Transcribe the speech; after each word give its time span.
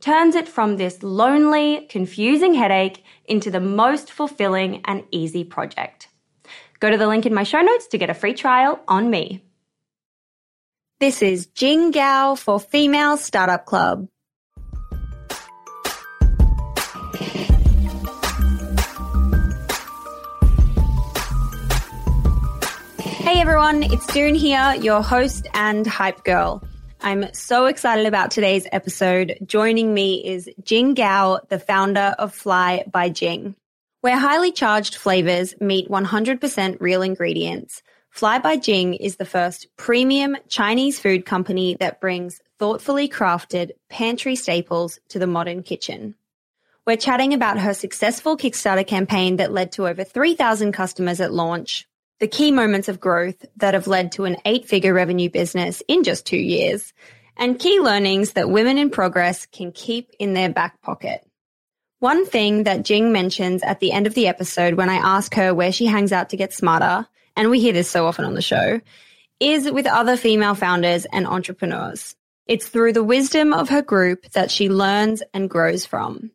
turns 0.00 0.34
it 0.34 0.48
from 0.48 0.76
this 0.76 1.02
lonely, 1.02 1.86
confusing 1.88 2.54
headache 2.54 3.04
into 3.24 3.50
the 3.50 3.60
most 3.60 4.12
fulfilling 4.12 4.82
and 4.84 5.04
easy 5.10 5.44
project. 5.44 6.08
Go 6.80 6.90
to 6.90 6.98
the 6.98 7.06
link 7.06 7.26
in 7.26 7.34
my 7.34 7.42
show 7.42 7.60
notes 7.60 7.86
to 7.88 7.98
get 7.98 8.10
a 8.10 8.14
free 8.14 8.34
trial 8.34 8.80
on 8.86 9.10
me. 9.10 9.42
This 11.00 11.22
is 11.22 11.46
Jing 11.46 11.90
Gao 11.90 12.34
for 12.34 12.58
Female 12.58 13.16
Startup 13.16 13.64
Club. 13.64 14.08
Hey 23.26 23.40
everyone, 23.40 23.82
it's 23.82 24.06
Doone 24.06 24.34
here, 24.34 24.74
your 24.80 25.02
host 25.02 25.48
and 25.52 25.86
hype 25.86 26.22
girl. 26.24 26.62
I'm 27.06 27.32
so 27.34 27.66
excited 27.66 28.04
about 28.04 28.32
today's 28.32 28.66
episode. 28.72 29.38
Joining 29.46 29.94
me 29.94 30.26
is 30.26 30.50
Jing 30.64 30.94
Gao, 30.94 31.38
the 31.48 31.60
founder 31.60 32.16
of 32.18 32.34
Fly 32.34 32.82
by 32.90 33.10
Jing. 33.10 33.54
Where 34.00 34.18
highly 34.18 34.50
charged 34.50 34.96
flavors 34.96 35.54
meet 35.60 35.88
100% 35.88 36.80
real 36.80 37.02
ingredients, 37.02 37.84
Fly 38.10 38.40
by 38.40 38.56
Jing 38.56 38.94
is 38.94 39.18
the 39.18 39.24
first 39.24 39.68
premium 39.76 40.36
Chinese 40.48 40.98
food 40.98 41.24
company 41.24 41.76
that 41.78 42.00
brings 42.00 42.40
thoughtfully 42.58 43.08
crafted 43.08 43.70
pantry 43.88 44.34
staples 44.34 44.98
to 45.10 45.20
the 45.20 45.28
modern 45.28 45.62
kitchen. 45.62 46.16
We're 46.88 46.96
chatting 46.96 47.32
about 47.32 47.60
her 47.60 47.72
successful 47.72 48.36
Kickstarter 48.36 48.84
campaign 48.84 49.36
that 49.36 49.52
led 49.52 49.70
to 49.72 49.86
over 49.86 50.02
3,000 50.02 50.72
customers 50.72 51.20
at 51.20 51.32
launch, 51.32 51.86
the 52.18 52.28
key 52.28 52.50
moments 52.50 52.88
of 52.88 53.00
growth 53.00 53.44
that 53.56 53.74
have 53.74 53.86
led 53.86 54.12
to 54.12 54.24
an 54.24 54.36
eight 54.44 54.68
figure 54.68 54.94
revenue 54.94 55.28
business 55.28 55.82
in 55.88 56.02
just 56.02 56.26
two 56.26 56.38
years, 56.38 56.92
and 57.36 57.58
key 57.58 57.80
learnings 57.80 58.32
that 58.32 58.50
women 58.50 58.78
in 58.78 58.90
progress 58.90 59.46
can 59.46 59.72
keep 59.72 60.10
in 60.18 60.32
their 60.32 60.50
back 60.50 60.80
pocket. 60.80 61.20
One 61.98 62.26
thing 62.26 62.64
that 62.64 62.84
Jing 62.84 63.12
mentions 63.12 63.62
at 63.62 63.80
the 63.80 63.92
end 63.92 64.06
of 64.06 64.14
the 64.14 64.26
episode 64.26 64.74
when 64.74 64.88
I 64.88 64.96
ask 64.96 65.34
her 65.34 65.54
where 65.54 65.72
she 65.72 65.86
hangs 65.86 66.12
out 66.12 66.30
to 66.30 66.36
get 66.36 66.52
smarter, 66.52 67.06
and 67.36 67.50
we 67.50 67.60
hear 67.60 67.72
this 67.72 67.90
so 67.90 68.06
often 68.06 68.24
on 68.24 68.34
the 68.34 68.42
show, 68.42 68.80
is 69.40 69.70
with 69.70 69.86
other 69.86 70.16
female 70.16 70.54
founders 70.54 71.04
and 71.06 71.26
entrepreneurs. 71.26 72.14
It's 72.46 72.68
through 72.68 72.92
the 72.92 73.04
wisdom 73.04 73.52
of 73.52 73.68
her 73.70 73.82
group 73.82 74.30
that 74.32 74.50
she 74.50 74.68
learns 74.68 75.22
and 75.34 75.50
grows 75.50 75.84
from. 75.84 76.30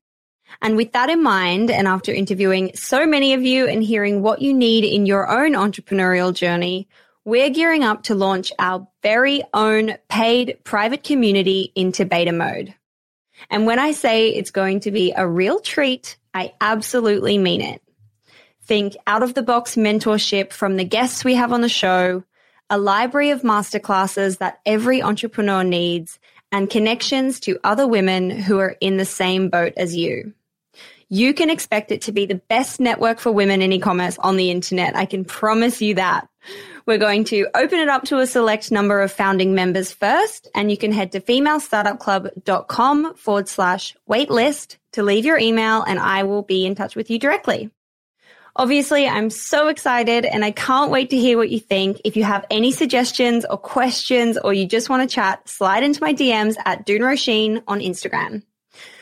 And 0.62 0.78
with 0.78 0.92
that 0.92 1.10
in 1.10 1.24
mind, 1.24 1.72
and 1.72 1.88
after 1.88 2.14
interviewing 2.14 2.72
so 2.76 3.08
many 3.08 3.34
of 3.34 3.42
you 3.42 3.68
and 3.68 3.84
hearing 3.84 4.22
what 4.22 4.42
you 4.42 4.54
need 4.54 4.84
in 4.84 5.08
your 5.08 5.28
own 5.28 5.54
entrepreneurial 5.54 6.34
journey, 6.34 6.88
we're 7.26 7.50
gearing 7.50 7.84
up 7.84 8.04
to 8.04 8.16
launch 8.16 8.52
our 8.60 8.88
very 9.02 9.44
own 9.54 9.96
paid 10.08 10.60
private 10.64 11.04
community 11.04 11.72
into 11.76 12.06
beta 12.06 12.32
mode. 12.32 12.76
And 13.50 13.66
when 13.66 13.80
I 13.80 13.92
say 13.92 14.30
it's 14.30 14.52
going 14.52 14.82
to 14.82 14.92
be 14.92 15.14
a 15.16 15.28
real 15.28 15.60
treat, 15.60 16.18
I 16.34 16.54
absolutely 16.62 17.40
mean 17.40 17.62
it. 17.62 17.82
Think 18.64 18.96
out 19.08 19.24
of 19.24 19.34
the 19.34 19.42
box 19.42 19.76
mentorship 19.76 20.54
from 20.54 20.78
the 20.78 20.84
guests 20.84 21.26
we 21.26 21.34
have 21.36 21.52
on 21.52 21.62
the 21.62 21.70
show, 21.70 22.24
a 22.70 22.78
library 22.78 23.32
of 23.32 23.42
masterclasses 23.42 24.38
that 24.38 24.60
every 24.66 25.02
entrepreneur 25.02 25.64
needs, 25.64 26.20
and 26.52 26.70
connections 26.70 27.40
to 27.40 27.60
other 27.64 27.88
women 27.88 28.30
who 28.30 28.60
are 28.60 28.76
in 28.80 28.98
the 28.98 29.06
same 29.06 29.50
boat 29.50 29.74
as 29.76 29.96
you 29.96 30.34
you 31.12 31.34
can 31.34 31.50
expect 31.50 31.92
it 31.92 32.04
to 32.04 32.14
be 32.14 32.26
the 32.26 32.42
best 32.48 32.80
network 32.80 33.20
for 33.20 33.34
women 33.34 33.62
in 33.62 33.74
e-commerce 33.74 34.18
on 34.20 34.38
the 34.38 34.50
internet. 34.50 34.96
I 34.96 35.06
can 35.06 35.26
promise 35.26 35.82
you 35.82 35.96
that. 35.96 36.30
We're 36.86 36.98
going 36.98 37.26
to 37.26 37.48
open 37.54 37.80
it 37.80 37.90
up 37.90 38.06
to 38.06 38.20
a 38.20 38.26
select 38.26 38.72
number 38.72 39.02
of 39.02 39.12
founding 39.12 39.54
members 39.54 39.92
first, 39.92 40.48
and 40.56 40.72
you 40.72 40.78
can 40.78 40.94
head 40.94 41.12
to 41.12 41.20
femalestartupclub.com 41.20 43.16
forward 43.16 43.50
slash 43.50 43.94
waitlist 44.10 44.78
to 44.94 45.04
leave 45.04 45.26
your 45.26 45.38
email, 45.38 45.84
and 45.84 46.00
I 46.00 46.24
will 46.24 46.44
be 46.44 46.66
in 46.66 46.76
touch 46.76 46.96
with 46.96 47.10
you 47.12 47.20
directly. 47.20 47.70
Obviously, 48.56 49.06
I'm 49.06 49.30
so 49.30 49.68
excited 49.68 50.26
and 50.26 50.46
I 50.46 50.52
can't 50.52 50.92
wait 50.92 51.10
to 51.10 51.18
hear 51.18 51.38
what 51.38 51.50
you 51.50 51.60
think. 51.60 52.02
If 52.06 52.16
you 52.18 52.24
have 52.24 52.46
any 52.50 52.72
suggestions 52.72 53.46
or 53.46 53.58
questions 53.58 54.38
or 54.38 54.54
you 54.54 54.66
just 54.66 54.90
want 54.90 55.10
to 55.10 55.14
chat, 55.14 55.48
slide 55.48 55.84
into 55.84 56.02
my 56.02 56.14
DMs 56.14 56.56
at 56.66 56.86
Doone 56.86 57.02
Roisin 57.02 57.64
on 57.68 57.80
Instagram. 57.80 58.44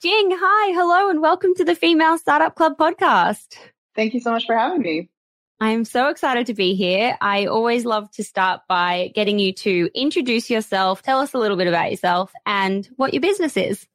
Jing, 0.00 0.30
hi, 0.30 0.72
hello, 0.74 1.10
and 1.10 1.20
welcome 1.20 1.56
to 1.56 1.64
the 1.64 1.74
Female 1.74 2.18
Startup 2.18 2.54
Club 2.54 2.78
podcast. 2.78 3.56
Thank 3.96 4.14
you 4.14 4.20
so 4.20 4.30
much 4.30 4.46
for 4.46 4.56
having 4.56 4.80
me. 4.80 5.10
I'm 5.58 5.84
so 5.84 6.06
excited 6.06 6.46
to 6.46 6.54
be 6.54 6.76
here. 6.76 7.18
I 7.20 7.46
always 7.46 7.84
love 7.84 8.08
to 8.12 8.22
start 8.22 8.60
by 8.68 9.10
getting 9.16 9.40
you 9.40 9.52
to 9.54 9.90
introduce 9.96 10.50
yourself, 10.50 11.02
tell 11.02 11.18
us 11.18 11.34
a 11.34 11.38
little 11.38 11.56
bit 11.56 11.66
about 11.66 11.90
yourself 11.90 12.32
and 12.46 12.88
what 12.94 13.12
your 13.12 13.20
business 13.20 13.56
is. 13.56 13.88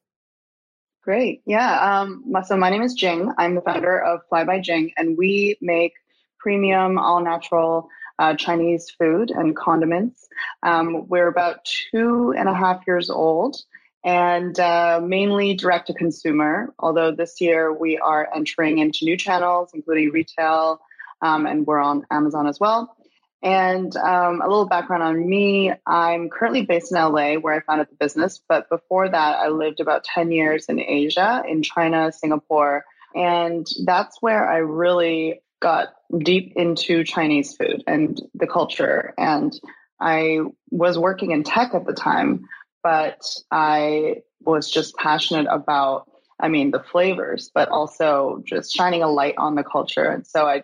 Great. 1.04 1.42
Yeah. 1.46 2.02
Um, 2.02 2.26
so 2.46 2.58
my 2.58 2.70
name 2.70 2.82
is 2.82 2.96
Jing. 2.96 3.32
I'm 3.38 3.56
the 3.56 3.62
founder 3.62 3.98
of 3.98 4.28
Fly 4.28 4.44
by 4.44 4.60
Jing, 4.60 4.92
and 4.98 5.18
we 5.18 5.58
make 5.62 5.94
premium, 6.38 6.98
all 6.98 7.24
natural 7.24 7.88
uh, 8.20 8.36
Chinese 8.36 8.90
food 9.00 9.32
and 9.32 9.56
condiments. 9.56 10.28
Um, 10.64 11.08
we're 11.08 11.30
about 11.30 11.64
two 11.64 12.34
and 12.38 12.50
a 12.50 12.54
half 12.54 12.86
years 12.86 13.10
old 13.10 13.56
and 14.04 14.60
uh, 14.60 15.02
mainly 15.04 15.54
direct 15.54 15.88
to 15.88 15.94
consumer. 15.94 16.74
Although 16.80 17.12
this 17.12 17.40
year 17.40 17.72
we 17.72 17.98
are 17.98 18.28
entering 18.36 18.80
into 18.80 19.06
new 19.06 19.18
channels, 19.18 19.72
including 19.74 20.12
retail, 20.12 20.82
um, 21.22 21.46
and 21.46 21.66
we're 21.66 21.80
on 21.80 22.06
Amazon 22.12 22.48
as 22.48 22.60
well. 22.60 22.96
And 23.42 23.94
um, 23.98 24.42
a 24.42 24.48
little 24.48 24.68
background 24.68 25.04
on 25.04 25.30
me 25.30 25.74
I'm 25.86 26.30
currently 26.30 26.62
based 26.62 26.94
in 26.94 26.98
LA 26.98 27.34
where 27.36 27.54
I 27.54 27.60
founded 27.60 27.90
the 27.90 27.96
business. 27.96 28.42
But 28.48 28.70
before 28.70 29.10
that, 29.10 29.38
I 29.38 29.50
lived 29.50 29.82
about 29.82 30.06
10 30.06 30.32
years 30.32 30.68
in 30.68 30.80
Asia, 30.80 31.44
in 31.48 31.62
China, 31.62 32.12
Singapore. 32.12 32.86
And 33.14 33.68
that's 33.86 34.22
where 34.22 34.50
I 34.50 34.58
really 34.58 35.42
got 35.62 35.94
deep 36.18 36.54
into 36.56 37.04
Chinese 37.04 37.56
food 37.56 37.84
and 37.86 38.22
the 38.34 38.48
culture. 38.48 39.14
And 39.18 39.54
I 40.00 40.40
was 40.72 40.98
working 40.98 41.32
in 41.32 41.44
tech 41.44 41.74
at 41.74 41.86
the 41.86 41.94
time, 41.94 42.46
but 42.84 43.24
I 43.52 44.18
was 44.42 44.70
just 44.70 44.96
passionate 44.98 45.48
about, 45.50 46.10
I 46.40 46.50
mean, 46.50 46.72
the 46.72 46.84
flavors, 46.84 47.50
but 47.54 47.70
also 47.70 48.44
just 48.46 48.76
shining 48.76 49.02
a 49.02 49.08
light 49.08 49.36
on 49.38 49.56
the 49.56 49.64
culture. 49.64 50.10
And 50.10 50.28
so 50.28 50.46
I 50.46 50.64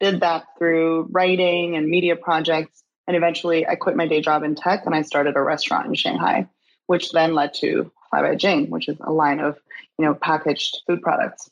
did 0.00 0.20
that 0.20 0.46
through 0.58 1.08
writing 1.10 1.76
and 1.76 1.86
media 1.86 2.16
projects. 2.16 2.82
And 3.06 3.16
eventually 3.16 3.66
I 3.66 3.74
quit 3.74 3.96
my 3.96 4.06
day 4.06 4.20
job 4.20 4.42
in 4.42 4.54
tech 4.54 4.86
and 4.86 4.94
I 4.94 5.02
started 5.02 5.36
a 5.36 5.42
restaurant 5.42 5.86
in 5.86 5.94
Shanghai, 5.94 6.48
which 6.86 7.12
then 7.12 7.34
led 7.34 7.52
to 7.54 7.92
Fly 8.08 8.22
by 8.22 8.34
Jing, 8.34 8.70
which 8.70 8.88
is 8.88 8.96
a 9.00 9.12
line 9.12 9.40
of, 9.40 9.58
you 9.98 10.04
know, 10.04 10.14
packaged 10.14 10.78
food 10.86 11.02
products. 11.02 11.50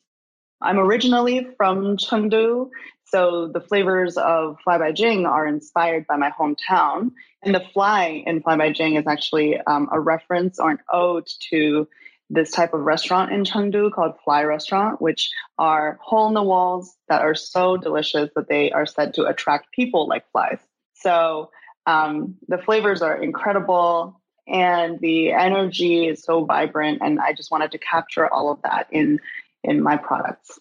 I'm 0.61 0.79
originally 0.79 1.49
from 1.57 1.97
Chengdu, 1.97 2.71
so 3.11 3.49
the 3.49 3.61
flavors 3.61 4.17
of 4.17 4.59
Fly 4.63 4.79
by 4.79 4.93
Jing 4.93 5.25
are 5.27 5.47
inspired 5.47 6.07
by 6.07 6.17
my 6.17 6.31
hometown. 6.31 7.13
And 7.43 7.55
the 7.55 7.65
fly 7.73 8.23
in 8.27 8.43
Fly 8.43 8.57
by 8.57 8.73
Jing 8.73 8.97
is 8.97 9.07
actually 9.07 9.59
um, 9.61 9.89
a 9.93 10.01
reference 10.01 10.59
or 10.59 10.71
an 10.71 10.79
ode 10.93 11.29
to 11.51 11.89
this 12.31 12.51
type 12.51 12.75
of 12.75 12.81
restaurant 12.81 13.33
in 13.33 13.45
Chengdu 13.45 13.91
called 13.93 14.15
Fly 14.23 14.43
Restaurant, 14.43 15.01
which 15.01 15.31
are 15.59 15.99
hole 16.03 16.29
in 16.29 16.35
the 16.35 16.43
walls 16.43 16.95
that 17.09 17.23
are 17.23 17.35
so 17.35 17.79
delicious 17.79 18.29
that 18.37 18.49
they 18.49 18.71
are 18.71 18.85
said 18.85 19.15
to 19.15 19.25
attract 19.25 19.73
people 19.73 20.07
like 20.07 20.31
flies. 20.31 20.59
So 20.95 21.51
um, 21.87 22.37
the 22.49 22.59
flavors 22.59 23.01
are 23.01 23.17
incredible 23.17 24.21
and 24.47 24.99
the 25.01 25.33
energy 25.33 26.07
is 26.07 26.23
so 26.23 26.45
vibrant. 26.45 26.99
And 27.01 27.19
I 27.19 27.33
just 27.33 27.51
wanted 27.51 27.73
to 27.73 27.79
capture 27.79 28.29
all 28.29 28.51
of 28.51 28.61
that 28.63 28.89
in 28.91 29.21
in 29.65 29.83
my 29.83 29.97
products. 29.97 30.59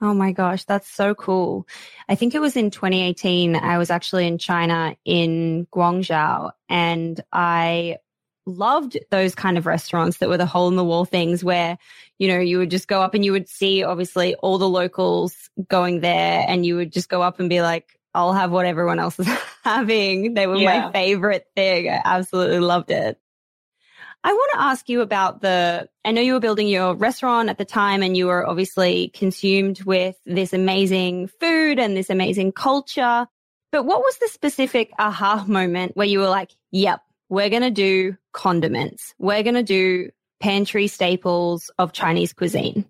Oh 0.00 0.14
my 0.14 0.32
gosh, 0.32 0.64
that's 0.64 0.88
so 0.88 1.14
cool. 1.14 1.66
I 2.08 2.14
think 2.14 2.34
it 2.34 2.40
was 2.40 2.56
in 2.56 2.70
2018. 2.70 3.56
I 3.56 3.78
was 3.78 3.90
actually 3.90 4.26
in 4.26 4.38
China 4.38 4.96
in 5.04 5.66
Guangzhou 5.72 6.52
and 6.68 7.20
I 7.32 7.96
loved 8.46 8.96
those 9.10 9.34
kind 9.34 9.58
of 9.58 9.66
restaurants 9.66 10.18
that 10.18 10.28
were 10.28 10.36
the 10.36 10.46
hole 10.46 10.68
in 10.68 10.76
the 10.76 10.84
wall 10.84 11.04
things 11.04 11.42
where, 11.42 11.78
you 12.18 12.28
know, 12.28 12.38
you 12.38 12.58
would 12.58 12.70
just 12.70 12.88
go 12.88 13.02
up 13.02 13.14
and 13.14 13.24
you 13.24 13.32
would 13.32 13.48
see 13.48 13.82
obviously 13.82 14.34
all 14.36 14.58
the 14.58 14.68
locals 14.68 15.50
going 15.68 16.00
there 16.00 16.44
and 16.48 16.64
you 16.64 16.76
would 16.76 16.92
just 16.92 17.08
go 17.08 17.20
up 17.20 17.40
and 17.40 17.50
be 17.50 17.60
like, 17.60 17.98
I'll 18.14 18.32
have 18.32 18.50
what 18.50 18.66
everyone 18.66 18.98
else 18.98 19.18
is 19.18 19.28
having. 19.64 20.34
They 20.34 20.46
were 20.46 20.56
yeah. 20.56 20.86
my 20.86 20.92
favorite 20.92 21.46
thing. 21.56 21.90
I 21.90 22.00
absolutely 22.04 22.60
loved 22.60 22.90
it. 22.90 23.18
I 24.28 24.32
want 24.32 24.50
to 24.52 24.60
ask 24.60 24.90
you 24.90 25.00
about 25.00 25.40
the, 25.40 25.88
I 26.04 26.12
know 26.12 26.20
you 26.20 26.34
were 26.34 26.40
building 26.40 26.68
your 26.68 26.94
restaurant 26.94 27.48
at 27.48 27.56
the 27.56 27.64
time 27.64 28.02
and 28.02 28.14
you 28.14 28.26
were 28.26 28.46
obviously 28.46 29.08
consumed 29.14 29.80
with 29.84 30.16
this 30.26 30.52
amazing 30.52 31.28
food 31.40 31.78
and 31.78 31.96
this 31.96 32.10
amazing 32.10 32.52
culture. 32.52 33.26
But 33.72 33.84
what 33.84 34.00
was 34.00 34.18
the 34.18 34.28
specific 34.28 34.90
aha 34.98 35.46
moment 35.48 35.96
where 35.96 36.06
you 36.06 36.18
were 36.18 36.28
like, 36.28 36.50
yep, 36.70 37.00
we're 37.30 37.48
going 37.48 37.62
to 37.62 37.70
do 37.70 38.18
condiments. 38.34 39.14
We're 39.18 39.42
going 39.42 39.54
to 39.54 39.62
do 39.62 40.10
pantry 40.40 40.88
staples 40.88 41.70
of 41.78 41.94
Chinese 41.94 42.34
cuisine. 42.34 42.84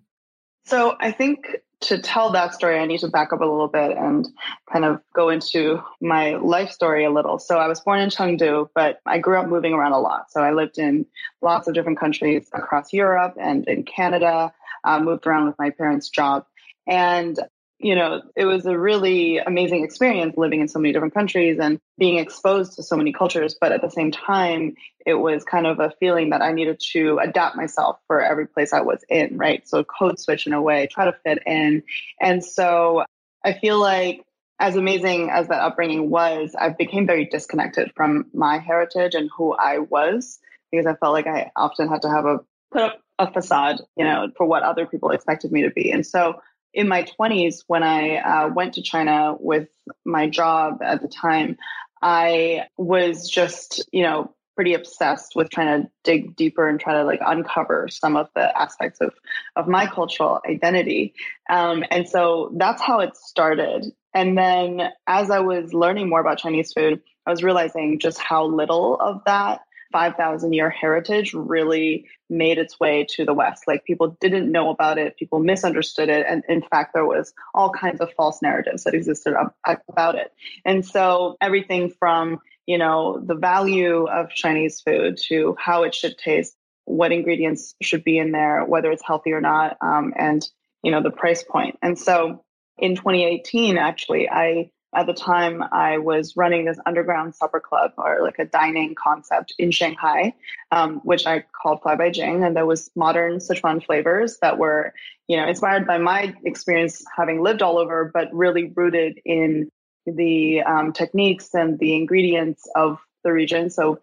So 0.65 0.97
I 0.99 1.11
think 1.11 1.45
to 1.81 1.97
tell 1.97 2.31
that 2.31 2.53
story, 2.53 2.77
I 2.77 2.85
need 2.85 2.99
to 2.99 3.07
back 3.07 3.31
up 3.31 3.39
a 3.39 3.45
little 3.45 3.67
bit 3.67 3.95
and 3.95 4.27
kind 4.71 4.83
of 4.83 5.01
go 5.13 5.29
into 5.29 5.81
my 6.01 6.35
life 6.35 6.71
story 6.71 7.05
a 7.05 7.09
little. 7.09 7.39
So 7.39 7.57
I 7.57 7.67
was 7.67 7.79
born 7.79 7.99
in 7.99 8.09
Chengdu, 8.09 8.69
but 8.75 8.99
I 9.05 9.17
grew 9.17 9.39
up 9.39 9.47
moving 9.47 9.73
around 9.73 9.93
a 9.93 9.99
lot. 9.99 10.31
So 10.31 10.41
I 10.41 10.51
lived 10.51 10.77
in 10.77 11.05
lots 11.41 11.67
of 11.67 11.73
different 11.73 11.99
countries 11.99 12.49
across 12.53 12.91
Europe 12.91 13.35
and 13.39 13.65
in 13.67 13.83
Canada, 13.83 14.51
uh, 14.83 14.99
moved 14.99 15.25
around 15.25 15.47
with 15.47 15.57
my 15.57 15.69
parents' 15.69 16.09
job. 16.09 16.45
And 16.85 17.39
you 17.79 17.95
know, 17.95 18.21
it 18.35 18.43
was 18.43 18.65
a 18.65 18.77
really 18.77 19.37
amazing 19.37 19.85
experience 19.85 20.35
living 20.35 20.59
in 20.59 20.67
so 20.67 20.79
many 20.79 20.91
different 20.91 21.13
countries 21.13 21.59
and 21.59 21.79
being 21.97 22.19
exposed 22.19 22.73
to 22.73 22.83
so 22.83 22.97
many 22.97 23.13
cultures. 23.13 23.55
But 23.59 23.71
at 23.71 23.81
the 23.81 23.89
same 23.89 24.11
time, 24.11 24.75
it 25.05 25.13
was 25.13 25.45
kind 25.45 25.65
of 25.65 25.79
a 25.79 25.93
feeling 25.99 26.29
that 26.31 26.41
I 26.41 26.51
needed 26.51 26.81
to 26.91 27.19
adapt 27.19 27.55
myself 27.55 27.97
for 28.05 28.21
every 28.21 28.47
place 28.47 28.73
I 28.73 28.81
was 28.81 29.03
in, 29.09 29.37
right? 29.37 29.65
So 29.67 29.85
code 29.85 30.19
switch 30.19 30.45
in 30.45 30.51
a 30.51 30.61
way, 30.61 30.87
try 30.91 31.05
to 31.05 31.15
fit 31.23 31.39
in. 31.45 31.81
And 32.19 32.43
so 32.43 33.05
I 33.45 33.53
feel 33.53 33.79
like 33.79 34.25
as 34.59 34.75
amazing 34.75 35.29
as 35.29 35.47
that 35.47 35.61
upbringing 35.61 36.09
was, 36.09 36.53
I 36.59 36.69
became 36.69 37.07
very 37.07 37.25
disconnected 37.25 37.93
from 37.95 38.25
my 38.33 38.57
heritage 38.57 39.15
and 39.15 39.29
who 39.35 39.53
I 39.53 39.79
was 39.79 40.37
because 40.69 40.85
I 40.85 40.95
felt 40.95 41.13
like 41.13 41.27
I 41.27 41.49
often 41.55 41.87
had 41.87 42.01
to 42.01 42.09
have 42.09 42.25
a 42.25 42.39
put 42.71 42.81
up 42.81 43.01
a 43.19 43.31
facade, 43.31 43.81
you 43.97 44.03
know, 44.05 44.31
for 44.37 44.45
what 44.45 44.63
other 44.63 44.85
people 44.85 45.11
expected 45.11 45.51
me 45.51 45.61
to 45.61 45.69
be. 45.69 45.91
And 45.91 46.05
so 46.05 46.39
in 46.73 46.87
my 46.87 47.03
20s, 47.03 47.63
when 47.67 47.83
I 47.83 48.17
uh, 48.17 48.49
went 48.49 48.75
to 48.75 48.81
China 48.81 49.35
with 49.39 49.69
my 50.05 50.29
job 50.29 50.81
at 50.81 51.01
the 51.01 51.07
time, 51.07 51.57
I 52.01 52.67
was 52.77 53.29
just, 53.29 53.87
you 53.91 54.03
know, 54.03 54.33
pretty 54.55 54.73
obsessed 54.73 55.37
with 55.37 55.49
trying 55.49 55.83
to 55.83 55.89
dig 56.03 56.35
deeper 56.35 56.67
and 56.67 56.81
try 56.81 56.93
to 56.93 57.05
like 57.05 57.21
uncover 57.25 57.87
some 57.89 58.17
of 58.17 58.27
the 58.35 58.61
aspects 58.61 58.99
of 58.99 59.13
of 59.55 59.69
my 59.69 59.87
cultural 59.87 60.41
identity. 60.45 61.13
Um, 61.49 61.85
and 61.91 62.09
so 62.09 62.51
that's 62.57 62.81
how 62.81 62.99
it 62.99 63.15
started. 63.15 63.85
And 64.13 64.37
then 64.37 64.89
as 65.07 65.31
I 65.31 65.39
was 65.39 65.73
learning 65.73 66.09
more 66.09 66.19
about 66.19 66.39
Chinese 66.39 66.73
food, 66.73 67.01
I 67.25 67.31
was 67.31 67.41
realizing 67.41 67.99
just 67.99 68.19
how 68.19 68.45
little 68.45 68.95
of 68.99 69.21
that 69.25 69.61
5,000 69.91 70.53
year 70.53 70.69
heritage 70.69 71.33
really 71.33 72.07
made 72.29 72.57
its 72.57 72.79
way 72.79 73.05
to 73.11 73.25
the 73.25 73.33
West. 73.33 73.63
Like 73.67 73.85
people 73.85 74.17
didn't 74.21 74.51
know 74.51 74.69
about 74.69 74.97
it, 74.97 75.17
people 75.17 75.39
misunderstood 75.39 76.09
it. 76.09 76.25
And 76.27 76.43
in 76.47 76.61
fact, 76.61 76.93
there 76.93 77.05
was 77.05 77.33
all 77.53 77.71
kinds 77.71 78.01
of 78.01 78.11
false 78.13 78.41
narratives 78.41 78.83
that 78.83 78.93
existed 78.93 79.33
about 79.65 80.15
it. 80.15 80.31
And 80.65 80.85
so 80.85 81.37
everything 81.41 81.91
from, 81.97 82.39
you 82.65 82.77
know, 82.77 83.19
the 83.19 83.35
value 83.35 84.07
of 84.07 84.29
Chinese 84.29 84.81
food 84.81 85.17
to 85.27 85.55
how 85.59 85.83
it 85.83 85.95
should 85.95 86.17
taste, 86.17 86.55
what 86.85 87.11
ingredients 87.11 87.75
should 87.81 88.03
be 88.03 88.17
in 88.17 88.31
there, 88.31 88.63
whether 88.65 88.91
it's 88.91 89.05
healthy 89.05 89.31
or 89.31 89.41
not, 89.41 89.77
um, 89.81 90.13
and, 90.15 90.47
you 90.83 90.91
know, 90.91 91.01
the 91.01 91.11
price 91.11 91.43
point. 91.43 91.77
And 91.81 91.97
so 91.97 92.43
in 92.77 92.95
2018, 92.95 93.77
actually, 93.77 94.29
I 94.29 94.71
at 94.95 95.05
the 95.05 95.13
time, 95.13 95.63
I 95.71 95.99
was 95.99 96.35
running 96.35 96.65
this 96.65 96.79
underground 96.85 97.35
supper 97.35 97.59
club 97.59 97.93
or 97.97 98.23
like 98.23 98.39
a 98.39 98.45
dining 98.45 98.95
concept 98.95 99.53
in 99.59 99.69
Shanghai, 99.69 100.33
um, 100.71 101.01
which 101.03 101.27
I 101.27 101.43
called 101.61 101.83
Fly 101.83 101.95
by 101.95 102.09
Jing. 102.09 102.43
And 102.43 102.55
there 102.55 102.65
was 102.65 102.89
modern 102.95 103.37
Sichuan 103.37 103.85
flavors 103.85 104.37
that 104.41 104.57
were, 104.57 104.93
you 105.27 105.37
know, 105.37 105.47
inspired 105.47 105.85
by 105.85 105.99
my 105.99 106.33
experience 106.43 107.03
having 107.15 107.41
lived 107.41 107.61
all 107.61 107.77
over, 107.77 108.09
but 108.11 108.33
really 108.33 108.71
rooted 108.75 109.19
in 109.25 109.69
the 110.07 110.61
um, 110.63 110.91
techniques 110.91 111.53
and 111.53 111.77
the 111.77 111.95
ingredients 111.95 112.67
of 112.75 112.99
the 113.23 113.31
region. 113.31 113.69
So 113.69 113.99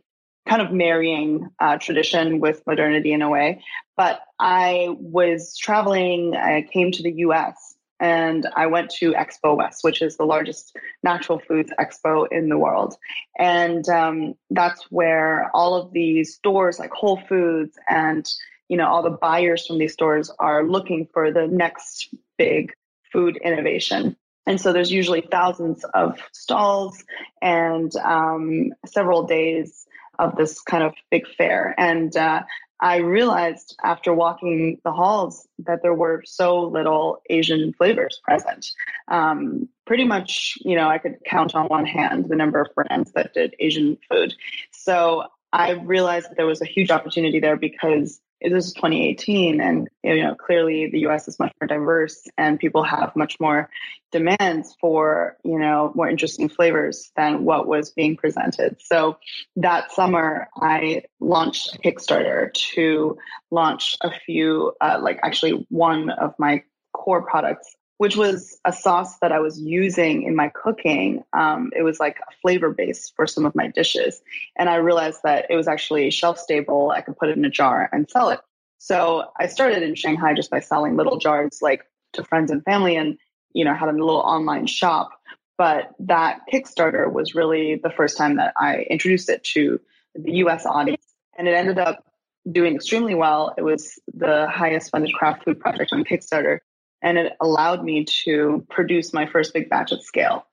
kind 0.47 0.62
of 0.62 0.71
marrying 0.71 1.49
uh, 1.59 1.78
tradition 1.78 2.38
with 2.38 2.64
modernity 2.66 3.12
in 3.12 3.23
a 3.23 3.28
way. 3.28 3.62
But 3.97 4.21
I 4.38 4.88
was 4.90 5.57
traveling, 5.57 6.37
I 6.37 6.62
came 6.62 6.93
to 6.93 7.02
the 7.02 7.12
US 7.12 7.75
and 8.00 8.47
I 8.55 8.67
went 8.67 8.91
to 8.99 9.12
Expo 9.12 9.57
West, 9.57 9.83
which 9.83 10.03
is 10.03 10.17
the 10.17 10.25
largest 10.25 10.76
natural 11.03 11.38
foods 11.38 11.73
expo 11.79 12.26
in 12.31 12.49
the 12.49 12.59
world. 12.59 12.95
And 13.38 13.88
um, 13.88 14.35
that's 14.50 14.83
where 14.91 15.50
all 15.55 15.75
of 15.75 15.93
these 15.93 16.35
stores 16.35 16.79
like 16.79 16.91
Whole 16.91 17.21
Foods 17.29 17.79
and 17.88 18.29
you 18.69 18.76
know 18.76 18.88
all 18.88 19.03
the 19.03 19.11
buyers 19.11 19.67
from 19.67 19.79
these 19.79 19.93
stores 19.93 20.31
are 20.38 20.65
looking 20.65 21.09
for 21.12 21.33
the 21.33 21.47
next 21.47 22.15
big 22.37 22.73
food 23.12 23.38
innovation. 23.43 24.17
And 24.47 24.61
so 24.61 24.73
there's 24.73 24.93
usually 24.93 25.26
thousands 25.29 25.85
of 25.95 26.19
stalls 26.33 27.05
and 27.43 27.95
um, 27.97 28.73
several 28.87 29.25
days 29.25 29.87
of 30.19 30.37
this 30.37 30.61
kind 30.61 30.85
of 30.85 30.95
big 31.11 31.26
fair. 31.37 31.75
And 31.76 32.17
uh, 32.17 32.43
I 32.80 32.97
realized 32.97 33.76
after 33.83 34.12
walking 34.12 34.80
the 34.85 34.92
halls 34.92 35.49
that 35.61 35.83
there 35.83 35.95
were 35.95 36.23
so 36.26 36.61
little 36.62 37.23
Asian 37.30 37.73
flavors 37.73 38.21
present. 38.23 38.71
Um, 39.09 39.68
pretty 39.87 40.04
much, 40.04 40.59
you 40.61 40.76
know, 40.76 40.88
I 40.88 40.99
could 40.99 41.16
count 41.25 41.54
on 41.54 41.66
one 41.66 41.87
hand 41.87 42.26
the 42.28 42.37
number 42.37 42.61
of 42.61 42.75
brands 42.75 43.12
that 43.12 43.33
did 43.33 43.54
Asian 43.59 43.97
food. 44.11 44.35
So 44.73 45.25
I 45.52 45.71
realized 45.73 46.30
that 46.30 46.37
there 46.37 46.47
was 46.47 46.61
a 46.61 46.66
huge 46.66 46.90
opportunity 46.90 47.40
there 47.40 47.56
because 47.56 48.21
this 48.40 48.66
is 48.66 48.73
2018 48.75 49.61
and 49.61 49.88
you 50.02 50.23
know 50.23 50.35
clearly 50.35 50.90
the 50.90 51.00
us 51.00 51.26
is 51.28 51.38
much 51.38 51.52
more 51.61 51.66
diverse 51.66 52.28
and 52.37 52.59
people 52.59 52.83
have 52.83 53.14
much 53.16 53.38
more 53.40 53.69
demands 54.12 54.76
for 54.81 55.37
you 55.45 55.59
know 55.59 55.93
more 55.95 56.09
interesting 56.09 56.49
flavors 56.49 57.11
than 57.16 57.45
what 57.45 57.66
was 57.66 57.90
being 57.90 58.16
presented. 58.16 58.76
So 58.81 59.19
that 59.57 59.93
summer 59.93 60.49
i 60.57 61.02
launched 61.21 61.78
kickstarter 61.83 62.52
to 62.52 63.16
launch 63.50 63.97
a 64.02 64.11
few 64.11 64.73
uh, 64.81 64.99
like 65.00 65.19
actually 65.23 65.66
one 65.71 66.11
of 66.11 66.35
my 66.38 66.62
core 66.93 67.23
products 67.23 67.75
which 67.99 68.17
was 68.17 68.59
a 68.65 68.73
sauce 68.73 69.19
that 69.19 69.33
I 69.33 69.38
was 69.38 69.59
using 69.61 70.25
in 70.25 70.37
my 70.37 70.49
cooking. 70.49 71.25
Um, 71.33 71.73
it 71.75 71.83
was 71.83 71.99
like 71.99 72.19
a 72.19 72.33
flavor 72.43 72.71
base 72.71 73.11
for 73.17 73.26
some 73.26 73.47
of 73.47 73.55
my 73.55 73.69
dishes. 73.69 74.21
And 74.57 74.69
I 74.69 74.76
realized 74.76 75.21
that 75.25 75.47
it 75.49 75.57
was 75.57 75.67
actually 75.67 76.11
shelf 76.11 76.38
stable. 76.38 76.91
I 76.91 77.00
could 77.00 77.17
put 77.17 77.31
it 77.31 77.37
in 77.37 77.45
a 77.45 77.50
jar 77.50 77.88
and 77.93 78.09
sell 78.09 78.31
it. 78.31 78.41
So 78.79 79.31
I 79.38 79.47
started 79.47 79.83
in 79.83 79.95
Shanghai 79.95 80.35
just 80.35 80.50
by 80.50 80.61
selling 80.61 80.97
little 80.97 81.19
jars 81.19 81.61
like 81.62 81.87
to 82.12 82.23
friends 82.23 82.50
and 82.50 82.62
family 82.65 82.97
and, 82.97 83.17
you 83.53 83.65
know, 83.65 83.75
had 83.75 83.88
a 83.88 83.93
little 83.93 84.19
online 84.19 84.67
shop. 84.67 85.11
But 85.57 85.95
that 86.00 86.41
Kickstarter 86.53 87.11
was 87.11 87.35
really 87.35 87.76
the 87.76 87.91
first 87.91 88.19
time 88.19 88.37
that 88.37 88.53
I 88.59 88.81
introduced 88.91 89.31
it 89.31 89.43
to 89.55 89.81
the 90.15 90.33
US 90.33 90.67
audience. 90.67 91.03
And 91.38 91.49
it 91.49 91.53
ended 91.53 91.79
up 91.79 92.05
doing 92.50 92.75
extremely 92.75 93.15
well. 93.15 93.55
It 93.57 93.62
was 93.62 93.99
the 94.12 94.49
highest 94.49 94.91
funded 94.91 95.15
craft 95.15 95.45
food 95.45 95.59
project 95.59 95.95
on 95.95 96.05
Kickstarter 96.05 96.61
and 97.03 97.19
it 97.19 97.33
allowed 97.41 97.85
me 97.85 98.05
to 98.25 98.67
produce 98.71 99.12
my 99.12 99.26
first 99.26 99.53
big 99.55 99.69
batch 99.69 99.93
at 99.93 100.03
scale. 100.03 100.47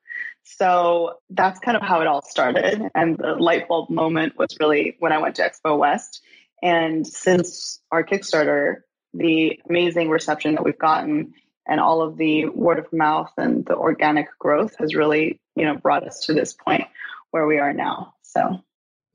So 0.44 1.20
that's 1.30 1.60
kind 1.60 1.78
of 1.78 1.84
how 1.84 2.02
it 2.02 2.08
all 2.08 2.22
started. 2.22 2.82
And 2.96 3.18
the 3.18 3.36
light 3.36 3.68
bulb 3.68 3.90
moment 3.90 4.38
was 4.38 4.58
really 4.60 4.96
when 5.00 5.12
I 5.12 5.20
went 5.20 5.36
to 5.36 5.42
Expo 5.42 5.78
West. 5.78 6.22
And 6.62 7.08
since 7.08 7.80
our 7.92 8.04
Kickstarter, 8.04 8.82
the 9.14 9.60
amazing 9.70 10.10
reception 10.10 10.56
that 10.56 10.64
we've 10.64 10.78
gotten 10.78 11.34
and 11.66 11.80
all 11.80 12.02
of 12.02 12.18
the 12.18 12.48
word 12.48 12.80
of 12.80 12.92
mouth 12.92 13.32
and 13.38 13.66
the 13.66 13.76
organic 13.76 14.28
growth 14.38 14.76
has 14.80 14.96
really, 14.96 15.40
you 15.56 15.66
know, 15.66 15.76
brought 15.76 16.06
us 16.06 16.26
to 16.26 16.34
this 16.34 16.54
point 16.54 16.86
where 17.32 17.48
we 17.48 17.58
are 17.60 17.74
now. 17.74 18.14
So. 18.22 18.60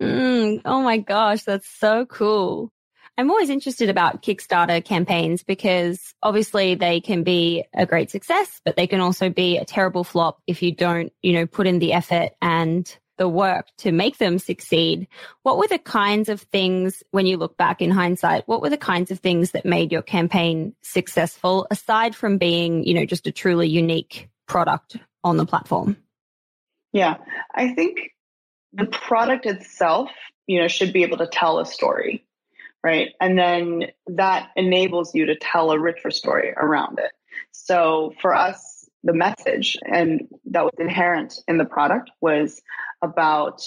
Mm, 0.00 0.62
oh 0.64 0.82
my 0.82 0.98
gosh, 0.98 1.42
that's 1.42 1.68
so 1.68 2.06
cool. 2.06 2.70
I'm 3.18 3.32
always 3.32 3.50
interested 3.50 3.90
about 3.90 4.22
Kickstarter 4.22 4.82
campaigns 4.84 5.42
because 5.42 6.14
obviously 6.22 6.76
they 6.76 7.00
can 7.00 7.24
be 7.24 7.64
a 7.74 7.84
great 7.84 8.12
success, 8.12 8.60
but 8.64 8.76
they 8.76 8.86
can 8.86 9.00
also 9.00 9.28
be 9.28 9.58
a 9.58 9.64
terrible 9.64 10.04
flop 10.04 10.40
if 10.46 10.62
you 10.62 10.72
don't, 10.72 11.12
you 11.20 11.32
know, 11.32 11.44
put 11.44 11.66
in 11.66 11.80
the 11.80 11.94
effort 11.94 12.30
and 12.40 12.96
the 13.16 13.28
work 13.28 13.66
to 13.78 13.90
make 13.90 14.18
them 14.18 14.38
succeed. 14.38 15.08
What 15.42 15.58
were 15.58 15.66
the 15.66 15.80
kinds 15.80 16.28
of 16.28 16.42
things 16.42 17.02
when 17.10 17.26
you 17.26 17.38
look 17.38 17.56
back 17.56 17.82
in 17.82 17.90
hindsight? 17.90 18.46
What 18.46 18.62
were 18.62 18.70
the 18.70 18.76
kinds 18.76 19.10
of 19.10 19.18
things 19.18 19.50
that 19.50 19.66
made 19.66 19.90
your 19.90 20.02
campaign 20.02 20.76
successful 20.82 21.66
aside 21.72 22.14
from 22.14 22.38
being, 22.38 22.84
you 22.84 22.94
know, 22.94 23.04
just 23.04 23.26
a 23.26 23.32
truly 23.32 23.66
unique 23.66 24.28
product 24.46 24.96
on 25.24 25.38
the 25.38 25.44
platform? 25.44 25.96
Yeah, 26.92 27.16
I 27.52 27.74
think 27.74 27.98
the 28.74 28.86
product 28.86 29.44
itself, 29.44 30.08
you 30.46 30.60
know, 30.60 30.68
should 30.68 30.92
be 30.92 31.02
able 31.02 31.18
to 31.18 31.26
tell 31.26 31.58
a 31.58 31.66
story 31.66 32.24
right? 32.82 33.10
And 33.20 33.38
then 33.38 33.86
that 34.06 34.50
enables 34.56 35.14
you 35.14 35.26
to 35.26 35.36
tell 35.36 35.70
a 35.70 35.78
richer 35.78 36.10
story 36.10 36.52
around 36.56 36.98
it. 36.98 37.10
So 37.52 38.14
for 38.20 38.34
us, 38.34 38.88
the 39.04 39.12
message 39.12 39.76
and 39.84 40.28
that 40.46 40.64
was 40.64 40.74
inherent 40.78 41.40
in 41.46 41.58
the 41.58 41.64
product 41.64 42.10
was 42.20 42.60
about, 43.02 43.62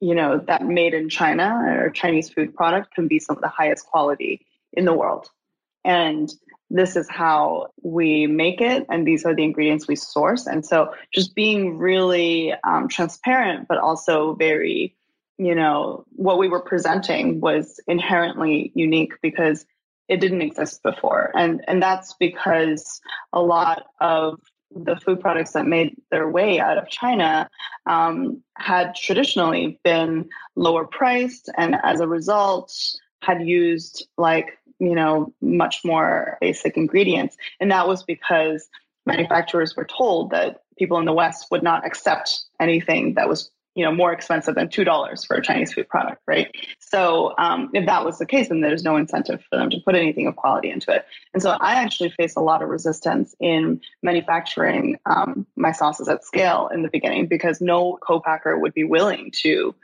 you 0.00 0.14
know, 0.14 0.38
that 0.46 0.64
made 0.64 0.94
in 0.94 1.08
China 1.08 1.78
or 1.80 1.90
Chinese 1.90 2.30
food 2.30 2.54
product 2.54 2.94
can 2.94 3.08
be 3.08 3.18
some 3.18 3.36
of 3.36 3.42
the 3.42 3.48
highest 3.48 3.86
quality 3.86 4.46
in 4.72 4.84
the 4.84 4.92
world. 4.92 5.28
And 5.84 6.30
this 6.70 6.96
is 6.96 7.08
how 7.08 7.68
we 7.82 8.26
make 8.26 8.60
it, 8.60 8.86
and 8.88 9.06
these 9.06 9.24
are 9.24 9.34
the 9.34 9.44
ingredients 9.44 9.86
we 9.86 9.96
source. 9.96 10.46
And 10.46 10.64
so, 10.64 10.94
just 11.12 11.34
being 11.34 11.78
really 11.78 12.54
um, 12.64 12.88
transparent, 12.88 13.68
but 13.68 13.78
also 13.78 14.34
very 14.34 14.96
you 15.38 15.54
know, 15.54 16.04
what 16.10 16.38
we 16.38 16.48
were 16.48 16.60
presenting 16.60 17.40
was 17.40 17.80
inherently 17.86 18.72
unique 18.74 19.14
because 19.22 19.66
it 20.08 20.20
didn't 20.20 20.42
exist 20.42 20.82
before. 20.82 21.32
And 21.34 21.64
and 21.66 21.82
that's 21.82 22.14
because 22.14 23.00
a 23.32 23.40
lot 23.40 23.86
of 24.00 24.38
the 24.74 24.96
food 24.96 25.20
products 25.20 25.52
that 25.52 25.66
made 25.66 25.96
their 26.10 26.28
way 26.28 26.58
out 26.58 26.78
of 26.78 26.88
China 26.88 27.48
um, 27.86 28.42
had 28.56 28.94
traditionally 28.94 29.80
been 29.84 30.28
lower 30.56 30.84
priced 30.84 31.48
and 31.56 31.76
as 31.82 32.00
a 32.00 32.08
result 32.08 32.72
had 33.22 33.46
used 33.46 34.06
like, 34.18 34.58
you 34.80 34.94
know, 34.94 35.32
much 35.40 35.82
more 35.84 36.38
basic 36.40 36.76
ingredients. 36.76 37.36
And 37.60 37.70
that 37.70 37.86
was 37.86 38.02
because 38.02 38.68
manufacturers 39.06 39.76
were 39.76 39.86
told 39.86 40.30
that 40.30 40.62
people 40.76 40.98
in 40.98 41.04
the 41.04 41.12
West 41.12 41.46
would 41.50 41.62
not 41.62 41.86
accept 41.86 42.44
anything 42.60 43.14
that 43.14 43.28
was 43.28 43.50
you 43.74 43.84
know 43.84 43.92
more 43.92 44.12
expensive 44.12 44.54
than 44.54 44.68
two 44.68 44.84
dollars 44.84 45.24
for 45.24 45.36
a 45.36 45.42
Chinese 45.42 45.72
food 45.72 45.88
product, 45.88 46.22
right? 46.26 46.54
So 46.78 47.34
um, 47.38 47.70
if 47.74 47.86
that 47.86 48.04
was 48.04 48.18
the 48.18 48.26
case, 48.26 48.48
then 48.48 48.60
there's 48.60 48.84
no 48.84 48.96
incentive 48.96 49.42
for 49.50 49.56
them 49.56 49.70
to 49.70 49.78
put 49.84 49.94
anything 49.94 50.26
of 50.26 50.36
quality 50.36 50.70
into 50.70 50.94
it. 50.94 51.04
And 51.32 51.42
so 51.42 51.50
I 51.50 51.74
actually 51.74 52.10
faced 52.10 52.36
a 52.36 52.40
lot 52.40 52.62
of 52.62 52.68
resistance 52.68 53.34
in 53.40 53.80
manufacturing 54.02 54.98
um, 55.06 55.46
my 55.56 55.72
sauces 55.72 56.08
at 56.08 56.24
scale 56.24 56.70
in 56.72 56.82
the 56.82 56.88
beginning 56.88 57.26
because 57.26 57.60
no 57.60 57.98
co-packer 58.00 58.58
would 58.58 58.74
be 58.74 58.84
willing 58.84 59.32
to 59.42 59.74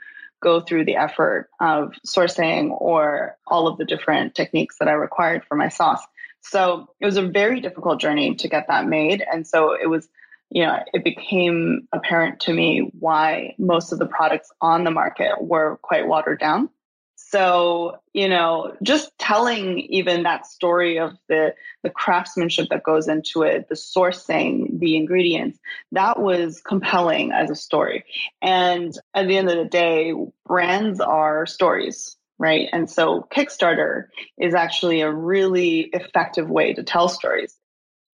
go 0.41 0.59
through 0.59 0.85
the 0.85 0.95
effort 0.95 1.49
of 1.59 1.93
sourcing 2.05 2.69
or 2.81 3.37
all 3.45 3.67
of 3.67 3.77
the 3.77 3.85
different 3.85 4.33
techniques 4.35 4.77
that 4.79 4.87
I 4.87 4.93
required 4.93 5.43
for 5.47 5.55
my 5.55 5.69
sauce. 5.69 6.01
So 6.41 6.87
it 6.99 7.05
was 7.05 7.17
a 7.17 7.21
very 7.21 7.61
difficult 7.61 7.99
journey 7.99 8.33
to 8.35 8.47
get 8.47 8.67
that 8.67 8.87
made, 8.87 9.23
and 9.31 9.45
so 9.45 9.73
it 9.79 9.87
was 9.87 10.09
you 10.51 10.63
know, 10.65 10.77
it 10.93 11.03
became 11.03 11.87
apparent 11.93 12.41
to 12.41 12.53
me 12.53 12.91
why 12.99 13.55
most 13.57 13.91
of 13.93 13.99
the 13.99 14.05
products 14.05 14.51
on 14.61 14.83
the 14.83 14.91
market 14.91 15.41
were 15.41 15.77
quite 15.81 16.07
watered 16.07 16.39
down 16.39 16.69
So, 17.15 17.99
you 18.13 18.27
know, 18.27 18.75
just 18.83 19.17
telling 19.17 19.79
even 19.79 20.23
that 20.23 20.45
story 20.47 20.99
of 20.99 21.13
the, 21.29 21.53
the 21.83 21.89
craftsmanship 21.89 22.67
that 22.69 22.83
goes 22.83 23.07
into 23.07 23.43
it, 23.43 23.69
the 23.69 23.75
sourcing, 23.75 24.79
the 24.79 24.97
ingredients, 24.97 25.59
that 25.93 26.19
was 26.19 26.61
compelling 26.61 27.31
as 27.31 27.49
a 27.49 27.55
story. 27.55 28.03
And 28.41 28.93
at 29.13 29.27
the 29.27 29.37
end 29.37 29.49
of 29.49 29.57
the 29.57 29.65
day, 29.65 30.13
brands 30.45 30.99
are 30.99 31.45
stories, 31.45 32.17
right? 32.37 32.67
And 32.73 32.89
so 32.89 33.27
Kickstarter 33.33 34.07
is 34.37 34.53
actually 34.53 35.01
a 35.01 35.11
really 35.11 35.89
effective 35.93 36.49
way 36.49 36.73
to 36.73 36.83
tell 36.83 37.07
stories. 37.07 37.55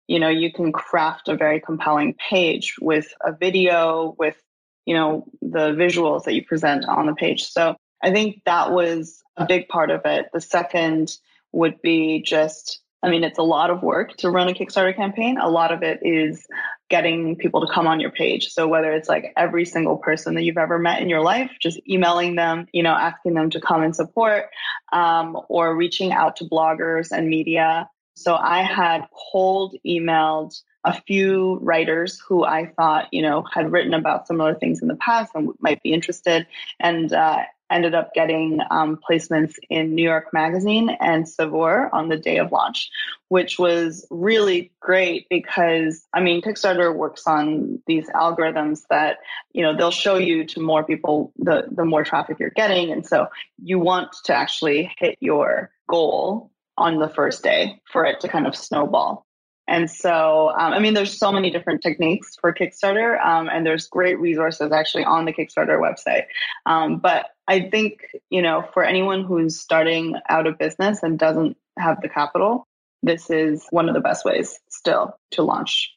You 0.06 0.18
know, 0.20 0.28
you 0.28 0.52
can 0.52 0.72
craft 0.72 1.28
a 1.28 1.36
very 1.36 1.60
compelling 1.60 2.14
page 2.14 2.76
with 2.80 3.12
a 3.24 3.32
video, 3.32 4.14
with, 4.18 4.36
you 4.84 4.94
know, 4.94 5.26
the 5.42 5.72
visuals 5.72 6.24
that 6.24 6.34
you 6.34 6.44
present 6.44 6.84
on 6.86 7.06
the 7.06 7.14
page. 7.14 7.44
So 7.44 7.76
I 8.02 8.12
think 8.12 8.42
that 8.44 8.72
was 8.72 9.22
a 9.36 9.46
big 9.46 9.68
part 9.68 9.90
of 9.90 10.02
it. 10.04 10.26
The 10.32 10.40
second 10.40 11.16
would 11.52 11.80
be 11.82 12.22
just, 12.22 12.80
I 13.02 13.10
mean, 13.10 13.24
it's 13.24 13.38
a 13.38 13.42
lot 13.42 13.70
of 13.70 13.82
work 13.82 14.16
to 14.18 14.30
run 14.30 14.48
a 14.48 14.52
Kickstarter 14.52 14.94
campaign. 14.94 15.38
A 15.38 15.48
lot 15.48 15.72
of 15.72 15.82
it 15.82 16.00
is 16.02 16.46
getting 16.88 17.34
people 17.36 17.66
to 17.66 17.72
come 17.72 17.86
on 17.86 17.98
your 17.98 18.10
page. 18.10 18.48
So 18.48 18.68
whether 18.68 18.92
it's 18.92 19.08
like 19.08 19.32
every 19.36 19.64
single 19.64 19.96
person 19.96 20.34
that 20.34 20.42
you've 20.42 20.56
ever 20.56 20.78
met 20.78 21.02
in 21.02 21.08
your 21.08 21.20
life, 21.20 21.50
just 21.60 21.80
emailing 21.88 22.36
them, 22.36 22.68
you 22.72 22.82
know, 22.82 22.92
asking 22.92 23.34
them 23.34 23.50
to 23.50 23.60
come 23.60 23.82
and 23.82 23.96
support, 23.96 24.46
um, 24.92 25.36
or 25.48 25.74
reaching 25.74 26.12
out 26.12 26.36
to 26.36 26.44
bloggers 26.44 27.10
and 27.10 27.28
media. 27.28 27.88
So 28.16 28.34
I 28.34 28.62
had 28.62 29.06
cold 29.32 29.76
emailed 29.86 30.60
a 30.84 31.00
few 31.02 31.58
writers 31.62 32.20
who 32.26 32.44
I 32.44 32.66
thought, 32.66 33.08
you 33.12 33.20
know, 33.20 33.44
had 33.52 33.70
written 33.70 33.92
about 33.92 34.26
similar 34.26 34.54
things 34.54 34.80
in 34.80 34.88
the 34.88 34.96
past 34.96 35.32
and 35.34 35.50
might 35.60 35.82
be 35.82 35.92
interested. 35.92 36.46
And 36.80 37.12
uh, 37.12 37.42
ended 37.70 37.94
up 37.94 38.14
getting 38.14 38.60
um, 38.70 38.98
placements 39.08 39.54
in 39.68 39.94
New 39.94 40.02
York 40.02 40.32
Magazine 40.32 40.90
and 41.00 41.28
Saveur 41.28 41.90
on 41.92 42.08
the 42.08 42.16
day 42.16 42.38
of 42.38 42.52
launch, 42.52 42.90
which 43.28 43.58
was 43.58 44.06
really 44.10 44.72
great 44.80 45.26
because 45.28 46.06
I 46.14 46.20
mean 46.20 46.42
Kickstarter 46.42 46.94
works 46.94 47.26
on 47.26 47.82
these 47.86 48.08
algorithms 48.10 48.82
that 48.90 49.18
you 49.52 49.62
know 49.62 49.76
they'll 49.76 49.90
show 49.90 50.16
you 50.16 50.44
to 50.46 50.60
more 50.60 50.84
people 50.84 51.32
the 51.38 51.66
the 51.70 51.84
more 51.84 52.04
traffic 52.04 52.38
you're 52.38 52.50
getting, 52.50 52.92
and 52.92 53.04
so 53.04 53.28
you 53.62 53.78
want 53.78 54.14
to 54.24 54.34
actually 54.34 54.92
hit 54.98 55.16
your 55.20 55.70
goal 55.88 56.50
on 56.76 56.98
the 56.98 57.08
first 57.08 57.42
day 57.42 57.80
for 57.90 58.04
it 58.04 58.20
to 58.20 58.28
kind 58.28 58.46
of 58.46 58.54
snowball. 58.54 59.26
And 59.68 59.90
so, 59.90 60.50
um, 60.50 60.72
I 60.72 60.78
mean, 60.78 60.94
there's 60.94 61.18
so 61.18 61.32
many 61.32 61.50
different 61.50 61.82
techniques 61.82 62.36
for 62.40 62.54
Kickstarter, 62.54 63.20
um, 63.24 63.48
and 63.48 63.66
there's 63.66 63.88
great 63.88 64.18
resources 64.20 64.70
actually 64.70 65.04
on 65.04 65.24
the 65.24 65.32
Kickstarter 65.32 65.80
website. 65.80 66.26
Um, 66.66 66.98
but 66.98 67.26
I 67.48 67.68
think, 67.68 68.02
you 68.30 68.42
know, 68.42 68.64
for 68.72 68.84
anyone 68.84 69.24
who's 69.24 69.58
starting 69.58 70.14
out 70.28 70.46
a 70.46 70.52
business 70.52 71.02
and 71.02 71.18
doesn't 71.18 71.56
have 71.76 72.00
the 72.00 72.08
capital, 72.08 72.66
this 73.02 73.28
is 73.28 73.66
one 73.70 73.88
of 73.88 73.94
the 73.94 74.00
best 74.00 74.24
ways 74.24 74.56
still 74.68 75.18
to 75.32 75.42
launch. 75.42 75.92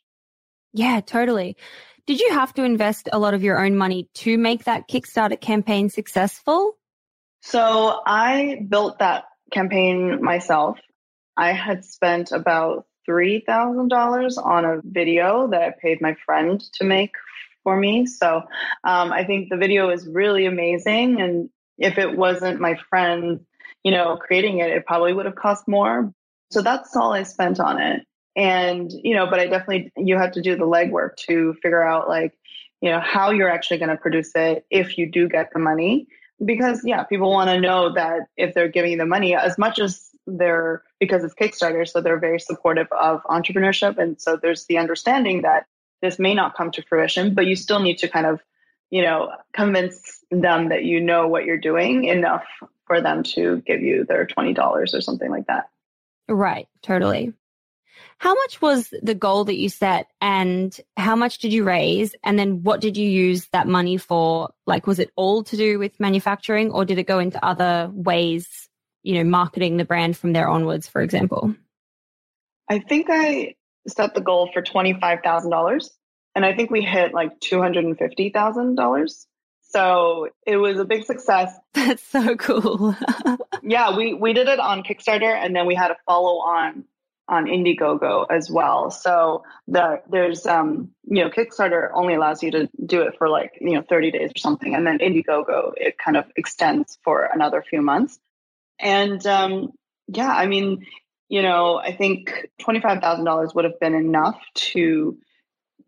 Yeah, 0.74 1.02
totally. 1.02 1.56
Did 2.08 2.20
you 2.20 2.32
have 2.34 2.54
to 2.56 2.64
invest 2.64 3.08
a 3.12 3.20
lot 3.20 3.36
of 3.36 3.44
your 3.44 3.64
own 3.64 3.76
money 3.76 4.08
to 4.16 4.36
make 4.38 4.64
that 4.64 4.90
Kickstarter 4.90 5.40
campaign 5.40 5.90
successful? 5.90 6.76
So 7.42 8.02
I 8.06 8.66
built 8.68 9.00
that 9.00 9.26
campaign 9.52 10.24
myself. 10.24 10.80
I 11.38 11.54
had 11.54 11.86
spent 11.86 12.32
about 12.32 12.86
$3,000 13.10 14.46
on 14.46 14.66
a 14.66 14.82
video 14.84 15.48
that 15.48 15.62
I 15.62 15.74
paid 15.82 16.02
my 16.02 16.16
friend 16.26 16.62
to 16.76 16.84
make 16.84 17.14
for 17.64 17.78
me. 17.78 18.06
So 18.06 18.44
um, 18.84 19.12
I 19.12 19.24
think 19.24 19.50
the 19.50 19.58
video 19.58 19.90
is 19.90 20.08
really 20.08 20.46
amazing. 20.46 21.22
And 21.22 21.50
if 21.78 21.98
it 21.98 22.18
wasn't 22.18 22.60
my 22.60 22.78
friend, 22.90 23.40
you 23.84 23.92
know, 23.92 24.18
creating 24.18 24.60
it, 24.60 24.70
it 24.70 24.86
probably 24.86 25.14
would 25.14 25.26
have 25.26 25.36
cost 25.36 25.68
more. 25.68 26.14
So 26.52 26.62
that's 26.62 26.96
all 26.96 27.14
I 27.14 27.24
spent 27.24 27.60
on 27.60 27.82
it. 27.82 28.06
And, 28.36 28.92
you 28.92 29.16
know, 29.16 29.28
but 29.28 29.40
I 29.40 29.48
definitely, 29.48 29.92
you 29.98 30.18
have 30.18 30.34
to 30.34 30.42
do 30.42 30.56
the 30.56 30.66
legwork 30.66 31.16
to 31.28 31.54
figure 31.62 31.82
out 31.82 32.08
like, 32.08 32.34
you 32.82 32.90
know, 32.90 33.00
how 33.00 33.32
you're 33.32 33.50
actually 33.50 33.80
going 33.80 33.90
to 33.90 33.98
produce 33.98 34.32
it 34.36 34.66
if 34.70 34.98
you 34.98 35.12
do 35.12 35.28
get 35.28 35.52
the 35.54 35.60
money. 35.60 36.08
Because, 36.44 36.82
yeah, 36.86 37.04
people 37.04 37.32
want 37.32 37.50
to 37.50 37.60
know 37.60 37.94
that 37.94 38.22
if 38.38 38.54
they're 38.54 38.70
giving 38.70 38.98
the 38.98 39.06
money, 39.06 39.36
as 39.36 39.58
much 39.58 39.80
as 39.80 40.10
they're 40.26 40.84
because 41.00 41.24
it's 41.24 41.34
Kickstarter, 41.34 41.88
so 41.88 42.02
they're 42.02 42.20
very 42.20 42.40
supportive 42.40 42.88
of 42.92 43.24
entrepreneurship. 43.24 43.98
And 43.98 44.20
so 44.22 44.38
there's 44.38 44.66
the 44.66 44.78
understanding 44.78 45.42
that 45.42 45.66
this 46.02 46.20
may 46.20 46.34
not 46.34 46.56
come 46.56 46.72
to 46.72 46.82
fruition, 46.84 47.34
but 47.34 47.46
you 47.46 47.56
still 47.56 47.80
need 47.80 47.98
to 48.00 48.08
kind 48.08 48.26
of, 48.26 48.42
you 48.90 49.02
know, 49.02 49.32
convince 49.54 50.20
them 50.32 50.70
that 50.70 50.84
you 50.84 51.02
know 51.02 51.28
what 51.28 51.46
you're 51.46 51.58
doing 51.58 52.06
enough 52.06 52.46
for 52.86 53.02
them 53.02 53.24
to 53.24 53.62
give 53.66 53.82
you 53.82 54.06
their 54.06 54.26
$20 54.26 54.58
or 54.94 55.02
something 55.02 55.30
like 55.30 55.48
that. 55.48 55.70
Right, 56.28 56.68
totally. 56.82 57.34
How 58.18 58.34
much 58.34 58.62
was 58.62 58.94
the 59.02 59.16
goal 59.16 59.46
that 59.46 59.58
you 59.58 59.70
set 59.70 60.08
and 60.20 60.78
how 60.98 61.16
much 61.16 61.38
did 61.38 61.54
you 61.54 61.64
raise? 61.64 62.16
And 62.24 62.38
then 62.38 62.64
what 62.64 62.82
did 62.82 62.98
you 62.98 63.08
use 63.08 63.48
that 63.54 63.68
money 63.68 63.98
for? 63.98 64.50
Like, 64.66 64.88
was 64.88 65.00
it 65.00 65.12
all 65.16 65.44
to 65.44 65.58
do 65.58 65.80
with 65.80 66.00
manufacturing 66.00 66.72
or 66.72 66.86
did 66.86 67.00
it 67.00 67.08
go 67.08 67.20
into 67.20 67.44
other 67.44 67.90
ways 67.94 68.70
you 69.04 69.16
know, 69.16 69.24
marketing 69.24 69.78
the 69.78 69.86
brand 69.86 70.18
from 70.18 70.34
there 70.34 70.48
onwards, 70.48 70.88
for 70.88 71.02
example? 71.02 71.56
I 72.70 72.80
think 72.80 73.08
I 73.10 73.56
set 73.88 74.14
the 74.14 74.22
goal 74.22 74.50
for 74.54 74.62
$25,000 74.62 75.90
and 76.36 76.46
I 76.46 76.56
think 76.56 76.70
we 76.70 76.82
hit 76.82 77.14
like 77.14 77.40
$250,000. 77.40 79.26
So 79.62 80.30
it 80.46 80.58
was 80.58 80.80
a 80.80 80.86
big 80.86 81.06
success. 81.06 81.56
That's 81.74 82.04
so 82.04 82.36
cool. 82.36 82.96
yeah, 83.64 83.96
we, 83.96 84.14
we 84.14 84.34
did 84.34 84.48
it 84.48 84.60
on 84.60 84.84
Kickstarter 84.84 85.34
and 85.34 85.56
then 85.56 85.66
we 85.66 85.76
had 85.76 85.92
a 85.92 85.98
follow 86.06 86.40
on 86.40 86.86
on 87.30 87.46
Indiegogo 87.46 88.26
as 88.30 88.50
well. 88.50 88.92
So 88.92 89.44
the, 89.68 90.02
there's, 90.10 90.46
um, 90.46 90.92
you 91.04 91.24
know, 91.24 91.30
Kickstarter 91.30 91.90
only 91.94 92.16
allows 92.16 92.42
you 92.42 92.52
to 92.52 92.70
do 92.86 93.02
it 93.02 93.16
for 93.18 93.30
like, 93.30 93.54
you 93.62 93.76
know, 93.76 93.84
30 93.88 94.12
days 94.12 94.32
or 94.32 94.40
something. 94.40 94.74
And 94.76 94.86
then 94.86 94.98
Indiegogo, 94.98 95.74
it 95.78 95.98
kind 95.98 96.18
of 96.18 96.26
extends 96.36 96.98
for 97.04 97.30
another 97.32 97.64
few 97.68 97.82
months. 97.82 98.20
And 98.80 99.26
um, 99.28 99.72
yeah, 100.08 100.32
I 100.32 100.48
mean, 100.48 100.86
you 101.30 101.44
know, 101.44 101.78
I 101.78 101.96
think 101.96 102.48
$25,000 102.62 103.56
would 103.56 103.66
have 103.66 103.80
been 103.80 103.94
enough 103.94 104.40
to 104.56 105.18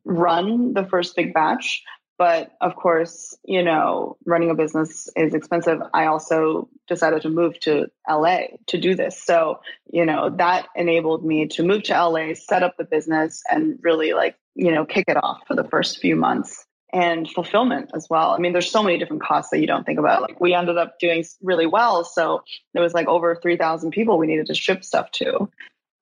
run 0.06 0.74
the 0.74 0.86
first 0.86 1.16
big 1.16 1.34
batch. 1.34 1.84
But 2.22 2.56
of 2.62 2.76
course, 2.76 3.36
you 3.46 3.64
know, 3.64 4.16
running 4.28 4.52
a 4.52 4.54
business 4.54 5.10
is 5.16 5.34
expensive. 5.34 5.82
I 5.92 6.06
also 6.06 6.70
decided 6.88 7.24
to 7.24 7.30
move 7.30 7.60
to 7.62 7.88
LA 8.08 8.42
to 8.68 8.78
do 8.78 8.94
this. 8.94 9.20
So, 9.20 9.62
you 9.92 10.06
know, 10.06 10.30
that 10.38 10.68
enabled 10.76 11.26
me 11.26 11.48
to 11.48 11.64
move 11.64 11.82
to 11.86 11.94
LA, 11.94 12.36
set 12.36 12.62
up 12.62 12.78
the 12.78 12.84
business, 12.84 13.42
and 13.50 13.80
really 13.82 14.14
like, 14.14 14.36
you 14.54 14.72
know, 14.72 14.86
kick 14.86 15.06
it 15.08 15.18
off 15.18 15.40
for 15.48 15.56
the 15.56 15.64
first 15.64 15.98
few 15.98 16.16
months 16.16 16.64
and 16.94 17.28
fulfillment 17.28 17.90
as 17.96 18.06
well. 18.08 18.36
I 18.36 18.38
mean, 18.38 18.54
there's 18.54 18.70
so 18.70 18.84
many 18.84 19.00
different 19.00 19.24
costs 19.24 19.50
that 19.50 19.60
you 19.60 19.66
don't 19.66 19.84
think 19.84 19.98
about. 19.98 20.22
Like 20.22 20.40
we 20.40 20.54
ended 20.54 20.78
up 20.78 21.00
doing 21.00 21.26
really 21.42 21.66
well. 21.66 22.04
So 22.04 22.44
there 22.76 22.84
was 22.84 22.94
like 22.94 23.08
over 23.08 23.36
3,000 23.36 23.90
people 23.90 24.20
we 24.20 24.28
needed 24.28 24.46
to 24.46 24.54
ship 24.54 24.84
stuff 24.84 25.10
to. 25.14 25.50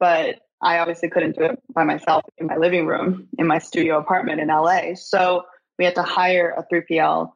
But 0.01 0.41
I 0.61 0.79
obviously 0.79 1.09
couldn't 1.09 1.37
do 1.37 1.45
it 1.45 1.63
by 1.73 1.85
myself 1.85 2.25
in 2.37 2.47
my 2.47 2.57
living 2.57 2.87
room 2.87 3.29
in 3.37 3.47
my 3.47 3.59
studio 3.59 3.97
apartment 3.97 4.41
in 4.41 4.49
LA. 4.49 4.95
So 4.95 5.45
we 5.79 5.85
had 5.85 5.95
to 5.95 6.03
hire 6.03 6.51
a 6.51 6.63
3PL 6.71 7.31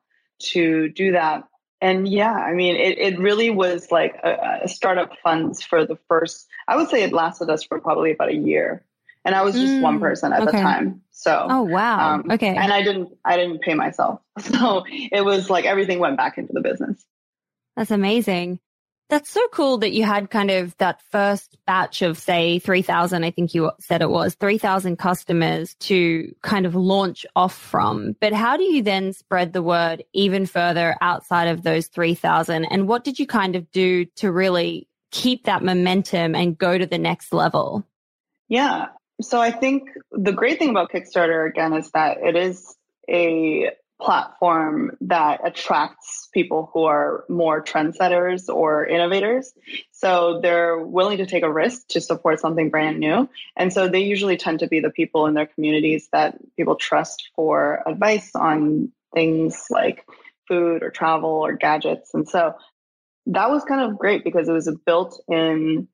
to 0.51 0.89
do 0.89 1.13
that. 1.13 1.45
And 1.81 2.07
yeah, 2.07 2.33
I 2.33 2.53
mean, 2.53 2.75
it, 2.75 2.99
it 2.99 3.19
really 3.19 3.49
was 3.49 3.91
like 3.91 4.15
a, 4.23 4.59
a 4.63 4.67
startup 4.67 5.11
funds 5.23 5.63
for 5.63 5.85
the 5.85 5.97
first, 6.07 6.47
I 6.67 6.75
would 6.75 6.89
say 6.89 7.03
it 7.03 7.11
lasted 7.11 7.49
us 7.49 7.63
for 7.63 7.79
probably 7.79 8.11
about 8.11 8.29
a 8.29 8.35
year 8.35 8.85
and 9.25 9.35
I 9.35 9.43
was 9.43 9.55
just 9.55 9.73
mm, 9.73 9.81
one 9.81 9.99
person 9.99 10.33
at 10.33 10.41
okay. 10.41 10.57
the 10.57 10.63
time. 10.63 11.01
So 11.11 11.47
oh 11.49 11.63
wow, 11.63 12.15
um, 12.15 12.31
okay, 12.31 12.55
and 12.55 12.73
I 12.73 12.81
didn't 12.81 13.09
I 13.23 13.37
didn't 13.37 13.61
pay 13.61 13.73
myself, 13.73 14.19
so 14.39 14.83
it 14.87 15.23
was 15.23 15.49
like 15.49 15.65
everything 15.65 15.99
went 15.99 16.17
back 16.17 16.37
into 16.37 16.53
the 16.53 16.61
business. 16.61 17.03
That's 17.75 17.91
amazing. 17.91 18.59
That's 19.09 19.29
so 19.29 19.45
cool 19.51 19.77
that 19.79 19.91
you 19.91 20.03
had 20.03 20.29
kind 20.29 20.49
of 20.49 20.75
that 20.77 21.01
first 21.11 21.57
batch 21.67 22.01
of 22.01 22.17
say 22.17 22.59
3000 22.59 23.23
I 23.23 23.31
think 23.31 23.53
you 23.53 23.71
said 23.79 24.01
it 24.01 24.09
was 24.09 24.33
3000 24.35 24.97
customers 24.97 25.75
to 25.81 26.33
kind 26.41 26.65
of 26.65 26.73
launch 26.73 27.25
off 27.35 27.55
from. 27.55 28.15
But 28.19 28.33
how 28.33 28.57
do 28.57 28.63
you 28.63 28.81
then 28.81 29.13
spread 29.13 29.53
the 29.53 29.61
word 29.61 30.03
even 30.13 30.45
further 30.45 30.95
outside 31.01 31.47
of 31.47 31.63
those 31.63 31.87
3000 31.87 32.65
and 32.65 32.87
what 32.87 33.03
did 33.03 33.19
you 33.19 33.27
kind 33.27 33.55
of 33.55 33.69
do 33.71 34.05
to 34.15 34.31
really 34.31 34.87
keep 35.11 35.45
that 35.45 35.63
momentum 35.63 36.33
and 36.33 36.57
go 36.57 36.77
to 36.77 36.87
the 36.87 36.97
next 36.97 37.33
level? 37.33 37.85
Yeah, 38.47 38.87
so 39.21 39.39
I 39.39 39.51
think 39.51 39.89
the 40.11 40.33
great 40.33 40.59
thing 40.59 40.69
about 40.69 40.91
Kickstarter 40.91 41.47
again 41.47 41.73
is 41.73 41.91
that 41.91 42.17
it 42.21 42.35
is 42.35 42.75
a 43.09 43.71
platform 44.01 44.91
that 45.01 45.39
attracts 45.45 46.27
people 46.33 46.69
who 46.73 46.83
are 46.83 47.23
more 47.29 47.63
trendsetters 47.63 48.53
or 48.53 48.85
innovators. 48.85 49.53
So 49.91 50.39
they're 50.41 50.77
willing 50.77 51.19
to 51.19 51.25
take 51.25 51.43
a 51.43 51.51
risk 51.51 51.87
to 51.89 52.01
support 52.01 52.39
something 52.39 52.69
brand 52.69 52.99
new. 52.99 53.29
And 53.55 53.71
so 53.71 53.87
they 53.87 54.01
usually 54.01 54.35
tend 54.37 54.59
to 54.59 54.67
be 54.67 54.79
the 54.81 54.89
people 54.89 55.25
in 55.27 55.35
their 55.35 55.45
communities 55.45 56.09
that 56.11 56.37
people 56.57 56.75
trust 56.75 57.29
for 57.35 57.81
advice 57.87 58.31
on 58.35 58.91
things 59.13 59.67
like 59.69 60.05
food 60.47 60.83
or 60.83 60.89
travel 60.89 61.29
or 61.29 61.53
gadgets. 61.53 62.13
And 62.13 62.27
so 62.27 62.55
that 63.27 63.49
was 63.49 63.63
kind 63.63 63.81
of 63.81 63.97
great 63.97 64.23
because 64.23 64.49
it 64.49 64.53
was 64.53 64.67
a 64.67 64.73
built 64.73 65.21
in 65.29 65.87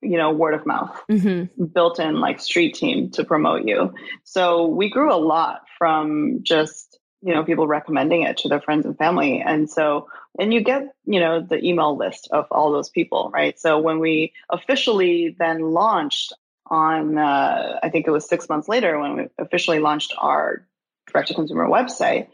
you 0.00 0.16
know 0.16 0.32
word 0.32 0.54
of 0.54 0.66
mouth 0.66 1.00
Mm-hmm. 1.08 1.64
built 1.66 2.00
in 2.00 2.18
like 2.18 2.40
street 2.40 2.74
team 2.74 3.10
to 3.10 3.24
promote 3.24 3.64
you 3.66 3.94
so 4.24 4.66
we 4.66 4.90
grew 4.90 5.14
a 5.14 5.16
lot 5.16 5.60
from 5.78 6.40
just 6.42 6.91
you 7.22 7.34
know 7.34 7.44
people 7.44 7.66
recommending 7.66 8.22
it 8.22 8.36
to 8.38 8.48
their 8.48 8.60
friends 8.60 8.86
and 8.86 8.96
family. 8.98 9.40
And 9.40 9.70
so 9.70 10.08
and 10.38 10.52
you 10.52 10.60
get 10.60 10.94
you 11.04 11.20
know 11.20 11.40
the 11.40 11.64
email 11.64 11.96
list 11.96 12.28
of 12.32 12.46
all 12.50 12.72
those 12.72 12.90
people 12.90 13.30
right? 13.32 13.58
So 13.58 13.78
when 13.78 13.98
we 13.98 14.32
officially 14.50 15.36
then 15.38 15.60
launched 15.60 16.32
on 16.66 17.18
uh, 17.18 17.78
i 17.82 17.88
think 17.88 18.06
it 18.06 18.10
was 18.10 18.26
six 18.26 18.48
months 18.48 18.68
later 18.68 18.98
when 18.98 19.16
we 19.16 19.28
officially 19.38 19.80
launched 19.80 20.14
our 20.18 20.64
direct 21.12 21.28
to 21.28 21.34
consumer 21.34 21.66
website 21.66 22.28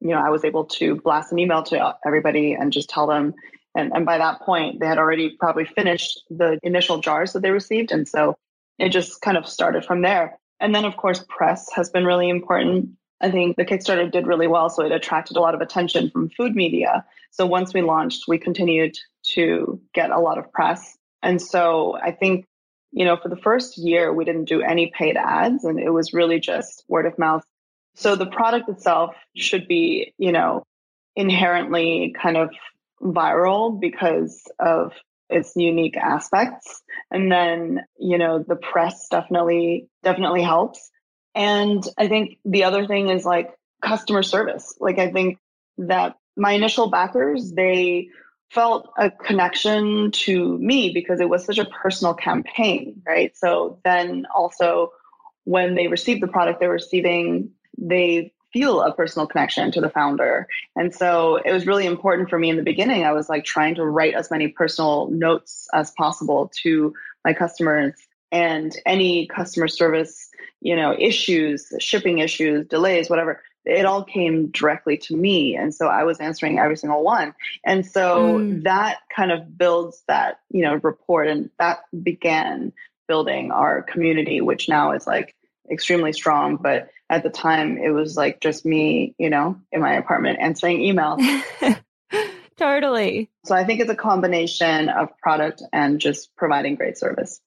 you 0.00 0.08
know 0.08 0.18
i 0.18 0.28
was 0.28 0.44
able 0.44 0.64
to 0.64 0.96
blast 0.96 1.32
an 1.32 1.38
email 1.38 1.62
to 1.62 1.96
everybody 2.04 2.52
and 2.52 2.72
just 2.72 2.90
tell 2.90 3.06
them. 3.06 3.34
And, 3.74 3.92
and 3.94 4.04
by 4.04 4.18
that 4.18 4.40
point 4.40 4.80
they 4.80 4.86
had 4.86 4.98
already 4.98 5.36
probably 5.38 5.64
finished 5.64 6.22
the 6.30 6.58
initial 6.62 7.00
jars 7.00 7.32
that 7.32 7.42
they 7.42 7.50
received. 7.50 7.92
And 7.92 8.08
so 8.08 8.36
it 8.78 8.90
just 8.90 9.20
kind 9.20 9.36
of 9.36 9.46
started 9.46 9.84
from 9.84 10.02
there. 10.02 10.38
And 10.60 10.74
then 10.74 10.84
of 10.84 10.96
course 10.96 11.24
press 11.28 11.70
has 11.74 11.90
been 11.90 12.04
really 12.04 12.28
important 12.28 12.90
I 13.20 13.30
think 13.30 13.56
the 13.56 13.64
Kickstarter 13.64 14.10
did 14.10 14.26
really 14.26 14.46
well, 14.46 14.70
so 14.70 14.84
it 14.84 14.92
attracted 14.92 15.36
a 15.36 15.40
lot 15.40 15.54
of 15.54 15.60
attention 15.60 16.10
from 16.10 16.30
food 16.30 16.54
media. 16.54 17.04
So 17.30 17.46
once 17.46 17.74
we 17.74 17.82
launched, 17.82 18.28
we 18.28 18.38
continued 18.38 18.98
to 19.34 19.80
get 19.92 20.10
a 20.10 20.20
lot 20.20 20.38
of 20.38 20.52
press. 20.52 20.96
And 21.22 21.42
so 21.42 21.96
I 22.00 22.12
think, 22.12 22.46
you 22.92 23.04
know, 23.04 23.16
for 23.16 23.28
the 23.28 23.36
first 23.36 23.76
year, 23.76 24.12
we 24.12 24.24
didn't 24.24 24.44
do 24.44 24.62
any 24.62 24.92
paid 24.96 25.16
ads 25.16 25.64
and 25.64 25.80
it 25.80 25.90
was 25.90 26.12
really 26.12 26.38
just 26.38 26.84
word 26.88 27.06
of 27.06 27.18
mouth. 27.18 27.44
So 27.96 28.14
the 28.14 28.26
product 28.26 28.68
itself 28.68 29.16
should 29.34 29.66
be, 29.66 30.14
you 30.18 30.30
know, 30.30 30.64
inherently 31.16 32.14
kind 32.20 32.36
of 32.36 32.50
viral 33.02 33.78
because 33.78 34.44
of 34.60 34.92
its 35.28 35.54
unique 35.56 35.96
aspects. 35.96 36.82
And 37.10 37.30
then, 37.30 37.84
you 37.98 38.18
know, 38.18 38.44
the 38.46 38.56
press 38.56 39.08
definitely, 39.10 39.88
definitely 40.02 40.42
helps. 40.42 40.90
And 41.38 41.84
I 41.96 42.08
think 42.08 42.38
the 42.44 42.64
other 42.64 42.86
thing 42.88 43.10
is 43.10 43.24
like 43.24 43.54
customer 43.80 44.24
service. 44.24 44.74
Like 44.80 44.98
I 44.98 45.12
think 45.12 45.38
that 45.78 46.16
my 46.36 46.52
initial 46.52 46.90
backers, 46.90 47.52
they 47.52 48.08
felt 48.50 48.92
a 48.98 49.08
connection 49.08 50.10
to 50.10 50.58
me 50.58 50.90
because 50.92 51.20
it 51.20 51.28
was 51.28 51.44
such 51.44 51.58
a 51.58 51.64
personal 51.64 52.12
campaign, 52.12 53.02
right? 53.06 53.36
So 53.36 53.78
then 53.84 54.26
also 54.34 54.90
when 55.44 55.76
they 55.76 55.86
receive 55.86 56.20
the 56.20 56.26
product 56.26 56.58
they're 56.58 56.70
receiving, 56.70 57.52
they 57.78 58.32
feel 58.52 58.80
a 58.80 58.92
personal 58.92 59.28
connection 59.28 59.70
to 59.70 59.80
the 59.80 59.90
founder. 59.90 60.48
And 60.74 60.92
so 60.92 61.36
it 61.36 61.52
was 61.52 61.68
really 61.68 61.86
important 61.86 62.30
for 62.30 62.38
me 62.38 62.50
in 62.50 62.56
the 62.56 62.64
beginning. 62.64 63.04
I 63.04 63.12
was 63.12 63.28
like 63.28 63.44
trying 63.44 63.76
to 63.76 63.84
write 63.84 64.14
as 64.14 64.28
many 64.28 64.48
personal 64.48 65.08
notes 65.08 65.68
as 65.72 65.92
possible 65.92 66.50
to 66.62 66.94
my 67.24 67.32
customers 67.32 67.92
and 68.32 68.74
any 68.86 69.26
customer 69.26 69.68
service, 69.68 70.28
you 70.60 70.76
know, 70.76 70.94
issues, 70.98 71.72
shipping 71.78 72.18
issues, 72.18 72.66
delays, 72.66 73.08
whatever, 73.08 73.42
it 73.64 73.84
all 73.84 74.02
came 74.04 74.48
directly 74.48 74.96
to 74.96 75.16
me. 75.16 75.56
And 75.56 75.74
so 75.74 75.86
I 75.86 76.04
was 76.04 76.20
answering 76.20 76.58
every 76.58 76.76
single 76.76 77.02
one. 77.04 77.34
And 77.64 77.84
so 77.84 78.42
Mm. 78.48 78.62
that 78.64 78.98
kind 79.14 79.30
of 79.30 79.56
builds 79.58 80.02
that, 80.08 80.40
you 80.50 80.62
know, 80.62 80.76
rapport 80.82 81.24
and 81.24 81.50
that 81.58 81.80
began 82.02 82.72
building 83.08 83.50
our 83.50 83.82
community, 83.82 84.40
which 84.40 84.68
now 84.68 84.92
is 84.92 85.06
like 85.06 85.34
extremely 85.70 86.12
strong. 86.12 86.56
But 86.56 86.90
at 87.10 87.22
the 87.22 87.30
time 87.30 87.78
it 87.78 87.90
was 87.90 88.16
like 88.16 88.40
just 88.40 88.64
me, 88.66 89.14
you 89.18 89.30
know, 89.30 89.60
in 89.72 89.80
my 89.80 89.94
apartment 89.94 90.38
answering 90.40 90.78
emails. 90.80 91.20
totally. 92.56 93.30
so 93.44 93.54
I 93.54 93.64
think 93.64 93.80
it's 93.80 93.90
a 93.90 93.94
combination 93.96 94.88
of 94.88 95.16
product 95.18 95.62
and 95.72 96.00
just 96.00 96.34
providing 96.36 96.74
great 96.74 96.98
service. 96.98 97.40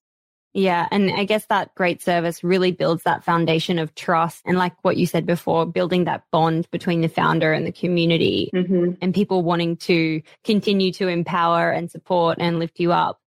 Yeah. 0.53 0.87
And 0.91 1.11
I 1.11 1.23
guess 1.23 1.45
that 1.45 1.73
great 1.75 2.01
service 2.01 2.43
really 2.43 2.71
builds 2.71 3.03
that 3.03 3.23
foundation 3.23 3.79
of 3.79 3.95
trust. 3.95 4.41
And 4.45 4.57
like 4.57 4.73
what 4.81 4.97
you 4.97 5.05
said 5.05 5.25
before, 5.25 5.65
building 5.65 6.03
that 6.05 6.23
bond 6.31 6.69
between 6.71 7.01
the 7.01 7.07
founder 7.07 7.53
and 7.53 7.65
the 7.65 7.71
community 7.71 8.49
hmm 8.53 8.91
and 9.01 9.13
people 9.13 9.41
wanting 9.43 9.77
to 9.77 10.21
continue 10.43 10.91
to 10.91 11.07
empower 11.07 11.71
and 11.71 11.89
support 11.89 12.37
and 12.39 12.59
lift 12.59 12.79
you 12.79 12.91
up. 12.91 13.19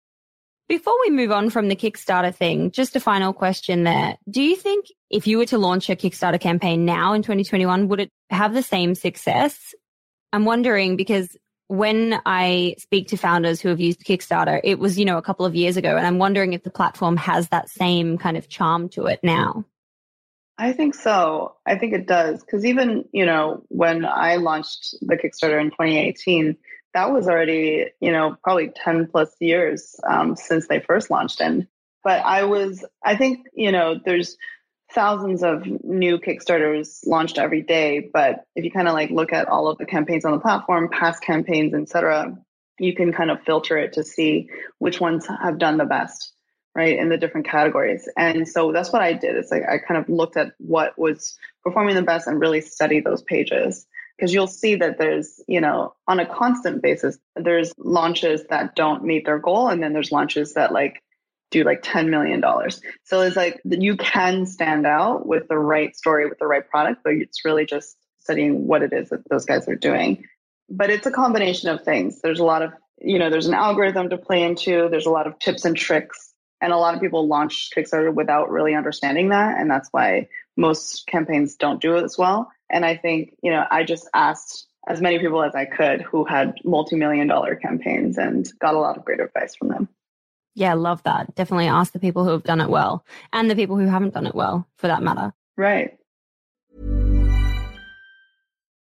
Before 0.68 0.94
we 1.02 1.11
move 1.11 1.30
on 1.30 1.50
from 1.50 1.68
the 1.68 1.76
Kickstarter 1.76 2.35
thing, 2.35 2.70
just 2.70 2.96
a 2.96 3.00
final 3.00 3.32
question 3.32 3.85
there. 3.85 4.16
Do 4.30 4.42
you 4.42 4.56
think 4.56 4.87
if 5.11 5.26
you 5.26 5.38
were 5.38 5.46
to 5.46 5.58
launch 5.58 5.90
a 5.90 5.96
Kickstarter 5.96 6.40
campaign 6.40 6.85
now 6.85 7.12
in 7.12 7.22
2021, 7.22 7.88
would 7.88 8.00
it 8.00 8.11
have 8.30 8.54
the 8.54 8.62
same 8.62 8.94
success? 8.94 9.74
I'm 10.32 10.44
wondering 10.44 10.96
because 10.96 11.37
when 11.72 12.20
I 12.26 12.74
speak 12.76 13.08
to 13.08 13.16
founders 13.16 13.62
who 13.62 13.70
have 13.70 13.80
used 13.80 14.04
Kickstarter, 14.04 14.61
it 14.62 14.78
was, 14.78 14.98
you 14.98 15.06
know, 15.06 15.16
a 15.16 15.22
couple 15.22 15.46
of 15.46 15.54
years 15.54 15.78
ago. 15.78 15.96
And 15.96 16.06
I'm 16.06 16.18
wondering 16.18 16.52
if 16.52 16.64
the 16.64 16.70
platform 16.70 17.16
has 17.16 17.48
that 17.48 17.70
same 17.70 18.18
kind 18.18 18.37
of 18.37 18.46
charm 18.46 18.90
to 18.90 19.06
it 19.06 19.20
now. 19.22 19.64
I 20.58 20.74
think 20.74 20.94
so. 20.94 21.56
I 21.64 21.78
think 21.78 21.94
it 21.94 22.06
does. 22.06 22.44
Because 22.44 22.66
even, 22.66 23.06
you 23.12 23.24
know, 23.24 23.64
when 23.68 24.04
I 24.04 24.37
launched 24.37 24.96
the 25.00 25.16
Kickstarter 25.16 25.58
in 25.58 25.70
2018, 25.70 26.58
that 26.92 27.11
was 27.11 27.26
already, 27.26 27.87
you 28.00 28.12
know, 28.12 28.37
probably 28.44 28.68
10 28.68 29.06
plus 29.06 29.35
years 29.40 29.98
um, 30.06 30.37
since 30.37 30.68
they 30.68 30.80
first 30.80 31.11
launched. 31.11 31.40
And, 31.40 31.66
but 32.04 32.22
I 32.22 32.44
was, 32.44 32.85
I 33.02 33.16
think, 33.16 33.46
you 33.54 33.72
know, 33.72 33.98
there's 34.04 34.37
thousands 34.94 35.42
of 35.42 35.66
new 35.85 36.18
Kickstarters 36.18 37.07
launched 37.07 37.38
every 37.38 37.62
day. 37.62 38.11
But 38.12 38.44
if 38.55 38.64
you 38.64 38.70
kind 38.70 38.88
of 38.88 38.94
like 38.94 39.11
look 39.11 39.33
at 39.33 39.48
all 39.48 39.68
of 39.68 39.78
the 39.78 39.87
campaigns 39.87 40.24
on 40.24 40.33
the 40.33 40.38
platform, 40.38 40.88
past 40.88 41.22
campaigns, 41.22 41.74
et 41.74 41.88
cetera, 41.88 42.37
you 42.78 42.94
can 42.94 43.12
kind 43.12 43.31
of 43.31 43.42
filter 43.42 43.78
it 43.78 43.94
to 43.94 44.05
see 44.05 44.48
which 44.78 45.00
ones 45.00 45.26
have 45.26 45.59
done 45.59 45.76
the 45.76 45.85
best 45.85 46.33
right 46.74 46.98
in 46.98 47.09
the 47.11 47.18
different 47.18 47.46
categories 47.46 48.09
and 48.16 48.48
so 48.48 48.72
that's 48.72 48.92
what 48.92 49.02
i 49.02 49.12
did 49.12 49.37
it's 49.37 49.50
like 49.50 49.62
i 49.68 49.78
kind 49.78 50.00
of 50.00 50.09
looked 50.09 50.37
at 50.37 50.52
what 50.59 50.98
was 50.98 51.37
performing 51.62 51.94
the 51.94 52.02
best 52.02 52.26
and 52.26 52.40
really 52.40 52.61
studied 52.61 53.05
those 53.05 53.22
pages 53.22 53.87
because 54.16 54.33
you'll 54.33 54.46
see 54.46 54.74
that 54.76 54.98
there's 54.98 55.42
you 55.46 55.61
know 55.61 55.94
on 56.09 56.18
a 56.18 56.26
constant 56.26 56.83
basis 56.83 57.18
there's 57.37 57.72
launches 57.76 58.44
that 58.48 58.74
don't 58.74 59.05
meet 59.05 59.26
their 59.26 59.38
goal 59.38 59.68
and 59.68 59.83
then 59.83 59.92
there's 59.92 60.12
launches 60.12 60.55
that 60.55 60.72
like 60.72 61.02
do 61.52 61.64
like 61.64 61.80
10 61.82 62.10
million 62.10 62.40
dollars 62.40 62.80
so 63.04 63.20
it's 63.20 63.36
like 63.36 63.60
you 63.64 63.96
can 63.96 64.46
stand 64.46 64.86
out 64.86 65.26
with 65.26 65.46
the 65.48 65.58
right 65.58 65.94
story 65.96 66.28
with 66.28 66.38
the 66.38 66.46
right 66.46 66.68
product 66.68 67.02
but 67.04 67.14
it's 67.14 67.44
really 67.44 67.64
just 67.64 67.96
studying 68.20 68.66
what 68.66 68.82
it 68.82 68.92
is 68.92 69.10
that 69.10 69.28
those 69.28 69.44
guys 69.44 69.68
are 69.68 69.76
doing 69.76 70.24
but 70.68 70.90
it's 70.90 71.06
a 71.06 71.10
combination 71.10 71.68
of 71.68 71.82
things 71.82 72.20
there's 72.22 72.40
a 72.40 72.44
lot 72.44 72.62
of 72.62 72.72
you 73.00 73.18
know 73.18 73.30
there's 73.30 73.46
an 73.46 73.54
algorithm 73.54 74.08
to 74.10 74.18
play 74.18 74.42
into 74.42 74.88
there's 74.90 75.06
a 75.06 75.10
lot 75.10 75.26
of 75.26 75.38
tips 75.38 75.64
and 75.64 75.76
tricks 75.76 76.32
and 76.62 76.72
a 76.72 76.76
lot 76.76 76.94
of 76.94 77.00
people 77.00 77.26
launch 77.26 77.70
Kickstarter 77.76 78.14
without 78.14 78.48
really 78.48 78.74
understanding 78.74 79.30
that. 79.30 79.60
And 79.60 79.68
that's 79.68 79.88
why 79.90 80.28
most 80.56 81.06
campaigns 81.08 81.56
don't 81.56 81.82
do 81.82 81.96
it 81.96 82.04
as 82.04 82.16
well. 82.16 82.50
And 82.70 82.86
I 82.86 82.96
think, 82.96 83.34
you 83.42 83.50
know, 83.50 83.66
I 83.68 83.82
just 83.82 84.08
asked 84.14 84.68
as 84.86 85.00
many 85.00 85.18
people 85.18 85.42
as 85.42 85.56
I 85.56 85.64
could 85.64 86.02
who 86.02 86.24
had 86.24 86.54
multi 86.64 86.94
million 86.96 87.26
dollar 87.26 87.56
campaigns 87.56 88.16
and 88.16 88.48
got 88.60 88.74
a 88.74 88.78
lot 88.78 88.96
of 88.96 89.04
great 89.04 89.20
advice 89.20 89.56
from 89.56 89.68
them. 89.68 89.88
Yeah, 90.54 90.74
love 90.74 91.02
that. 91.04 91.34
Definitely 91.34 91.68
ask 91.68 91.92
the 91.92 91.98
people 91.98 92.24
who 92.24 92.30
have 92.30 92.42
done 92.42 92.60
it 92.60 92.68
well 92.68 93.04
and 93.32 93.50
the 93.50 93.56
people 93.56 93.76
who 93.76 93.86
haven't 93.86 94.14
done 94.14 94.26
it 94.26 94.34
well 94.34 94.66
for 94.76 94.88
that 94.88 95.02
matter. 95.02 95.32
Right. 95.56 95.98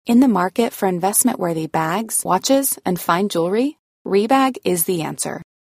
In 0.06 0.20
the 0.20 0.28
market 0.28 0.72
for 0.72 0.88
investment 0.88 1.38
worthy 1.38 1.66
bags, 1.66 2.24
watches, 2.24 2.78
and 2.84 3.00
fine 3.00 3.28
jewelry, 3.28 3.78
Rebag 4.04 4.56
is 4.64 4.84
the 4.84 5.02
answer. 5.02 5.42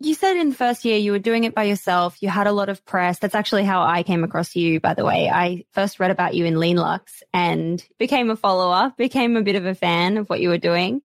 you 0.00 0.14
said 0.14 0.36
in 0.36 0.48
the 0.48 0.54
first 0.54 0.84
year 0.84 0.96
you 0.96 1.12
were 1.12 1.18
doing 1.18 1.44
it 1.44 1.54
by 1.54 1.64
yourself. 1.64 2.16
You 2.22 2.30
had 2.30 2.46
a 2.46 2.52
lot 2.52 2.70
of 2.70 2.84
press. 2.86 3.18
That's 3.18 3.34
actually 3.34 3.64
how 3.64 3.82
I 3.82 4.02
came 4.02 4.24
across 4.24 4.56
you, 4.56 4.80
by 4.80 4.94
the 4.94 5.04
way. 5.04 5.28
I 5.28 5.64
first 5.72 6.00
read 6.00 6.10
about 6.10 6.34
you 6.34 6.46
in 6.46 6.54
Leanluxe 6.54 7.22
and 7.34 7.84
became 7.98 8.30
a 8.30 8.36
follower, 8.36 8.94
became 8.96 9.36
a 9.36 9.42
bit 9.42 9.56
of 9.56 9.66
a 9.66 9.74
fan 9.74 10.16
of 10.16 10.28
what 10.30 10.40
you 10.40 10.48
were 10.48 10.58
doing. 10.58 11.02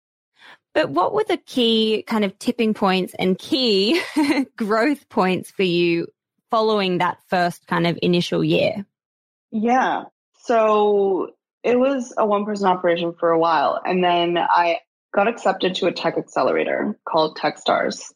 But 0.74 0.90
what 0.90 1.14
were 1.14 1.24
the 1.24 1.38
key 1.38 2.04
kind 2.06 2.26
of 2.26 2.38
tipping 2.38 2.74
points 2.74 3.14
and 3.18 3.40
key 3.40 4.02
growth 4.58 5.08
points 5.10 5.52
for 5.52 5.64
you 5.64 6.08
following 6.50 6.98
that 6.98 7.18
first 7.28 7.68
kind 7.68 7.88
of 7.88 7.98
initial 8.02 8.44
year? 8.44 8.86
Yeah. 9.52 10.04
So 10.44 11.32
it 11.64 11.80
was 11.80 12.14
a 12.18 12.26
one 12.26 12.46
person 12.46 12.68
operation 12.68 13.14
for 13.18 13.30
a 13.30 13.40
while. 13.40 13.82
And 13.86 14.04
then 14.04 14.38
I 14.38 14.80
got 15.14 15.28
accepted 15.28 15.76
to 15.76 15.88
a 15.88 15.92
tech 15.92 16.18
accelerator 16.18 16.98
called 17.08 17.38
Techstars. 17.38 18.12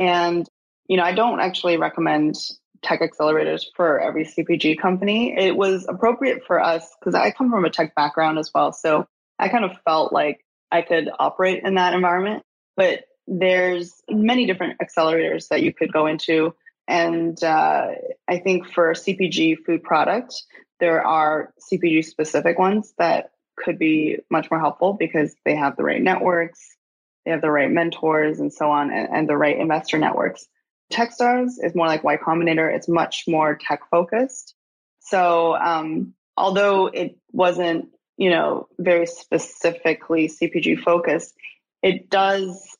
And, 0.00 0.48
you 0.88 0.96
know, 0.96 1.04
I 1.04 1.12
don't 1.12 1.40
actually 1.40 1.76
recommend 1.76 2.34
tech 2.82 3.00
accelerators 3.00 3.64
for 3.76 4.00
every 4.00 4.24
CPG 4.24 4.80
company. 4.80 5.36
It 5.38 5.54
was 5.54 5.86
appropriate 5.86 6.42
for 6.46 6.58
us 6.58 6.88
because 6.98 7.14
I 7.14 7.30
come 7.30 7.50
from 7.50 7.64
a 7.66 7.70
tech 7.70 7.94
background 7.94 8.38
as 8.38 8.50
well. 8.54 8.72
So 8.72 9.06
I 9.38 9.48
kind 9.48 9.64
of 9.64 9.72
felt 9.84 10.12
like 10.12 10.44
I 10.72 10.82
could 10.82 11.10
operate 11.18 11.62
in 11.62 11.74
that 11.74 11.92
environment. 11.92 12.42
But 12.76 13.04
there's 13.26 13.92
many 14.08 14.46
different 14.46 14.80
accelerators 14.80 15.48
that 15.48 15.62
you 15.62 15.72
could 15.72 15.92
go 15.92 16.06
into. 16.06 16.54
And 16.88 17.42
uh, 17.44 17.88
I 18.26 18.38
think 18.38 18.72
for 18.72 18.94
CPG 18.94 19.58
food 19.64 19.82
product, 19.82 20.34
there 20.80 21.06
are 21.06 21.52
CPG 21.70 22.06
specific 22.06 22.58
ones 22.58 22.94
that 22.98 23.32
could 23.56 23.78
be 23.78 24.18
much 24.30 24.50
more 24.50 24.58
helpful 24.58 24.94
because 24.94 25.34
they 25.44 25.54
have 25.54 25.76
the 25.76 25.84
right 25.84 26.02
networks, 26.02 26.76
they 27.24 27.30
have 27.32 27.40
the 27.40 27.50
right 27.50 27.70
mentors 27.70 28.40
and 28.40 28.52
so 28.52 28.70
on, 28.70 28.90
and, 28.90 29.08
and 29.10 29.28
the 29.28 29.36
right 29.36 29.58
investor 29.58 29.98
networks. 29.98 30.46
Techstars 30.92 31.52
is 31.62 31.74
more 31.74 31.86
like 31.86 32.02
Y 32.02 32.16
Combinator. 32.16 32.74
It's 32.74 32.88
much 32.88 33.24
more 33.28 33.56
tech 33.56 33.80
focused. 33.90 34.54
So 35.00 35.54
um, 35.54 36.14
although 36.36 36.86
it 36.86 37.16
wasn't, 37.32 37.88
you 38.16 38.30
know, 38.30 38.68
very 38.78 39.06
specifically 39.06 40.28
CPG 40.28 40.80
focused, 40.80 41.34
it 41.82 42.10
does 42.10 42.76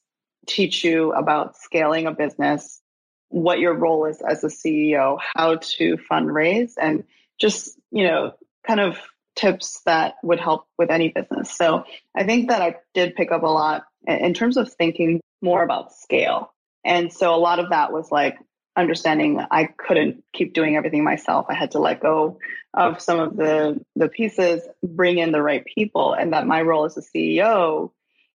teach 0.46 0.84
you 0.84 1.12
about 1.12 1.56
scaling 1.56 2.06
a 2.06 2.12
business, 2.12 2.80
what 3.28 3.60
your 3.60 3.74
role 3.74 4.06
is 4.06 4.20
as 4.20 4.42
a 4.42 4.48
CEO, 4.48 5.18
how 5.34 5.56
to 5.56 5.96
fundraise, 6.10 6.72
and 6.80 7.04
just, 7.38 7.78
you 7.90 8.04
know, 8.04 8.32
kind 8.66 8.80
of 8.80 8.98
tips 9.36 9.80
that 9.86 10.14
would 10.22 10.40
help 10.40 10.66
with 10.78 10.90
any 10.90 11.08
business. 11.08 11.56
So 11.56 11.84
I 12.14 12.24
think 12.24 12.48
that 12.48 12.60
I 12.60 12.76
did 12.92 13.14
pick 13.14 13.30
up 13.30 13.42
a 13.42 13.46
lot 13.46 13.84
in 14.06 14.34
terms 14.34 14.56
of 14.56 14.72
thinking 14.72 15.20
more 15.42 15.62
about 15.62 15.92
scale. 15.92 16.52
And 16.84 17.12
so 17.12 17.34
a 17.34 17.36
lot 17.36 17.58
of 17.58 17.70
that 17.70 17.92
was 17.92 18.10
like 18.10 18.38
understanding 18.76 19.40
I 19.50 19.66
couldn't 19.66 20.22
keep 20.32 20.54
doing 20.54 20.76
everything 20.76 21.04
myself. 21.04 21.46
I 21.48 21.54
had 21.54 21.72
to 21.72 21.78
let 21.78 22.00
go 22.00 22.38
of 22.72 23.00
some 23.00 23.18
of 23.20 23.36
the 23.36 23.84
the 23.96 24.08
pieces, 24.08 24.62
bring 24.82 25.18
in 25.18 25.32
the 25.32 25.42
right 25.42 25.64
people, 25.64 26.12
and 26.12 26.32
that 26.32 26.46
my 26.46 26.62
role 26.62 26.84
as 26.84 26.96
a 26.96 27.02
CEO 27.02 27.90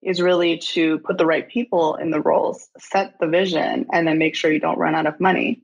is 0.03 0.21
really 0.21 0.59
to 0.59 0.99
put 0.99 1.17
the 1.17 1.27
right 1.27 1.49
people 1.49 1.95
in 1.95 2.11
the 2.11 2.21
roles, 2.21 2.69
set 2.79 3.15
the 3.21 3.29
vision, 3.29 3.87
and 3.93 4.07
then 4.07 4.19
make 4.19 4.35
sure 4.35 4.53
you 4.53 4.59
don't 4.59 4.79
run 4.79 4.95
out 4.95 5.07
of 5.07 5.21
money. 5.21 5.63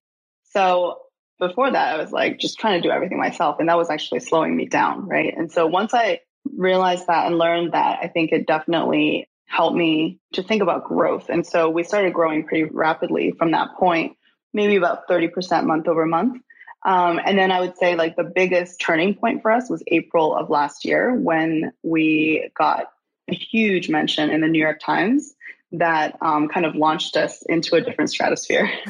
So 0.52 1.00
before 1.40 1.70
that, 1.70 1.94
I 1.94 1.98
was 1.98 2.12
like 2.12 2.38
just 2.38 2.58
trying 2.58 2.80
to 2.80 2.88
do 2.88 2.92
everything 2.92 3.18
myself. 3.18 3.56
And 3.58 3.68
that 3.68 3.76
was 3.76 3.90
actually 3.90 4.20
slowing 4.20 4.56
me 4.56 4.66
down. 4.66 5.08
Right. 5.08 5.34
And 5.36 5.50
so 5.50 5.66
once 5.66 5.92
I 5.92 6.20
realized 6.56 7.08
that 7.08 7.26
and 7.26 7.38
learned 7.38 7.72
that, 7.72 7.98
I 8.02 8.08
think 8.08 8.32
it 8.32 8.46
definitely 8.46 9.28
helped 9.48 9.76
me 9.76 10.20
to 10.34 10.42
think 10.42 10.62
about 10.62 10.84
growth. 10.84 11.28
And 11.28 11.46
so 11.46 11.68
we 11.68 11.82
started 11.82 12.12
growing 12.12 12.44
pretty 12.44 12.64
rapidly 12.64 13.32
from 13.32 13.50
that 13.52 13.74
point, 13.76 14.16
maybe 14.52 14.76
about 14.76 15.08
30% 15.08 15.64
month 15.64 15.88
over 15.88 16.06
month. 16.06 16.42
Um, 16.84 17.18
and 17.24 17.36
then 17.36 17.50
I 17.50 17.60
would 17.60 17.76
say 17.76 17.96
like 17.96 18.14
the 18.14 18.24
biggest 18.24 18.80
turning 18.80 19.14
point 19.14 19.42
for 19.42 19.50
us 19.50 19.68
was 19.68 19.82
April 19.88 20.36
of 20.36 20.48
last 20.48 20.84
year 20.84 21.14
when 21.14 21.72
we 21.82 22.50
got 22.56 22.92
a 23.28 23.34
huge 23.34 23.88
mention 23.88 24.30
in 24.30 24.40
the 24.40 24.48
New 24.48 24.60
York 24.60 24.80
Times 24.80 25.34
that 25.72 26.16
um, 26.22 26.48
kind 26.48 26.64
of 26.64 26.74
launched 26.76 27.16
us 27.16 27.42
into 27.42 27.74
a 27.74 27.80
different 27.80 28.10
stratosphere. 28.10 28.70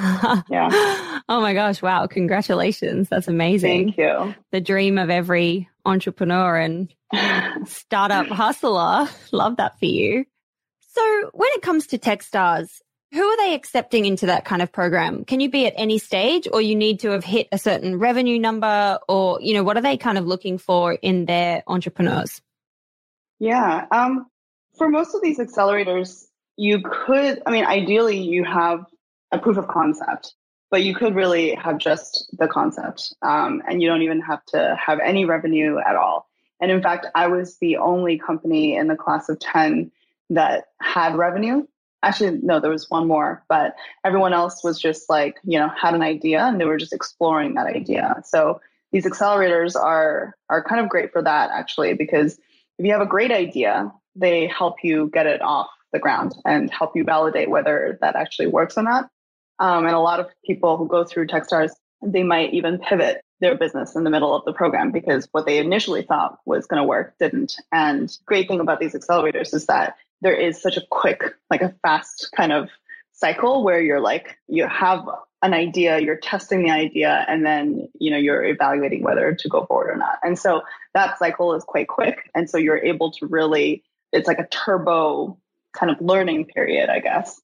yeah. 0.50 1.04
Oh 1.30 1.42
my 1.42 1.52
gosh. 1.52 1.82
Wow. 1.82 2.06
Congratulations. 2.06 3.10
That's 3.10 3.28
amazing. 3.28 3.92
Thank 3.92 3.98
you. 3.98 4.34
The 4.50 4.62
dream 4.62 4.96
of 4.96 5.10
every 5.10 5.68
entrepreneur 5.84 6.56
and 6.56 6.88
startup 7.66 8.28
hustler. 8.28 9.10
Love 9.30 9.58
that 9.58 9.78
for 9.78 9.84
you. 9.84 10.24
So 10.98 11.30
when 11.32 11.48
it 11.52 11.62
comes 11.62 11.86
to 11.88 11.98
Techstars, 11.98 12.80
who 13.12 13.22
are 13.22 13.36
they 13.36 13.54
accepting 13.54 14.04
into 14.04 14.26
that 14.26 14.44
kind 14.44 14.60
of 14.62 14.72
program? 14.72 15.24
Can 15.24 15.38
you 15.38 15.48
be 15.48 15.64
at 15.66 15.74
any 15.76 15.98
stage 15.98 16.48
or 16.52 16.60
you 16.60 16.74
need 16.74 17.00
to 17.00 17.10
have 17.10 17.22
hit 17.22 17.46
a 17.52 17.58
certain 17.58 18.00
revenue 18.00 18.38
number 18.38 18.98
or, 19.08 19.40
you 19.40 19.54
know, 19.54 19.62
what 19.62 19.76
are 19.76 19.80
they 19.80 19.96
kind 19.96 20.18
of 20.18 20.26
looking 20.26 20.58
for 20.58 20.94
in 20.94 21.24
their 21.24 21.62
entrepreneurs? 21.68 22.42
Yeah. 23.38 23.86
Um, 23.92 24.26
for 24.76 24.88
most 24.88 25.14
of 25.14 25.22
these 25.22 25.38
accelerators, 25.38 26.26
you 26.56 26.82
could, 26.82 27.42
I 27.46 27.52
mean, 27.52 27.64
ideally, 27.64 28.18
you 28.18 28.44
have 28.44 28.84
a 29.30 29.38
proof 29.38 29.56
of 29.56 29.68
concept, 29.68 30.34
but 30.70 30.82
you 30.82 30.96
could 30.96 31.14
really 31.14 31.54
have 31.54 31.78
just 31.78 32.28
the 32.36 32.48
concept 32.48 33.14
um, 33.22 33.62
and 33.68 33.80
you 33.80 33.88
don't 33.88 34.02
even 34.02 34.20
have 34.20 34.44
to 34.46 34.76
have 34.84 34.98
any 34.98 35.24
revenue 35.24 35.78
at 35.78 35.94
all. 35.94 36.28
And 36.60 36.72
in 36.72 36.82
fact, 36.82 37.06
I 37.14 37.28
was 37.28 37.56
the 37.58 37.76
only 37.76 38.18
company 38.18 38.74
in 38.74 38.88
the 38.88 38.96
class 38.96 39.28
of 39.28 39.38
10 39.38 39.92
that 40.30 40.66
had 40.80 41.16
revenue. 41.16 41.66
Actually, 42.02 42.38
no, 42.42 42.60
there 42.60 42.70
was 42.70 42.88
one 42.88 43.08
more, 43.08 43.44
but 43.48 43.74
everyone 44.04 44.32
else 44.32 44.62
was 44.62 44.80
just 44.80 45.10
like, 45.10 45.36
you 45.42 45.58
know, 45.58 45.68
had 45.68 45.94
an 45.94 46.02
idea 46.02 46.44
and 46.44 46.60
they 46.60 46.64
were 46.64 46.76
just 46.76 46.92
exploring 46.92 47.54
that 47.54 47.66
idea. 47.66 48.22
So 48.24 48.60
these 48.92 49.04
accelerators 49.04 49.74
are 49.74 50.34
are 50.48 50.62
kind 50.62 50.80
of 50.80 50.88
great 50.88 51.12
for 51.12 51.22
that 51.22 51.50
actually, 51.52 51.94
because 51.94 52.38
if 52.78 52.86
you 52.86 52.92
have 52.92 53.00
a 53.00 53.06
great 53.06 53.32
idea, 53.32 53.92
they 54.14 54.46
help 54.46 54.76
you 54.84 55.10
get 55.12 55.26
it 55.26 55.42
off 55.42 55.68
the 55.92 55.98
ground 55.98 56.34
and 56.44 56.70
help 56.70 56.94
you 56.94 57.02
validate 57.02 57.50
whether 57.50 57.98
that 58.00 58.14
actually 58.14 58.46
works 58.46 58.76
or 58.76 58.82
not. 58.82 59.10
Um, 59.58 59.86
and 59.86 59.94
a 59.94 60.00
lot 60.00 60.20
of 60.20 60.28
people 60.44 60.76
who 60.76 60.86
go 60.86 61.04
through 61.04 61.26
Techstars, 61.26 61.72
they 62.02 62.22
might 62.22 62.54
even 62.54 62.78
pivot 62.78 63.22
their 63.40 63.56
business 63.56 63.96
in 63.96 64.04
the 64.04 64.10
middle 64.10 64.34
of 64.34 64.44
the 64.44 64.52
program 64.52 64.90
because 64.90 65.28
what 65.32 65.46
they 65.46 65.58
initially 65.58 66.02
thought 66.02 66.38
was 66.44 66.66
going 66.66 66.80
to 66.80 66.86
work 66.86 67.14
didn't. 67.18 67.56
And 67.72 68.16
great 68.26 68.48
thing 68.48 68.60
about 68.60 68.80
these 68.80 68.94
accelerators 68.94 69.54
is 69.54 69.66
that 69.66 69.96
there 70.20 70.34
is 70.34 70.60
such 70.60 70.76
a 70.76 70.82
quick, 70.90 71.22
like 71.50 71.62
a 71.62 71.74
fast 71.82 72.30
kind 72.36 72.52
of 72.52 72.68
cycle 73.12 73.64
where 73.64 73.80
you're 73.80 74.00
like, 74.00 74.38
you 74.46 74.66
have 74.66 75.08
an 75.42 75.54
idea, 75.54 76.00
you're 76.00 76.16
testing 76.16 76.64
the 76.64 76.70
idea, 76.70 77.24
and 77.28 77.46
then, 77.46 77.88
you 77.98 78.10
know, 78.10 78.16
you're 78.16 78.44
evaluating 78.44 79.02
whether 79.02 79.34
to 79.34 79.48
go 79.48 79.64
forward 79.66 79.90
or 79.90 79.96
not. 79.96 80.18
And 80.22 80.38
so 80.38 80.62
that 80.94 81.18
cycle 81.18 81.54
is 81.54 81.64
quite 81.64 81.88
quick. 81.88 82.30
And 82.34 82.50
so 82.50 82.58
you're 82.58 82.78
able 82.78 83.12
to 83.12 83.26
really, 83.26 83.84
it's 84.12 84.26
like 84.26 84.40
a 84.40 84.48
turbo 84.48 85.38
kind 85.72 85.92
of 85.92 86.00
learning 86.00 86.46
period, 86.46 86.90
I 86.90 86.98
guess. 87.00 87.40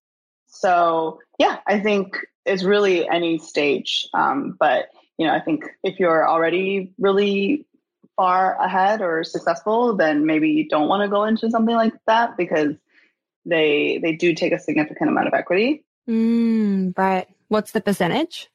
So 0.46 1.20
yeah, 1.38 1.58
I 1.66 1.80
think 1.80 2.16
it's 2.44 2.64
really 2.64 3.08
any 3.08 3.38
stage. 3.38 4.08
Um, 4.12 4.56
but, 4.58 4.88
you 5.18 5.26
know, 5.26 5.32
I 5.32 5.40
think 5.40 5.64
if 5.84 6.00
you're 6.00 6.28
already 6.28 6.92
really 6.98 7.66
far 8.16 8.55
ahead 8.61 9.03
or 9.03 9.24
successful, 9.24 9.96
then 9.96 10.27
maybe 10.27 10.50
you 10.50 10.68
don't 10.68 10.88
want 10.88 11.03
to 11.03 11.09
go 11.09 11.24
into 11.24 11.50
something 11.50 11.74
like 11.74 11.94
that 12.07 12.37
because 12.37 12.74
they 13.46 13.98
they 14.03 14.16
do 14.16 14.35
take 14.35 14.53
a 14.53 14.59
significant 14.59 15.11
amount 15.11 15.29
of 15.29 15.35
equity. 15.35 15.85
Mm, 16.09 16.96
right. 16.96 17.29
What's 17.48 17.72
the 17.72 17.81
percentage? 17.81 18.50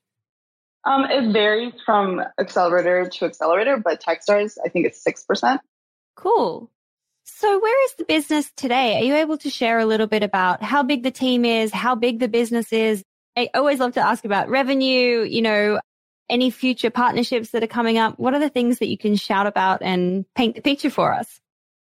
Um, 0.86 1.06
it 1.06 1.34
varies 1.34 1.74
from 1.86 2.22
accelerator 2.39 3.10
to 3.10 3.26
accelerator, 3.26 3.78
but 3.78 4.02
Techstars, 4.02 4.58
I 4.63 4.69
think 4.69 4.86
it's 4.86 5.02
six 5.02 5.24
percent. 5.24 5.62
Cool. 6.15 6.69
So, 7.26 7.60
where 7.60 7.86
is 7.86 7.93
the 7.95 8.06
business 8.06 8.52
today? 8.56 8.98
Are 8.98 9.04
you 9.04 9.15
able 9.15 9.38
to 9.38 9.50
share 9.50 9.80
a 9.80 9.86
little 9.86 10.08
bit 10.08 10.24
about 10.24 10.63
how 10.63 10.84
big 10.84 11.04
the 11.04 11.12
team 11.12 11.45
is, 11.45 11.72
how 11.72 11.95
big 11.95 12.19
the 12.19 12.28
business 12.28 12.74
is? 12.74 13.04
I 13.38 13.50
always 13.54 13.80
love 13.80 13.93
to 13.93 14.02
ask 14.02 14.26
about 14.26 14.50
revenue, 14.50 15.24
you 15.24 15.41
know, 15.41 15.80
any 16.29 16.49
future 16.49 16.89
partnerships 16.89 17.51
that 17.51 17.63
are 17.63 17.67
coming 17.67 17.97
up? 17.97 18.19
What 18.19 18.33
are 18.33 18.39
the 18.39 18.49
things 18.49 18.79
that 18.79 18.87
you 18.87 18.97
can 18.97 19.15
shout 19.15 19.47
about 19.47 19.81
and 19.81 20.25
paint 20.35 20.55
the 20.55 20.61
picture 20.61 20.89
for 20.89 21.13
us? 21.13 21.41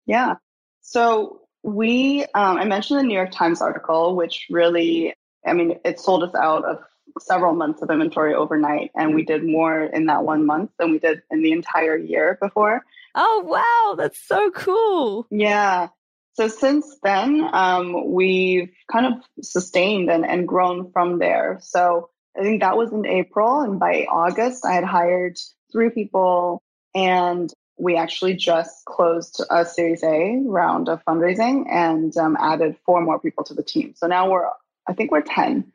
Yeah. 0.06 0.36
So 0.82 1.42
we, 1.64 2.24
um, 2.34 2.58
I 2.58 2.66
mentioned 2.66 3.00
the 3.00 3.04
New 3.04 3.16
York 3.16 3.32
Times 3.32 3.62
article, 3.62 4.16
which 4.16 4.48
really, 4.50 5.14
I 5.46 5.54
mean, 5.54 5.80
it 5.86 6.00
sold 6.00 6.24
us 6.24 6.36
out 6.36 6.66
of 6.66 6.80
several 7.20 7.54
months 7.54 7.82
of 7.82 7.90
inventory 7.90 8.34
overnight, 8.34 8.92
and 8.96 9.14
we 9.14 9.24
did 9.24 9.46
more 9.46 9.84
in 9.84 10.08
that 10.08 10.24
one 10.24 10.46
month 10.46 10.72
than 10.80 10.92
we 10.92 11.00
did 11.00 11.22
in 11.32 11.44
the 11.44 11.52
entire 11.52 11.96
year 11.96 12.38
before. 12.42 12.84
Oh, 13.16 13.44
wow. 13.46 13.96
That's 13.96 14.20
so 14.20 14.52
cool. 14.52 15.28
Yeah. 15.30 15.90
So 16.34 16.48
since 16.48 16.98
then, 17.04 17.48
um, 17.54 18.12
we've 18.12 18.72
kind 18.92 19.06
of 19.06 19.14
sustained 19.44 20.10
and, 20.10 20.26
and 20.26 20.48
grown 20.48 20.92
from 20.92 21.20
there. 21.20 21.60
So 21.62 22.10
I 22.38 22.42
think 22.42 22.62
that 22.62 22.78
was 22.78 22.92
in 22.92 23.06
April. 23.06 23.62
And 23.62 23.80
by 23.80 24.06
August, 24.10 24.66
I 24.66 24.74
had 24.74 24.84
hired 24.84 25.38
three 25.72 25.90
people 25.90 26.62
and 26.96 27.52
we 27.78 27.98
actually 27.98 28.36
just 28.36 28.86
closed 28.86 29.44
a 29.50 29.66
Series 29.66 30.04
A 30.04 30.42
round 30.46 30.90
of 30.90 31.04
fundraising 31.06 31.66
and 31.70 32.16
um, 32.18 32.38
added 32.40 32.78
four 32.86 33.02
more 33.02 33.20
people 33.20 33.44
to 33.46 33.54
the 33.54 33.64
team. 33.64 33.94
So 33.96 34.08
now 34.08 34.30
we're, 34.30 34.48
I 34.88 34.94
think 34.94 35.12
we're 35.12 35.22
10. 35.22 35.72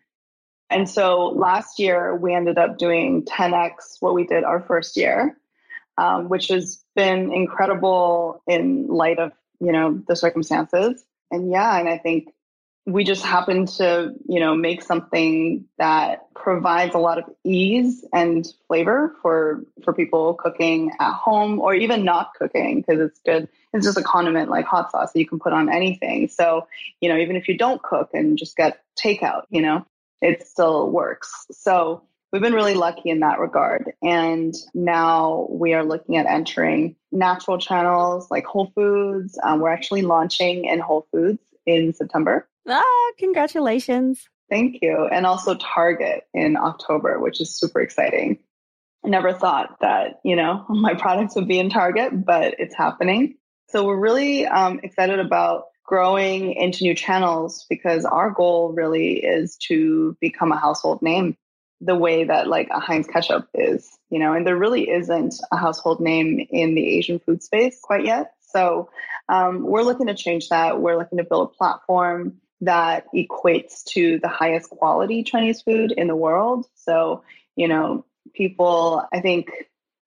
And 0.71 0.89
so 0.89 1.29
last 1.29 1.79
year 1.79 2.15
we 2.15 2.35
ended 2.35 2.59
up 2.59 2.79
doing 2.79 3.25
10x 3.25 3.97
what 4.01 4.15
we 4.15 4.27
did 4.27 4.45
our 4.45 4.61
first 4.61 4.97
year, 4.97 5.37
um, 5.97 6.29
which 6.29 6.49
has 6.49 6.83
been 6.95 7.33
incredible 7.33 8.43
in 8.47 8.87
light 8.87 9.19
of, 9.19 9.33
you 9.61 9.73
know, 9.73 10.01
the 10.07 10.15
circumstances. 10.15 11.05
And 11.31 11.51
yeah, 11.51 11.79
and 11.79 11.89
I 11.89 11.99
think 11.99 12.29
we 12.89 13.05
just 13.05 13.23
happen 13.23 13.67
to, 13.67 14.15
you 14.27 14.41
know, 14.41 14.57
make 14.57 14.83
something 14.83 15.67
that 15.77 16.33
provides 16.35 16.95
a 16.95 16.99
lot 16.99 17.19
of 17.19 17.25
ease 17.45 18.03
and 18.15 18.47
flavor 18.67 19.15
for 19.21 19.63
for 19.85 19.93
people 19.93 20.35
cooking 20.35 20.91
at 20.99 21.13
home 21.13 21.61
or 21.61 21.75
even 21.75 22.05
not 22.05 22.33
cooking 22.35 22.81
because 22.81 23.01
it's 23.01 23.21
good. 23.21 23.47
It's 23.75 23.85
just 23.85 23.99
a 23.99 24.03
condiment 24.03 24.49
like 24.49 24.65
hot 24.65 24.91
sauce 24.91 25.13
that 25.13 25.19
you 25.19 25.27
can 25.27 25.39
put 25.39 25.53
on 25.53 25.71
anything. 25.71 26.29
So, 26.29 26.67
you 27.03 27.11
know, 27.11 27.19
even 27.19 27.37
if 27.37 27.47
you 27.47 27.59
don't 27.59 27.83
cook 27.83 28.11
and 28.15 28.39
just 28.39 28.57
get 28.57 28.81
takeout, 28.99 29.43
you 29.51 29.61
know, 29.61 29.85
it 30.23 30.47
still 30.47 30.91
works. 30.91 31.47
So, 31.51 32.03
we've 32.33 32.43
been 32.43 32.55
really 32.55 32.75
lucky 32.75 33.11
in 33.11 33.21
that 33.21 33.39
regard. 33.39 33.93
And 34.03 34.55
now 34.73 35.47
we 35.51 35.75
are 35.75 35.85
looking 35.85 36.17
at 36.17 36.25
entering 36.25 36.97
natural 37.13 37.59
channels 37.59 38.31
like 38.31 38.47
Whole 38.47 38.73
Foods. 38.75 39.39
Um, 39.43 39.61
we're 39.61 39.71
actually 39.71 40.03
launching 40.03 40.65
in 40.65 40.79
Whole 40.79 41.07
Foods 41.13 41.39
in 41.67 41.93
September. 41.93 42.49
Ah, 42.69 43.13
congratulations. 43.19 44.29
Thank 44.51 44.79
you. 44.83 45.09
And 45.11 45.27
also 45.27 45.55
Target 45.55 46.25
in 46.35 46.57
October, 46.57 47.19
which 47.21 47.41
is 47.41 47.57
super 47.57 47.81
exciting. 47.81 48.39
I 49.05 49.09
never 49.09 49.33
thought 49.33 49.77
that, 49.81 50.21
you 50.25 50.37
know, 50.37 50.65
my 50.69 50.95
products 50.95 51.35
would 51.37 51.49
be 51.49 51.59
in 51.59 51.71
Target, 51.71 52.25
but 52.25 52.57
it's 52.59 52.75
happening. 52.75 53.37
So 53.69 53.85
we're 53.85 54.01
really 54.01 54.47
um, 54.47 54.81
excited 54.83 55.19
about 55.19 55.65
growing 55.85 56.53
into 56.53 56.85
new 56.85 56.95
channels 56.95 57.67
because 57.69 58.05
our 58.05 58.31
goal 58.31 58.73
really 58.73 59.15
is 59.25 59.57
to 59.69 60.17
become 60.21 60.53
a 60.53 60.59
household 60.59 61.01
name 61.03 61.37
the 61.81 61.95
way 61.95 62.25
that 62.25 62.49
like 62.49 62.69
a 62.71 62.81
Heinz 62.81 63.07
ketchup 63.07 63.49
is, 63.55 63.89
you 64.11 64.19
know, 64.19 64.33
and 64.33 64.47
there 64.47 64.57
really 64.57 64.91
isn't 64.91 65.35
a 65.53 65.57
household 65.57 66.01
name 66.01 66.45
in 66.51 66.75
the 66.75 66.99
Asian 66.99 67.21
food 67.21 67.43
space 67.43 67.79
quite 67.81 68.05
yet. 68.05 68.33
So 68.41 68.91
um, 69.29 69.63
we're 69.63 69.83
looking 69.83 70.09
to 70.09 70.15
change 70.15 70.49
that. 70.49 70.81
We're 70.81 70.99
looking 70.99 71.19
to 71.19 71.25
build 71.25 71.51
a 71.51 71.57
platform 71.57 72.41
that 72.61 73.07
equates 73.15 73.85
to 73.85 74.19
the 74.19 74.29
highest 74.29 74.71
quality 74.71 75.23
Chinese 75.23 75.63
food 75.63 75.93
in 75.93 76.09
the 76.09 76.17
world. 76.17 76.67
So, 76.75 77.23
you 77.57 77.69
know, 77.69 78.05
people, 78.35 79.07
I 79.13 79.21
think, 79.21 79.51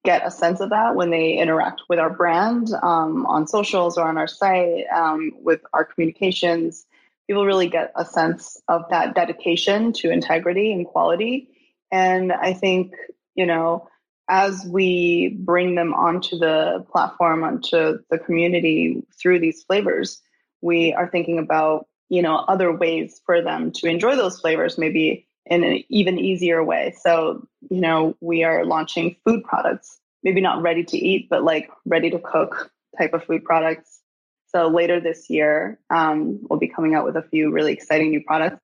get 0.04 0.26
a 0.26 0.32
sense 0.32 0.60
of 0.60 0.72
that 0.72 0.96
when 0.96 1.12
they 1.12 1.34
interact 1.34 1.84
with 1.88 2.00
our 2.00 2.10
brand 2.10 2.70
um, 2.82 3.26
on 3.28 3.48
socials 3.48 3.98
or 3.98 4.08
on 4.08 4.18
our 4.18 4.28
site 4.28 4.86
um, 4.94 5.32
with 5.42 5.62
our 5.74 5.86
communications. 5.86 6.86
People 7.28 7.46
really 7.46 7.70
get 7.70 7.92
a 7.96 8.04
sense 8.04 8.60
of 8.68 8.84
that 8.90 9.14
dedication 9.14 9.94
to 9.94 10.10
integrity 10.10 10.74
and 10.74 10.88
quality. 10.88 11.50
And 11.92 12.34
I 12.34 12.54
think, 12.54 12.94
you 13.36 13.46
know, 13.46 13.88
as 14.28 14.66
we 14.66 15.38
bring 15.40 15.76
them 15.76 15.94
onto 15.94 16.38
the 16.38 16.86
platform, 16.92 17.44
onto 17.44 18.00
the 18.10 18.18
community 18.18 19.04
through 19.20 19.40
these 19.40 19.64
flavors, 19.64 20.22
we 20.62 20.94
are 20.94 21.10
thinking 21.10 21.38
about 21.38 21.88
you 22.12 22.22
know 22.22 22.36
other 22.36 22.76
ways 22.76 23.22
for 23.26 23.42
them 23.42 23.72
to 23.72 23.88
enjoy 23.88 24.18
those 24.18 24.40
flavors 24.40 24.78
maybe 24.78 25.26
in 25.46 25.64
an 25.64 25.84
even 25.90 26.20
easier 26.20 26.64
way. 26.64 26.94
So 27.02 27.48
you 27.70 27.80
know 27.80 28.16
we 28.20 28.44
are 28.44 28.66
launching 28.66 29.16
food 29.26 29.44
products 29.46 29.98
maybe 30.22 30.42
not 30.42 30.62
ready 30.62 30.84
to 30.84 30.98
eat 30.98 31.30
but 31.30 31.44
like 31.44 31.72
ready 31.86 32.12
to 32.12 32.20
cook 32.20 32.70
type 32.98 33.14
of 33.14 33.24
food 33.24 33.46
products. 33.46 34.02
So 34.50 34.68
later 34.68 35.00
this 35.00 35.30
year 35.30 35.80
um, 35.90 36.42
we'll 36.50 36.60
be 36.60 36.68
coming 36.68 36.94
out 36.94 37.06
with 37.06 37.16
a 37.16 37.24
few 37.24 37.52
really 37.52 37.72
exciting 37.72 38.10
new 38.10 38.22
products. 38.22 38.62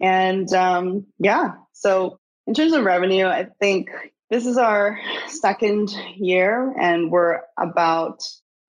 And 0.00 0.52
um, 0.52 1.06
yeah 1.20 1.52
so 1.72 2.18
in 2.48 2.54
terms 2.54 2.72
of 2.72 2.84
revenue 2.84 3.26
i 3.26 3.46
think 3.60 3.90
this 4.30 4.46
is 4.46 4.58
our 4.58 4.98
second 5.28 5.90
year 6.16 6.74
and 6.78 7.10
we're 7.12 7.40
about 7.58 8.24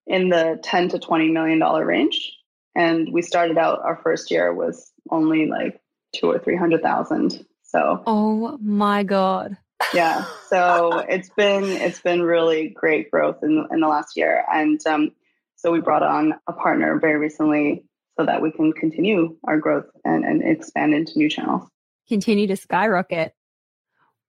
in 0.05 0.29
the 0.29 0.59
10 0.63 0.89
to 0.89 0.99
20 0.99 1.29
million 1.29 1.59
dollar 1.59 1.85
range 1.85 2.38
and 2.79 3.11
we 3.11 3.21
started 3.21 3.57
out 3.57 3.81
our 3.83 3.97
first 3.97 4.31
year 4.31 4.53
was 4.53 4.91
only 5.11 5.47
like 5.47 5.81
two 6.15 6.31
or 6.31 6.39
three 6.39 6.55
hundred 6.55 6.81
thousand. 6.81 7.45
So 7.63 8.01
oh 8.07 8.57
my 8.61 9.03
god, 9.03 9.57
yeah. 9.93 10.25
So 10.47 10.99
it's 11.09 11.29
been 11.29 11.65
it's 11.65 11.99
been 11.99 12.23
really 12.23 12.69
great 12.69 13.11
growth 13.11 13.43
in 13.43 13.67
in 13.69 13.81
the 13.81 13.87
last 13.87 14.15
year, 14.15 14.45
and 14.51 14.79
um, 14.87 15.11
so 15.57 15.71
we 15.71 15.81
brought 15.81 16.03
on 16.03 16.35
a 16.47 16.53
partner 16.53 16.97
very 16.99 17.17
recently 17.17 17.83
so 18.17 18.25
that 18.25 18.41
we 18.41 18.51
can 18.51 18.71
continue 18.71 19.35
our 19.45 19.57
growth 19.57 19.85
and, 20.05 20.23
and 20.23 20.41
expand 20.41 20.93
into 20.93 21.17
new 21.17 21.29
channels. 21.29 21.69
Continue 22.07 22.47
to 22.47 22.55
skyrocket. 22.55 23.33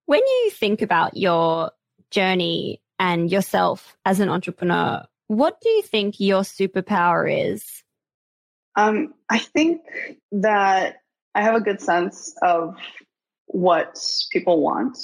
When 0.06 0.20
you 0.20 0.50
think 0.50 0.82
about 0.82 1.16
your 1.16 1.70
journey 2.10 2.82
and 2.98 3.30
yourself 3.30 3.96
as 4.04 4.20
an 4.20 4.28
entrepreneur, 4.28 5.04
what 5.28 5.60
do 5.60 5.68
you 5.68 5.82
think 5.82 6.18
your 6.18 6.42
superpower 6.42 7.52
is? 7.52 7.82
Um, 8.76 9.14
I 9.28 9.38
think 9.38 9.82
that 10.32 10.96
I 11.34 11.42
have 11.42 11.54
a 11.54 11.60
good 11.60 11.80
sense 11.80 12.34
of 12.42 12.76
what 13.46 13.98
people 14.30 14.62
want 14.62 14.96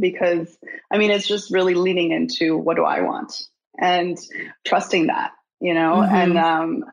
because 0.00 0.56
I 0.90 0.98
mean, 0.98 1.10
it's 1.10 1.26
just 1.26 1.52
really 1.52 1.74
leaning 1.74 2.10
into 2.10 2.56
what 2.56 2.76
do 2.76 2.84
I 2.84 3.02
want 3.02 3.32
and 3.78 4.18
trusting 4.64 5.06
that, 5.06 5.32
you 5.60 5.74
know, 5.74 5.94
mm-hmm. 5.96 6.14
and 6.14 6.38
um, 6.38 6.84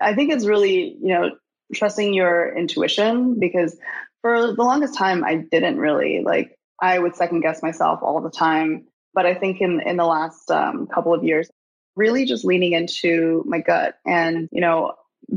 I 0.00 0.14
think 0.14 0.32
it's 0.32 0.46
really, 0.46 0.96
you 1.00 1.14
know, 1.14 1.30
trusting 1.74 2.14
your 2.14 2.56
intuition 2.56 3.38
because 3.38 3.76
for 4.22 4.54
the 4.54 4.62
longest 4.62 4.96
time, 4.96 5.24
I 5.24 5.36
didn't 5.36 5.78
really 5.78 6.22
like, 6.24 6.58
I 6.80 6.98
would 6.98 7.16
second 7.16 7.40
guess 7.40 7.62
myself 7.62 8.00
all 8.02 8.20
the 8.20 8.30
time. 8.30 8.86
But 9.14 9.26
I 9.26 9.34
think 9.34 9.60
in, 9.60 9.80
in 9.84 9.96
the 9.96 10.04
last 10.04 10.50
um, 10.50 10.86
couple 10.86 11.14
of 11.14 11.24
years, 11.24 11.50
really 11.96 12.24
just 12.24 12.44
leaning 12.44 12.72
into 12.72 13.42
my 13.46 13.60
gut 13.60 13.94
and, 14.06 14.48
you 14.52 14.60
know, 14.60 14.92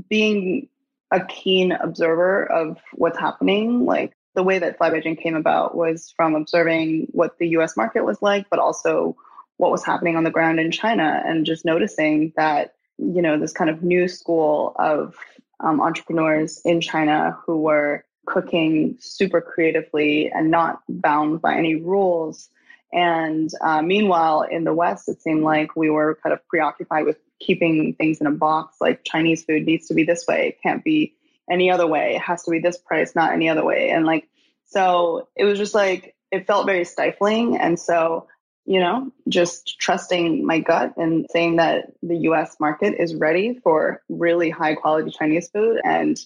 being 0.10 0.68
a 1.12 1.24
keen 1.26 1.74
observer 1.74 2.46
of 2.46 2.78
what's 2.94 3.20
happening, 3.20 3.86
like 3.86 4.14
the 4.34 4.44
way 4.44 4.60
that 4.60 4.78
Fly 4.78 4.90
by 4.90 5.02
Jing 5.02 5.18
came 5.18 5.36
about 5.36 5.76
was 5.76 6.14
from 6.16 6.36
observing 6.36 7.08
what 7.12 7.38
the 7.38 7.50
US 7.50 7.76
market 7.76 8.06
was 8.06 8.22
like, 8.22 8.50
but 8.50 8.60
also 8.60 9.16
what 9.58 9.72
was 9.72 9.86
happening 9.86 10.16
on 10.16 10.24
the 10.24 10.32
ground 10.32 10.60
in 10.60 10.72
China 10.72 11.22
and 11.26 11.46
just 11.46 11.66
noticing 11.66 12.34
that, 12.38 12.76
you 12.98 13.22
know, 13.22 13.38
this 13.38 13.52
kind 13.52 13.70
of 13.70 13.84
new 13.84 14.08
school 14.08 14.76
of 14.80 15.16
um, 15.60 15.82
entrepreneurs 15.82 16.62
in 16.66 16.82
China 16.82 17.38
who 17.46 17.58
were 17.58 18.06
cooking 18.26 18.98
super 19.00 19.42
creatively 19.42 20.32
and 20.32 20.50
not 20.50 20.82
bound 20.88 21.42
by 21.42 21.56
any 21.56 21.76
rules. 21.76 22.50
And 22.94 23.50
uh, 23.62 23.82
meanwhile, 23.82 24.42
in 24.42 24.64
the 24.64 24.74
West, 24.74 25.10
it 25.10 25.22
seemed 25.22 25.44
like 25.44 25.76
we 25.76 25.90
were 25.90 26.18
kind 26.24 26.34
of 26.34 26.46
preoccupied 26.48 27.06
with 27.06 27.18
keeping 27.42 27.94
things 27.96 28.22
in 28.22 28.28
a 28.28 28.32
box. 28.32 28.78
Like 28.80 29.04
Chinese 29.04 29.44
food 29.44 29.66
needs 29.66 29.88
to 29.88 29.94
be 29.94 30.04
this 30.04 30.26
way, 30.28 30.50
it 30.50 30.62
can't 30.62 30.84
be 30.84 31.16
any 31.50 31.70
other 31.72 31.88
way. 31.88 32.16
It 32.16 32.22
has 32.22 32.44
to 32.44 32.52
be 32.52 32.60
this 32.60 32.78
price, 32.78 33.16
not 33.16 33.34
any 33.34 33.50
other 33.50 33.66
way. 33.66 33.90
And 33.90 34.06
like, 34.06 34.30
so 34.68 35.28
it 35.36 35.44
was 35.44 35.58
just 35.58 35.76
like, 35.76 36.16
it 36.32 36.48
felt 36.48 36.66
very 36.66 36.86
stifling. 36.86 37.58
And 37.58 37.78
so, 37.78 38.28
you 38.66 38.80
know, 38.80 39.12
just 39.28 39.80
trusting 39.80 40.46
my 40.46 40.60
gut 40.60 40.94
and 40.98 41.26
saying 41.30 41.58
that 41.58 41.92
the 42.02 42.18
US 42.30 42.56
market 42.60 42.96
is 42.98 43.16
ready 43.16 43.60
for 43.62 44.02
really 44.08 44.50
high 44.50 44.76
quality 44.76 45.12
Chinese 45.12 45.50
food. 45.50 45.82
And 45.84 46.18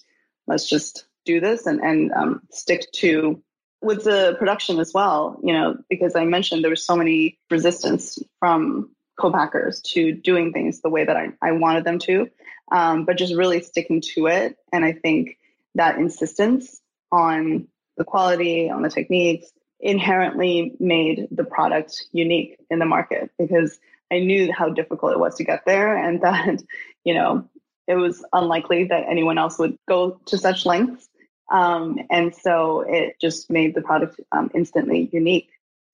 let's 0.47 0.69
just 0.69 1.05
do 1.25 1.39
this 1.39 1.65
and, 1.65 1.79
and 1.79 2.11
um, 2.11 2.41
stick 2.51 2.91
to 2.97 3.41
with 3.81 4.03
the 4.03 4.35
production 4.39 4.79
as 4.79 4.93
well, 4.93 5.39
you 5.43 5.53
know, 5.53 5.77
because 5.89 6.15
I 6.15 6.25
mentioned 6.25 6.63
there 6.63 6.71
was 6.71 6.85
so 6.85 6.95
many 6.95 7.37
resistance 7.51 8.17
from 8.39 8.94
co-packers 9.19 9.81
to 9.81 10.11
doing 10.11 10.51
things 10.51 10.81
the 10.81 10.89
way 10.89 11.05
that 11.05 11.15
I, 11.15 11.29
I 11.41 11.53
wanted 11.53 11.83
them 11.83 11.99
to, 11.99 12.29
um, 12.71 13.05
but 13.05 13.17
just 13.17 13.33
really 13.33 13.61
sticking 13.61 14.01
to 14.15 14.27
it. 14.27 14.57
And 14.73 14.83
I 14.83 14.93
think 14.93 15.37
that 15.75 15.97
insistence 15.97 16.81
on 17.11 17.67
the 17.97 18.03
quality, 18.03 18.69
on 18.69 18.81
the 18.81 18.89
techniques, 18.89 19.51
inherently 19.79 20.73
made 20.79 21.27
the 21.31 21.43
product 21.43 22.05
unique 22.11 22.57
in 22.69 22.79
the 22.79 22.85
market 22.85 23.29
because 23.37 23.77
I 24.11 24.19
knew 24.19 24.51
how 24.51 24.69
difficult 24.69 25.13
it 25.13 25.19
was 25.19 25.35
to 25.35 25.43
get 25.43 25.65
there 25.65 25.95
and 25.95 26.21
that, 26.21 26.61
you 27.03 27.13
know, 27.13 27.49
it 27.87 27.95
was 27.95 28.25
unlikely 28.33 28.85
that 28.85 29.05
anyone 29.07 29.37
else 29.37 29.59
would 29.59 29.77
go 29.87 30.19
to 30.25 30.37
such 30.37 30.65
lengths. 30.65 31.07
Um, 31.51 31.99
and 32.09 32.33
so 32.33 32.81
it 32.81 33.17
just 33.21 33.51
made 33.51 33.75
the 33.75 33.81
product 33.81 34.19
um, 34.31 34.49
instantly 34.55 35.07
unique. 35.13 35.49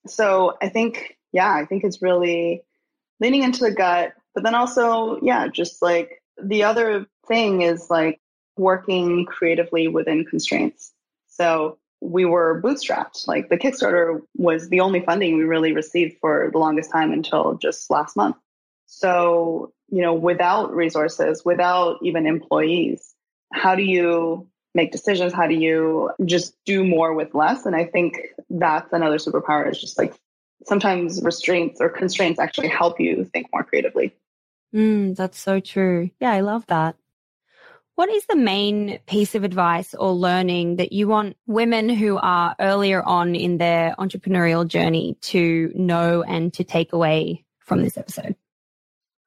So 0.07 0.57
I 0.61 0.69
think, 0.69 1.17
yeah, 1.34 1.53
I 1.53 1.65
think 1.65 1.84
it's 1.84 2.01
really 2.01 2.63
leaning 3.22 3.43
into 3.43 3.63
the 3.63 3.72
gut, 3.72 4.13
but 4.34 4.43
then 4.43 4.55
also, 4.55 5.19
yeah, 5.22 5.47
just 5.47 5.82
like 5.82 6.22
the 6.41 6.63
other 6.63 7.05
thing 7.28 7.61
is 7.61 7.89
like 7.89 8.19
working 8.57 9.26
creatively 9.26 9.88
within 9.88 10.26
constraints. 10.26 10.91
So 11.28 11.78
we 12.01 12.26
were 12.26 12.61
bootstrapped. 12.61 13.28
Like 13.28 13.49
the 13.49 13.57
Kickstarter 13.57 14.22
was 14.36 14.69
the 14.69 14.80
only 14.80 15.01
funding 15.01 15.38
we 15.38 15.43
really 15.43 15.72
received 15.72 16.17
for 16.19 16.49
the 16.51 16.57
longest 16.57 16.91
time 16.91 17.13
until 17.13 17.53
just 17.55 17.89
last 17.89 18.17
month. 18.17 18.36
So, 18.88 19.72
you 19.89 20.01
know, 20.01 20.13
without 20.13 20.74
resources, 20.76 21.45
without 21.45 21.99
even 22.01 22.26
employees, 22.26 23.13
how 23.53 23.76
do 23.76 23.84
you 23.84 24.47
make 24.74 24.91
decisions? 24.91 25.32
How 25.32 25.47
do 25.47 25.53
you 25.53 26.11
just 26.26 26.55
do 26.65 26.84
more 26.84 27.13
with 27.13 27.36
less? 27.36 27.65
And 27.65 27.76
I 27.76 27.86
think 27.86 28.17
that's 28.49 28.91
another 28.91 29.17
superpower 29.17 29.69
is 29.69 29.80
just 29.80 29.97
like 29.97 30.15
sometimes 30.66 31.22
restraints 31.24 31.80
or 31.82 31.89
constraints 31.89 32.39
actually 32.39 32.70
help 32.70 32.99
you 32.99 33.26
think 33.26 33.47
more 33.53 33.64
creatively. 33.64 34.16
Mm, 34.74 35.16
that's 35.16 35.39
so 35.39 35.59
true. 35.59 36.09
Yeah, 36.20 36.32
I 36.32 36.41
love 36.41 36.66
that. 36.68 36.95
What 37.95 38.09
is 38.09 38.26
the 38.26 38.38
main 38.38 38.99
piece 39.05 39.36
of 39.36 39.43
advice 39.43 39.93
or 39.93 40.12
learning 40.14 40.78
that 40.78 40.91
you 40.91 41.07
want 41.07 41.38
women 41.45 41.89
who 41.89 42.18
are 42.18 42.55
earlier 42.59 43.03
on 43.03 43.36
in 43.36 43.57
their 43.57 43.95
entrepreneurial 43.99 44.68
journey 44.68 45.18
to 45.22 45.72
know 45.76 46.24
and 46.24 46.53
to 46.53 46.64
take 46.64 46.93
away 46.93 47.45
from 47.59 47.84
this 47.84 47.97
episode? 47.97 48.36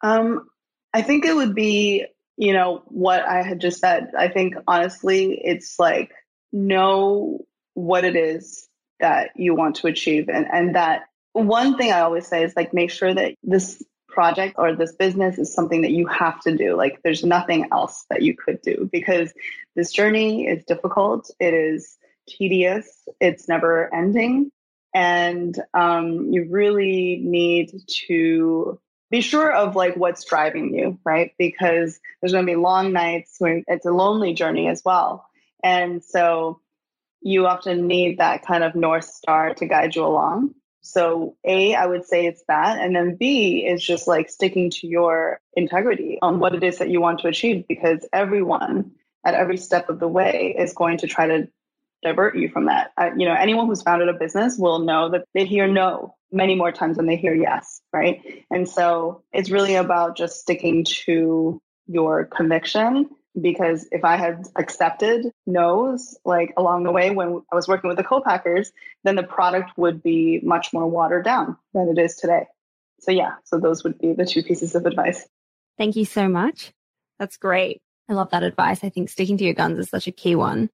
Um, 0.01 0.49
I 0.93 1.03
think 1.03 1.25
it 1.25 1.37
would 1.37 1.55
be, 1.55 2.07
you 2.37 2.53
know, 2.53 2.83
what 2.87 3.25
I 3.25 3.43
had 3.43 3.61
just 3.61 3.81
said. 3.81 4.13
I 4.19 4.29
think 4.29 4.55
honestly, 4.67 5.41
it's 5.45 5.79
like 5.79 6.13
know 6.53 7.45
what 7.75 8.05
it 8.05 8.17
is 8.17 8.67
that 9.01 9.31
you 9.37 9.55
want 9.55 9.77
to 9.77 9.89
achieve 9.89 10.29
and, 10.29 10.47
and 10.53 10.75
that 10.75 11.05
one 11.35 11.77
thing 11.77 11.93
I 11.93 12.01
always 12.01 12.27
say 12.27 12.45
is 12.45 12.55
like 12.57 12.73
make 12.73 12.91
sure 12.91 13.13
that 13.13 13.35
this 13.43 13.83
project 14.09 14.55
or 14.57 14.75
this 14.75 14.95
business 14.95 15.39
is 15.39 15.53
something 15.53 15.83
that 15.83 15.91
you 15.91 16.07
have 16.07 16.41
to 16.43 16.57
do. 16.57 16.77
Like 16.77 17.01
there's 17.03 17.25
nothing 17.25 17.69
else 17.73 18.07
that 18.09 18.23
you 18.23 18.35
could 18.35 18.63
do 18.63 18.89
because 18.91 19.33
this 19.75 19.93
journey 19.93 20.47
is 20.47 20.65
difficult. 20.65 21.31
It 21.41 21.53
is 21.53 21.99
tedious. 22.29 22.89
It's 23.21 23.49
never 23.49 23.93
ending. 23.93 24.51
And 24.95 25.59
um, 25.75 26.33
you 26.33 26.47
really 26.49 27.21
need 27.23 27.73
to 28.07 28.79
be 29.11 29.21
sure 29.21 29.53
of 29.53 29.75
like 29.75 29.97
what's 29.97 30.25
driving 30.25 30.73
you, 30.73 30.99
right? 31.05 31.33
Because 31.37 31.99
there's 32.21 32.33
going 32.33 32.47
to 32.47 32.51
be 32.51 32.57
long 32.57 32.93
nights 32.93 33.35
when 33.39 33.65
it's 33.67 33.87
a 33.87 33.91
lonely 33.91 34.35
journey 34.35 34.69
as 34.69 34.83
well. 34.85 35.27
And 35.63 36.05
so 36.05 36.61
you 37.21 37.47
often 37.47 37.89
need 37.89 38.19
that 38.19 38.47
kind 38.47 38.63
of 38.63 38.77
North 38.77 39.07
Star 39.07 39.55
to 39.55 39.67
guide 39.67 39.97
you 39.97 40.05
along. 40.05 40.55
So 40.85 41.35
A, 41.45 41.75
I 41.75 41.87
would 41.87 42.05
say 42.05 42.27
it's 42.27 42.45
that. 42.47 42.79
And 42.79 42.95
then 42.95 43.17
B 43.17 43.67
is 43.67 43.83
just 43.83 44.07
like 44.07 44.29
sticking 44.29 44.71
to 44.71 44.87
your 44.87 45.41
integrity 45.55 46.19
on 46.21 46.39
what 46.39 46.55
it 46.55 46.63
is 46.63 46.79
that 46.79 46.91
you 46.91 47.01
want 47.01 47.21
to 47.21 47.29
achieve 47.29 47.67
because 47.67 48.07
everyone 48.13 48.93
at 49.25 49.35
every 49.35 49.57
step 49.57 49.89
of 49.89 49.99
the 49.99 50.07
way 50.09 50.55
is 50.57 50.75
going 50.75 50.99
to 50.99 51.07
try 51.07 51.27
to 51.27 51.49
divert 52.03 52.37
you 52.37 52.51
from 52.51 52.67
that. 52.67 52.93
You 53.17 53.27
know, 53.27 53.35
anyone 53.35 53.67
who's 53.67 53.83
founded 53.83 54.11
a 54.11 54.13
business 54.13 54.59
will 54.59 54.81
know 54.81 55.09
that 55.09 55.25
they 55.33 55.47
hear 55.47 55.67
no 55.67 56.15
many 56.31 56.55
more 56.55 56.71
times 56.71 56.99
than 56.99 57.07
they 57.07 57.17
hear 57.17 57.35
yes, 57.35 57.81
right? 57.91 58.45
And 58.51 58.69
so 58.69 59.23
it's 59.33 59.51
really 59.51 59.77
about 59.77 60.19
just 60.19 60.41
sticking 60.41 60.85
to 61.07 61.63
your 61.87 62.27
conviction 62.27 63.09
because 63.41 63.87
if 63.91 64.05
I 64.05 64.17
had 64.17 64.47
accepted 64.57 65.27
no's 65.47 66.17
like 66.25 66.53
along 66.57 66.85
the 66.85 66.93
way 66.93 67.11
when 67.11 67.43
I 67.53 67.57
was 67.57 67.67
working 67.67 67.89
with 67.89 67.97
the 67.97 68.05
co-packers, 68.05 68.73
then 69.03 69.17
the 69.17 69.23
product 69.23 69.73
would 69.77 70.03
be 70.03 70.41
much 70.43 70.73
more 70.73 70.87
watered 70.87 71.25
down 71.25 71.57
than 71.73 71.89
it 71.89 71.99
is 71.99 72.17
today. 72.17 72.47
So 73.01 73.11
yeah, 73.11 73.35
so 73.45 73.59
those 73.59 73.85
would 73.85 73.99
be 73.99 74.13
the 74.13 74.25
two 74.25 74.43
pieces 74.43 74.75
of 74.75 74.87
advice. 74.87 75.27
Thank 75.77 75.97
you 75.97 76.05
so 76.05 76.29
much. 76.29 76.73
That's 77.19 77.37
great. 77.37 77.81
I 78.09 78.13
love 78.13 78.31
that 78.31 78.43
advice. 78.43 78.85
I 78.85 78.89
think 78.89 79.09
sticking 79.09 79.37
to 79.39 79.45
your 79.45 79.55
guns 79.55 79.79
is 79.79 79.89
such 79.89 80.07
a 80.07 80.13
key 80.13 80.37
one. 80.37 80.71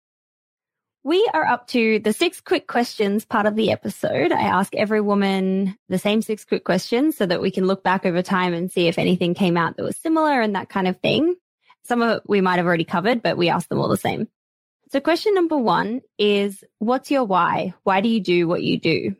We 1.02 1.28
are 1.32 1.46
up 1.46 1.66
to 1.68 1.98
the 1.98 2.12
six 2.12 2.42
quick 2.42 2.66
questions 2.66 3.24
part 3.24 3.46
of 3.46 3.56
the 3.56 3.72
episode. 3.72 4.32
I 4.32 4.42
ask 4.42 4.74
every 4.74 5.00
woman 5.00 5.76
the 5.88 5.98
same 5.98 6.20
six 6.20 6.44
quick 6.44 6.62
questions 6.62 7.16
so 7.16 7.24
that 7.24 7.40
we 7.40 7.50
can 7.50 7.66
look 7.66 7.82
back 7.82 8.04
over 8.04 8.20
time 8.20 8.52
and 8.52 8.70
see 8.70 8.86
if 8.86 8.98
anything 8.98 9.32
came 9.32 9.56
out 9.56 9.76
that 9.76 9.82
was 9.82 9.96
similar 9.96 10.42
and 10.42 10.54
that 10.56 10.68
kind 10.68 10.86
of 10.86 11.00
thing. 11.00 11.36
Some 11.84 12.02
of 12.02 12.18
it 12.18 12.22
we 12.26 12.40
might 12.40 12.56
have 12.56 12.66
already 12.66 12.84
covered, 12.84 13.22
but 13.22 13.36
we 13.36 13.48
ask 13.48 13.68
them 13.68 13.78
all 13.78 13.88
the 13.88 13.96
same. 13.96 14.28
So 14.90 15.00
question 15.00 15.34
number 15.34 15.56
one 15.56 16.00
is 16.18 16.64
what's 16.78 17.10
your 17.10 17.24
why? 17.24 17.74
Why 17.84 18.00
do 18.00 18.08
you 18.08 18.20
do 18.20 18.48
what 18.48 18.62
you 18.62 18.78
do? 18.78 19.14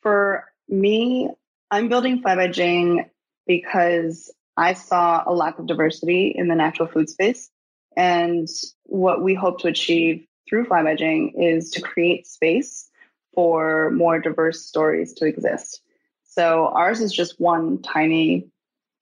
For 0.00 0.44
me, 0.68 1.30
I'm 1.70 1.88
building 1.88 2.20
Fly 2.20 2.34
by 2.34 3.06
because 3.46 4.32
I 4.56 4.74
saw 4.74 5.22
a 5.26 5.32
lack 5.32 5.58
of 5.58 5.66
diversity 5.66 6.34
in 6.36 6.48
the 6.48 6.54
natural 6.54 6.88
food 6.88 7.08
space. 7.08 7.50
And 7.96 8.48
what 8.84 9.22
we 9.22 9.34
hope 9.34 9.60
to 9.60 9.68
achieve 9.68 10.26
through 10.48 10.64
Fly 10.64 10.82
by 10.82 10.96
is 11.36 11.70
to 11.70 11.80
create 11.80 12.26
space 12.26 12.90
for 13.34 13.90
more 13.92 14.18
diverse 14.18 14.66
stories 14.66 15.12
to 15.14 15.26
exist. 15.26 15.80
So 16.24 16.68
ours 16.68 17.00
is 17.00 17.12
just 17.12 17.40
one 17.40 17.82
tiny 17.82 18.48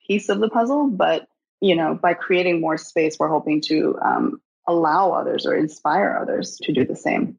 piece 0.05 0.29
of 0.29 0.39
the 0.39 0.49
puzzle, 0.49 0.87
but 0.87 1.27
you 1.61 1.75
know, 1.75 1.93
by 1.93 2.13
creating 2.13 2.59
more 2.59 2.77
space, 2.77 3.17
we're 3.19 3.29
hoping 3.29 3.61
to 3.61 3.97
um, 4.03 4.41
allow 4.67 5.11
others 5.11 5.45
or 5.45 5.55
inspire 5.55 6.17
others 6.21 6.57
to 6.63 6.73
do 6.73 6.85
the 6.85 6.95
same. 6.95 7.37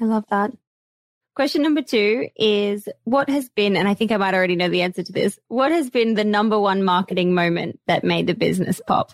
I 0.00 0.04
love 0.04 0.24
that. 0.30 0.52
Question 1.36 1.62
number 1.62 1.80
two 1.80 2.28
is 2.36 2.88
what 3.04 3.30
has 3.30 3.48
been, 3.48 3.76
and 3.76 3.86
I 3.86 3.94
think 3.94 4.10
I 4.10 4.16
might 4.16 4.34
already 4.34 4.56
know 4.56 4.68
the 4.68 4.82
answer 4.82 5.02
to 5.02 5.12
this, 5.12 5.38
what 5.48 5.70
has 5.70 5.88
been 5.88 6.14
the 6.14 6.24
number 6.24 6.58
one 6.58 6.82
marketing 6.82 7.32
moment 7.32 7.80
that 7.86 8.04
made 8.04 8.26
the 8.26 8.34
business 8.34 8.80
pop? 8.84 9.12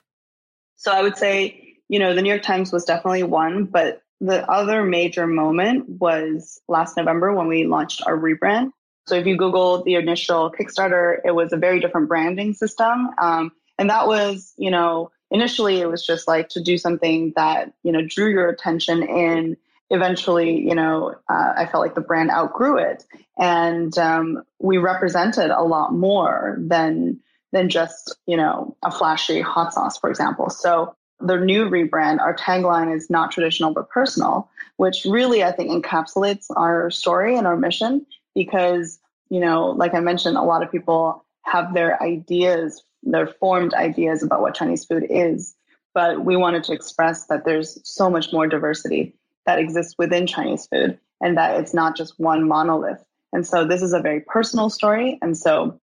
So 0.77 0.91
I 0.91 1.03
would 1.03 1.17
say, 1.17 1.77
you 1.89 1.99
know, 1.99 2.15
the 2.15 2.23
New 2.23 2.31
York 2.31 2.43
Times 2.43 2.73
was 2.73 2.85
definitely 2.85 3.23
one, 3.23 3.65
but 3.65 4.01
the 4.21 4.51
other 4.51 4.83
major 4.83 5.27
moment 5.27 5.89
was 5.89 6.61
last 6.69 6.97
November 6.97 7.35
when 7.35 7.49
we 7.49 7.67
launched 7.67 8.03
our 8.07 8.17
rebrand. 8.17 8.71
So 9.07 9.15
if 9.15 9.27
you 9.27 9.37
Google 9.37 9.85
the 9.85 9.95
initial 9.95 10.51
Kickstarter, 10.51 11.19
it 11.25 11.35
was 11.35 11.53
a 11.53 11.57
very 11.57 11.81
different 11.81 12.09
branding 12.09 12.55
system. 12.55 13.11
Um, 13.19 13.53
and 13.79 13.91
that 13.91 14.07
was, 14.07 14.53
you 14.57 14.71
know, 14.71 15.11
initially 15.31 15.81
it 15.81 15.89
was 15.89 16.05
just 16.05 16.29
like 16.29 16.49
to 16.51 16.63
do 16.63 16.79
something 16.79 17.33
that, 17.37 17.73
you 17.83 17.93
know, 17.93 18.03
drew 18.07 18.31
your 18.31 18.49
attention 18.49 19.03
in. 19.03 19.57
Eventually, 19.89 20.61
you 20.67 20.75
know, 20.75 21.15
uh, 21.31 21.53
I 21.57 21.67
felt 21.67 21.83
like 21.83 21.95
the 21.95 22.01
brand 22.01 22.31
outgrew 22.31 22.79
it. 22.79 23.05
And 23.39 23.97
um, 23.99 24.43
we 24.59 24.79
represented 24.79 25.51
a 25.51 25.63
lot 25.63 25.93
more 25.93 26.57
than 26.59 27.21
than 27.53 27.69
just, 27.69 28.17
you 28.27 28.37
know, 28.37 28.77
a 28.83 28.91
flashy 28.91 29.41
hot 29.41 29.73
sauce, 29.73 29.97
for 29.97 30.11
example. 30.11 30.51
So 30.51 30.95
the 31.21 31.37
new 31.37 31.71
rebrand, 31.71 32.21
our 32.21 32.37
tagline 32.37 32.95
is 32.95 33.09
not 33.09 33.31
traditional 33.31 33.73
but 33.73 33.89
personal, 33.89 34.51
which 34.77 35.05
really 35.05 35.45
I 35.45 35.53
think 35.53 35.71
encapsulates 35.71 36.47
our 36.55 36.91
story 36.91 37.37
and 37.37 37.47
our 37.47 37.57
mission 37.57 38.05
because, 38.35 38.99
you 39.31 39.41
know, 39.41 39.71
like 39.71 39.95
I 39.95 40.01
mentioned, 40.01 40.37
a 40.37 40.43
lot 40.43 40.63
of 40.63 40.71
people 40.71 41.25
have 41.43 41.73
their 41.73 42.03
ideas 42.03 42.83
their 43.07 43.27
formed 43.27 43.73
ideas 43.75 44.23
about 44.23 44.43
what 44.43 44.55
Chinese 44.55 44.85
food 44.85 45.07
is. 45.09 45.55
but 45.95 46.27
we 46.27 46.37
wanted 46.37 46.63
to 46.63 46.75
express 46.75 47.25
that 47.29 47.47
there's 47.47 47.79
so 47.83 48.11
much 48.11 48.31
more 48.31 48.47
diversity 48.47 49.15
that 49.47 49.59
exists 49.59 49.95
within 49.97 50.27
Chinese 50.27 50.67
food 50.67 50.99
and 51.23 51.39
that 51.39 51.59
it's 51.59 51.73
not 51.73 51.97
just 51.97 52.21
one 52.21 52.47
monolith. 52.47 53.03
And 53.33 53.47
so 53.47 53.65
this 53.65 53.81
is 53.81 53.95
a 53.95 54.01
very 54.01 54.21
personal 54.21 54.69
story. 54.69 55.19
And 55.23 55.39
so, 55.39 55.81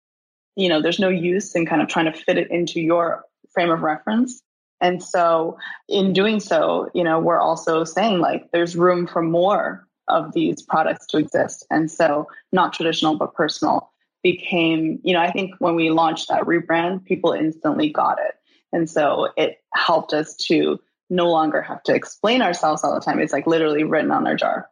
you 0.55 0.69
know, 0.69 0.83
there's 0.83 0.99
no 0.99 1.09
use 1.09 1.55
in 1.55 1.65
kind 1.65 1.81
of 1.81 1.89
trying 1.89 2.13
to 2.13 2.13
fit 2.13 2.37
it 2.37 2.51
into 2.51 2.79
your 2.79 3.25
frame 3.55 3.71
of 3.71 3.81
reference. 3.81 4.43
And 4.83 5.03
so 5.03 5.57
in 5.89 6.13
doing 6.13 6.41
so, 6.41 6.91
you 6.93 7.05
know, 7.05 7.19
we're 7.19 7.41
also 7.41 7.85
saying 7.85 8.19
like 8.19 8.51
there's 8.53 8.77
room 8.77 9.07
for 9.07 9.23
more 9.23 9.87
of 10.09 10.35
these 10.35 10.61
products 10.61 11.07
to 11.07 11.19
exist. 11.19 11.65
And 11.71 11.91
so 11.91 12.29
not 12.53 12.75
traditional, 12.75 13.17
but 13.17 13.33
personal 13.35 13.92
became, 14.23 15.01
you 15.03 15.13
know, 15.13 15.21
I 15.21 15.31
think 15.31 15.55
when 15.59 15.75
we 15.75 15.91
launched 15.91 16.29
that 16.29 16.43
rebrand, 16.45 17.05
people 17.05 17.33
instantly 17.33 17.91
got 17.91 18.19
it. 18.19 18.35
And 18.73 18.89
so 18.89 19.29
it 19.37 19.63
helped 19.75 20.13
us 20.13 20.35
to 20.49 20.81
no 21.11 21.31
longer 21.31 21.61
have 21.61 21.83
to 21.85 21.95
explain 21.95 22.41
ourselves 22.41 22.83
all 22.83 22.95
the 22.95 23.01
time. 23.01 23.19
It's 23.19 23.33
like 23.33 23.47
literally 23.47 23.85
written 23.85 24.11
on 24.11 24.27
our 24.27 24.37
jar. 24.37 24.69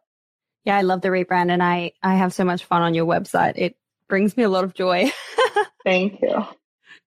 Yeah, 0.65 0.77
I 0.77 0.81
love 0.81 1.01
the 1.01 1.09
rebrand 1.09 1.51
and 1.51 1.61
I, 1.61 1.93
I 2.01 2.15
have 2.15 2.33
so 2.33 2.43
much 2.43 2.65
fun 2.65 2.81
on 2.81 2.93
your 2.93 3.05
website. 3.05 3.53
It 3.55 3.75
brings 4.07 4.35
me 4.35 4.43
a 4.43 4.49
lot 4.49 4.63
of 4.63 4.73
joy. 4.73 5.11
Thank 5.83 6.21
you. 6.21 6.45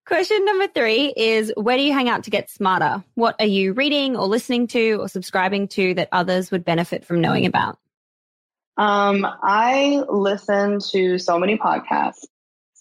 Question 0.07 0.45
number 0.45 0.69
three 0.69 1.15
is 1.17 1.53
where 1.57 1.79
do 1.79 1.83
you 1.83 1.93
hang 1.93 2.11
out 2.11 2.25
to 2.25 2.31
get 2.31 2.51
smarter? 2.51 3.03
What 3.15 3.37
are 3.41 3.47
you 3.47 3.73
reading 3.73 4.17
or 4.17 4.27
listening 4.27 4.67
to 4.69 4.97
or 5.01 5.09
subscribing 5.09 5.69
to 5.69 5.95
that 5.95 6.09
others 6.13 6.51
would 6.51 6.65
benefit 6.65 7.07
from 7.07 7.21
knowing 7.21 7.47
about? 7.47 7.79
Um, 8.77 9.27
I 9.43 10.03
listen 10.11 10.81
to 10.91 11.19
so 11.19 11.39
many 11.39 11.57
podcasts. 11.57 12.27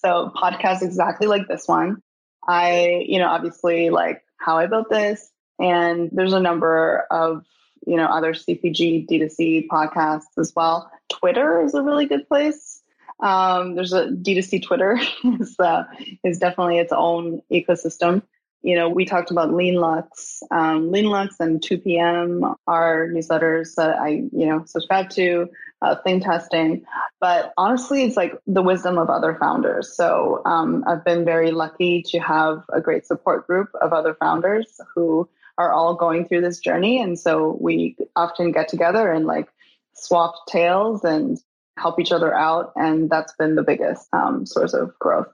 So 0.04 0.32
podcasts 0.36 0.82
exactly 0.82 1.28
like 1.28 1.48
this 1.48 1.68
one. 1.68 2.02
I, 2.48 3.06
you 3.08 3.20
know, 3.20 3.28
obviously 3.28 3.90
like 3.90 4.24
how 4.38 4.58
I 4.58 4.68
built 4.68 4.90
this, 4.90 5.32
and 5.60 6.10
there's 6.12 6.34
a 6.34 6.40
number 6.40 7.06
of, 7.10 7.46
you 7.88 7.96
know, 7.96 8.06
other 8.06 8.34
CPG 8.34 9.08
D2C 9.08 9.68
podcasts 9.68 10.38
as 10.38 10.52
well. 10.56 10.92
Twitter 11.10 11.64
is 11.64 11.74
a 11.74 11.82
really 11.82 12.06
good 12.06 12.28
place. 12.28 12.82
Um, 13.22 13.76
there's 13.76 13.94
a 13.94 14.08
D2C 14.08 14.64
Twitter 14.64 15.00
is 15.40 15.56
uh, 15.60 15.84
is 16.24 16.40
definitely 16.40 16.80
its 16.80 16.92
own 16.92 17.42
ecosystem. 17.52 18.24
You 18.62 18.76
know, 18.76 18.90
we 18.90 19.06
talked 19.06 19.32
about 19.32 19.54
Leanluxe, 19.54 20.42
um, 20.52 20.92
Leanluxe, 20.92 21.36
and 21.40 21.62
2 21.62 21.78
p.m. 21.80 22.56
are 22.66 23.08
newsletters 23.08 23.76
that 23.76 24.00
I 24.00 24.10
you 24.10 24.46
know 24.48 24.64
subscribe 24.66 25.10
to 25.12 25.50
uh, 25.84 25.96
Thingtesting. 26.06 26.84
But 27.20 27.54
honestly, 27.58 28.04
it's 28.04 28.18
like 28.18 28.34
the 28.48 28.62
wisdom 28.62 28.98
of 28.98 29.10
other 29.10 29.36
founders. 29.40 29.96
So 29.96 30.42
um, 30.46 30.84
I've 30.88 31.04
been 31.04 31.26
very 31.26 31.52
lucky 31.52 32.04
to 32.08 32.20
have 32.20 32.64
a 32.74 32.82
great 32.82 33.06
support 33.06 33.46
group 33.46 33.70
of 33.82 33.94
other 33.94 34.16
founders 34.16 34.80
who 34.96 35.30
are 35.58 35.72
all 35.72 35.96
going 35.96 36.28
through 36.28 36.42
this 36.42 36.60
journey. 36.60 37.02
And 37.02 37.20
so 37.20 37.58
we 37.62 37.98
often 38.16 38.52
get 38.52 38.70
together 38.70 39.12
and 39.12 39.26
like 39.26 39.50
swap 39.94 40.34
tales 40.48 41.04
and 41.04 41.38
help 41.78 42.00
each 42.00 42.12
other 42.12 42.34
out. 42.34 42.72
And 42.76 43.10
that's 43.10 43.34
been 43.34 43.56
the 43.56 43.64
biggest 43.64 44.08
um, 44.14 44.46
source 44.46 44.74
of 44.74 44.98
growth. 45.00 45.28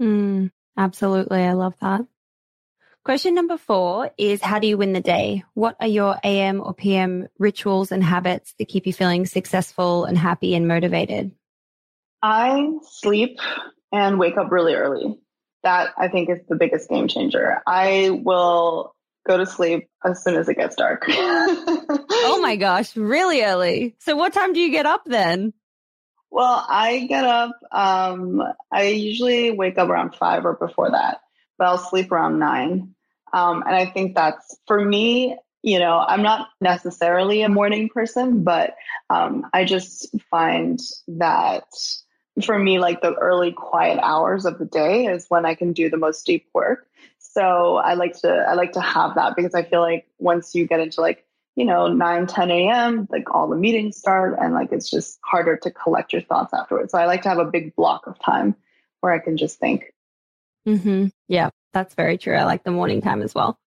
Mm, 0.00 0.50
absolutely. 0.76 1.42
I 1.42 1.52
love 1.52 1.74
that. 1.80 2.02
Question 3.04 3.34
number 3.34 3.58
four 3.58 4.10
is 4.16 4.40
How 4.40 4.58
do 4.58 4.66
you 4.66 4.78
win 4.78 4.94
the 4.94 5.00
day? 5.02 5.44
What 5.52 5.76
are 5.78 5.86
your 5.86 6.18
AM 6.24 6.62
or 6.62 6.72
PM 6.72 7.28
rituals 7.38 7.92
and 7.92 8.02
habits 8.02 8.54
that 8.58 8.68
keep 8.68 8.86
you 8.86 8.94
feeling 8.94 9.26
successful 9.26 10.06
and 10.06 10.16
happy 10.16 10.54
and 10.54 10.66
motivated? 10.66 11.32
I 12.22 12.66
sleep 12.92 13.38
and 13.92 14.18
wake 14.18 14.38
up 14.38 14.50
really 14.50 14.72
early. 14.72 15.18
That 15.64 15.90
I 15.98 16.08
think 16.08 16.30
is 16.30 16.38
the 16.48 16.56
biggest 16.56 16.88
game 16.88 17.06
changer. 17.08 17.62
I 17.66 18.08
will 18.10 18.94
go 19.28 19.36
to 19.36 19.44
sleep 19.44 19.86
as 20.02 20.24
soon 20.24 20.36
as 20.36 20.48
it 20.48 20.56
gets 20.56 20.74
dark. 20.74 21.04
oh 21.08 22.38
my 22.40 22.56
gosh, 22.56 22.96
really 22.96 23.42
early. 23.42 23.96
So, 23.98 24.16
what 24.16 24.32
time 24.32 24.54
do 24.54 24.60
you 24.60 24.70
get 24.70 24.86
up 24.86 25.02
then? 25.04 25.52
Well, 26.30 26.64
I 26.66 27.06
get 27.06 27.24
up, 27.24 27.52
um, 27.70 28.42
I 28.72 28.84
usually 28.88 29.50
wake 29.50 29.76
up 29.76 29.90
around 29.90 30.14
five 30.14 30.46
or 30.46 30.54
before 30.54 30.90
that, 30.90 31.18
but 31.58 31.66
I'll 31.66 31.78
sleep 31.78 32.10
around 32.10 32.38
nine. 32.38 32.93
Um, 33.34 33.64
and 33.66 33.74
I 33.74 33.86
think 33.86 34.14
that's 34.14 34.56
for 34.68 34.82
me, 34.82 35.36
you 35.62 35.80
know, 35.80 35.98
I'm 35.98 36.22
not 36.22 36.48
necessarily 36.60 37.42
a 37.42 37.48
morning 37.48 37.88
person, 37.88 38.44
but 38.44 38.76
um, 39.10 39.46
I 39.52 39.64
just 39.64 40.14
find 40.30 40.78
that 41.08 41.64
for 42.44 42.56
me, 42.56 42.78
like 42.78 43.00
the 43.00 43.14
early 43.14 43.50
quiet 43.50 43.98
hours 44.00 44.44
of 44.46 44.58
the 44.58 44.64
day 44.64 45.06
is 45.06 45.26
when 45.28 45.44
I 45.44 45.54
can 45.54 45.72
do 45.72 45.90
the 45.90 45.96
most 45.96 46.24
deep 46.24 46.46
work. 46.54 46.86
So 47.18 47.76
I 47.76 47.94
like 47.94 48.20
to 48.20 48.28
I 48.28 48.54
like 48.54 48.72
to 48.72 48.80
have 48.80 49.16
that 49.16 49.34
because 49.34 49.54
I 49.54 49.64
feel 49.64 49.80
like 49.80 50.06
once 50.18 50.54
you 50.54 50.68
get 50.68 50.78
into 50.78 51.00
like 51.00 51.26
you 51.56 51.64
know 51.64 51.88
9 51.88 52.26
10 52.26 52.50
a.m 52.50 53.08
like 53.10 53.32
all 53.32 53.48
the 53.48 53.56
meetings 53.56 53.96
start 53.96 54.36
and 54.40 54.54
like 54.54 54.72
it's 54.72 54.90
just 54.90 55.18
harder 55.24 55.56
to 55.56 55.70
collect 55.70 56.12
your 56.12 56.22
thoughts 56.22 56.52
afterwards 56.52 56.90
so 56.90 56.98
i 56.98 57.06
like 57.06 57.22
to 57.22 57.28
have 57.28 57.38
a 57.38 57.44
big 57.44 57.76
block 57.76 58.08
of 58.08 58.18
time 58.18 58.56
where 59.00 59.12
i 59.12 59.20
can 59.20 59.36
just 59.36 59.60
think 59.60 59.92
mm-hmm. 60.66 61.06
yeah 61.28 61.50
that's 61.74 61.94
very 61.94 62.16
true. 62.16 62.34
I 62.34 62.44
like 62.44 62.64
the 62.64 62.70
morning 62.70 63.02
time 63.02 63.20
as 63.20 63.34
well. 63.34 63.58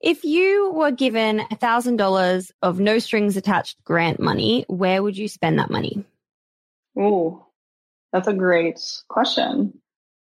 If 0.00 0.24
you 0.24 0.70
were 0.72 0.92
given 0.92 1.38
$1,000 1.38 2.50
of 2.62 2.78
no 2.78 2.98
strings 2.98 3.36
attached 3.36 3.82
grant 3.82 4.20
money, 4.20 4.64
where 4.68 5.02
would 5.02 5.16
you 5.16 5.26
spend 5.26 5.58
that 5.58 5.70
money? 5.70 6.04
Oh, 6.96 7.46
that's 8.12 8.28
a 8.28 8.34
great 8.34 8.80
question. 9.08 9.80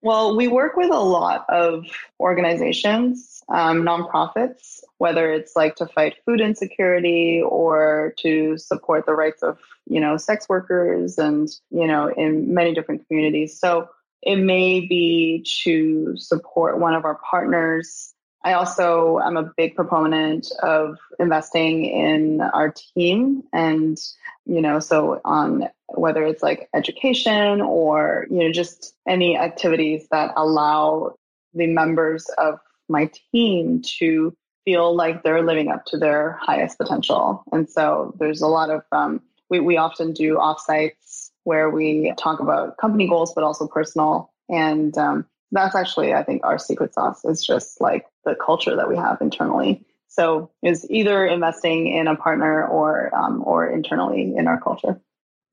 Well, 0.03 0.37
we 0.37 0.49
work 0.49 0.77
with 0.77 0.91
a 0.91 0.99
lot 0.99 1.45
of 1.49 1.85
organizations, 2.19 3.41
um, 3.49 3.83
nonprofits, 3.83 4.81
whether 4.99 5.33
it's 5.33 5.55
like 5.55 5.77
to 5.77 5.87
fight 5.87 6.17
food 6.27 6.41
insecurity 6.41 7.41
or 7.41 8.15
to 8.19 8.59
support 8.59 9.07
the 9.07 9.15
rights 9.15 9.45
of, 9.45 9.59
you 9.87 10.01
know, 10.01 10.17
sex 10.17 10.49
workers 10.49 11.19
and, 11.19 11.49
you 11.71 11.87
know, 11.87 12.09
in 12.09 12.53
many 12.53 12.75
different 12.75 13.07
communities. 13.07 13.57
So 13.57 13.89
it 14.23 14.37
may 14.37 14.81
be 14.81 15.45
to 15.65 16.17
support 16.17 16.79
one 16.79 16.95
of 16.95 17.05
our 17.05 17.19
partners. 17.29 18.15
I 18.45 18.55
also 18.55 19.19
am 19.21 19.37
a 19.37 19.53
big 19.57 19.77
proponent 19.77 20.49
of 20.63 20.99
investing 21.19 21.85
in 21.85 22.41
our 22.41 22.73
team 22.95 23.45
and, 23.53 23.99
you 24.47 24.61
know, 24.61 24.81
so 24.81 25.21
on 25.25 25.69
whether 25.87 26.25
it's 26.25 26.43
like 26.43 26.69
education 26.75 27.61
or, 27.61 28.27
you 28.31 28.39
know, 28.39 28.53
just 28.53 28.95
any 29.07 29.37
activities 29.37 30.09
that 30.11 30.33
allow 30.37 31.15
the 31.55 31.67
members 31.67 32.27
of 32.39 32.59
my 32.89 33.11
team 33.33 33.83
to 33.99 34.35
feel 34.65 34.95
like 34.95 35.23
they're 35.23 35.45
living 35.45 35.69
up 35.69 35.85
to 35.87 35.99
their 35.99 36.39
highest 36.41 36.79
potential. 36.79 37.45
And 37.53 37.69
so 37.69 38.15
there's 38.19 38.43
a 38.43 38.47
lot 38.47 38.71
of, 38.71 38.83
um, 38.93 39.21
we, 39.51 39.61
we 39.61 39.77
often 39.77 40.13
do 40.13 40.37
offsites 40.37 41.22
where 41.45 41.71
we 41.71 42.13
talk 42.19 42.41
about 42.41 42.77
company 42.77 43.09
goals, 43.09 43.33
but 43.35 43.45
also 43.45 43.67
personal. 43.67 44.33
And 44.49 44.97
um, 44.99 45.27
that's 45.51 45.75
actually, 45.75 46.15
I 46.15 46.23
think, 46.23 46.45
our 46.45 46.59
secret 46.59 46.95
sauce 46.95 47.25
is 47.25 47.45
just 47.45 47.81
like 47.81 48.07
the 48.25 48.35
culture 48.35 48.77
that 48.77 48.89
we 48.89 48.97
have 48.97 49.21
internally. 49.21 49.85
So 50.09 50.51
is 50.63 50.87
either 50.91 51.27
investing 51.27 51.87
in 51.89 52.07
a 52.07 52.17
partner 52.17 52.67
or 52.67 53.15
um, 53.15 53.43
or 53.47 53.67
internally 53.67 54.35
in 54.37 54.47
our 54.47 54.61
culture. 54.61 55.01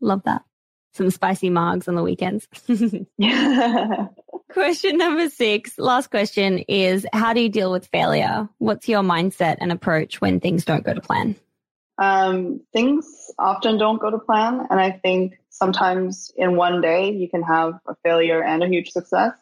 Love 0.02 0.24
that. 0.26 0.44
Some 0.94 1.12
spicy 1.12 1.50
margs 1.50 1.88
on 1.88 1.96
the 1.96 2.04
weekends. 2.04 2.48
question 4.52 4.98
number 4.98 5.30
six, 5.30 5.78
last 5.78 6.10
question 6.10 6.60
is 6.68 7.06
how 7.14 7.34
do 7.34 7.42
you 7.42 7.50
deal 7.50 7.72
with 7.72 7.88
failure? 7.88 8.50
What's 8.58 8.90
your 8.90 9.02
mindset 9.02 9.58
and 9.60 9.72
approach 9.72 10.20
when 10.20 10.40
things 10.40 10.66
don't 10.66 10.84
go 10.84 10.94
to 10.94 11.02
plan? 11.02 11.36
Um, 11.98 12.62
things 12.74 13.32
often 13.38 13.78
don't 13.78 14.00
go 14.02 14.10
to 14.10 14.20
plan. 14.20 14.68
And 14.70 14.80
I 14.80 14.92
think 14.92 15.39
sometimes 15.50 16.32
in 16.36 16.56
one 16.56 16.82
day 16.82 17.12
you 17.12 17.30
can 17.30 17.44
have 17.44 17.80
a 17.88 17.96
failure 18.04 18.42
and 18.44 18.64
a 18.64 18.68
huge 18.68 18.92
success. 18.92 19.34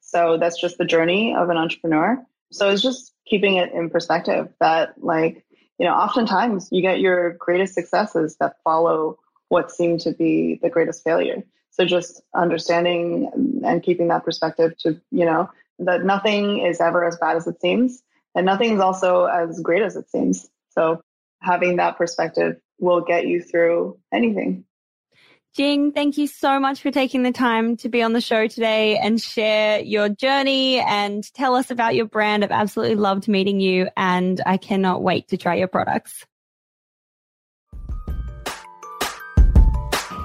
So 0.00 0.36
that's 0.38 0.60
just 0.60 0.78
the 0.78 0.84
journey 0.84 1.34
of 1.34 1.48
an 1.48 1.56
entrepreneur. 1.56 2.22
So 2.52 2.70
it's 2.70 2.82
just 2.82 3.12
keeping 3.26 3.56
it 3.56 3.72
in 3.72 3.90
perspective 3.90 4.48
that 4.60 4.94
like, 5.02 5.44
you 5.78 5.86
know, 5.86 5.94
oftentimes 5.94 6.68
you 6.70 6.82
get 6.82 7.00
your 7.00 7.32
greatest 7.32 7.74
successes 7.74 8.36
that 8.38 8.56
follow 8.62 9.18
what 9.48 9.70
seem 9.70 9.98
to 9.98 10.12
be 10.12 10.58
the 10.62 10.70
greatest 10.70 11.02
failure. 11.02 11.42
So 11.70 11.84
just 11.84 12.22
understanding 12.34 13.62
and 13.64 13.82
keeping 13.82 14.08
that 14.08 14.24
perspective 14.24 14.76
to, 14.78 15.00
you 15.10 15.24
know, 15.24 15.50
that 15.80 16.04
nothing 16.04 16.60
is 16.60 16.80
ever 16.80 17.04
as 17.04 17.16
bad 17.16 17.36
as 17.36 17.48
it 17.48 17.60
seems 17.60 18.02
and 18.34 18.46
nothing 18.46 18.74
is 18.74 18.80
also 18.80 19.24
as 19.26 19.60
great 19.60 19.82
as 19.82 19.96
it 19.96 20.10
seems. 20.10 20.48
So 20.70 21.02
having 21.40 21.76
that 21.76 21.96
perspective 21.96 22.56
will 22.78 23.00
get 23.00 23.26
you 23.26 23.42
through 23.42 23.98
anything. 24.12 24.64
Jing, 25.54 25.92
thank 25.92 26.18
you 26.18 26.26
so 26.26 26.58
much 26.58 26.82
for 26.82 26.90
taking 26.90 27.22
the 27.22 27.30
time 27.30 27.76
to 27.76 27.88
be 27.88 28.02
on 28.02 28.12
the 28.12 28.20
show 28.20 28.48
today 28.48 28.98
and 28.98 29.20
share 29.20 29.78
your 29.78 30.08
journey 30.08 30.80
and 30.80 31.22
tell 31.32 31.54
us 31.54 31.70
about 31.70 31.94
your 31.94 32.06
brand. 32.06 32.42
I've 32.42 32.50
absolutely 32.50 32.96
loved 32.96 33.28
meeting 33.28 33.60
you 33.60 33.88
and 33.96 34.40
I 34.44 34.56
cannot 34.56 35.00
wait 35.00 35.28
to 35.28 35.36
try 35.36 35.54
your 35.54 35.68
products. 35.68 36.26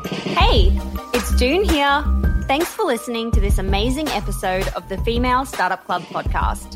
Hey, 0.08 0.76
it's 1.14 1.36
Doone 1.36 1.64
here. 1.64 2.04
Thanks 2.48 2.70
for 2.70 2.86
listening 2.86 3.30
to 3.34 3.40
this 3.40 3.60
amazing 3.60 4.08
episode 4.08 4.68
of 4.70 4.90
the 4.90 4.98
Female 5.04 5.46
Startup 5.46 5.86
Club 5.86 6.02
podcast. 6.06 6.76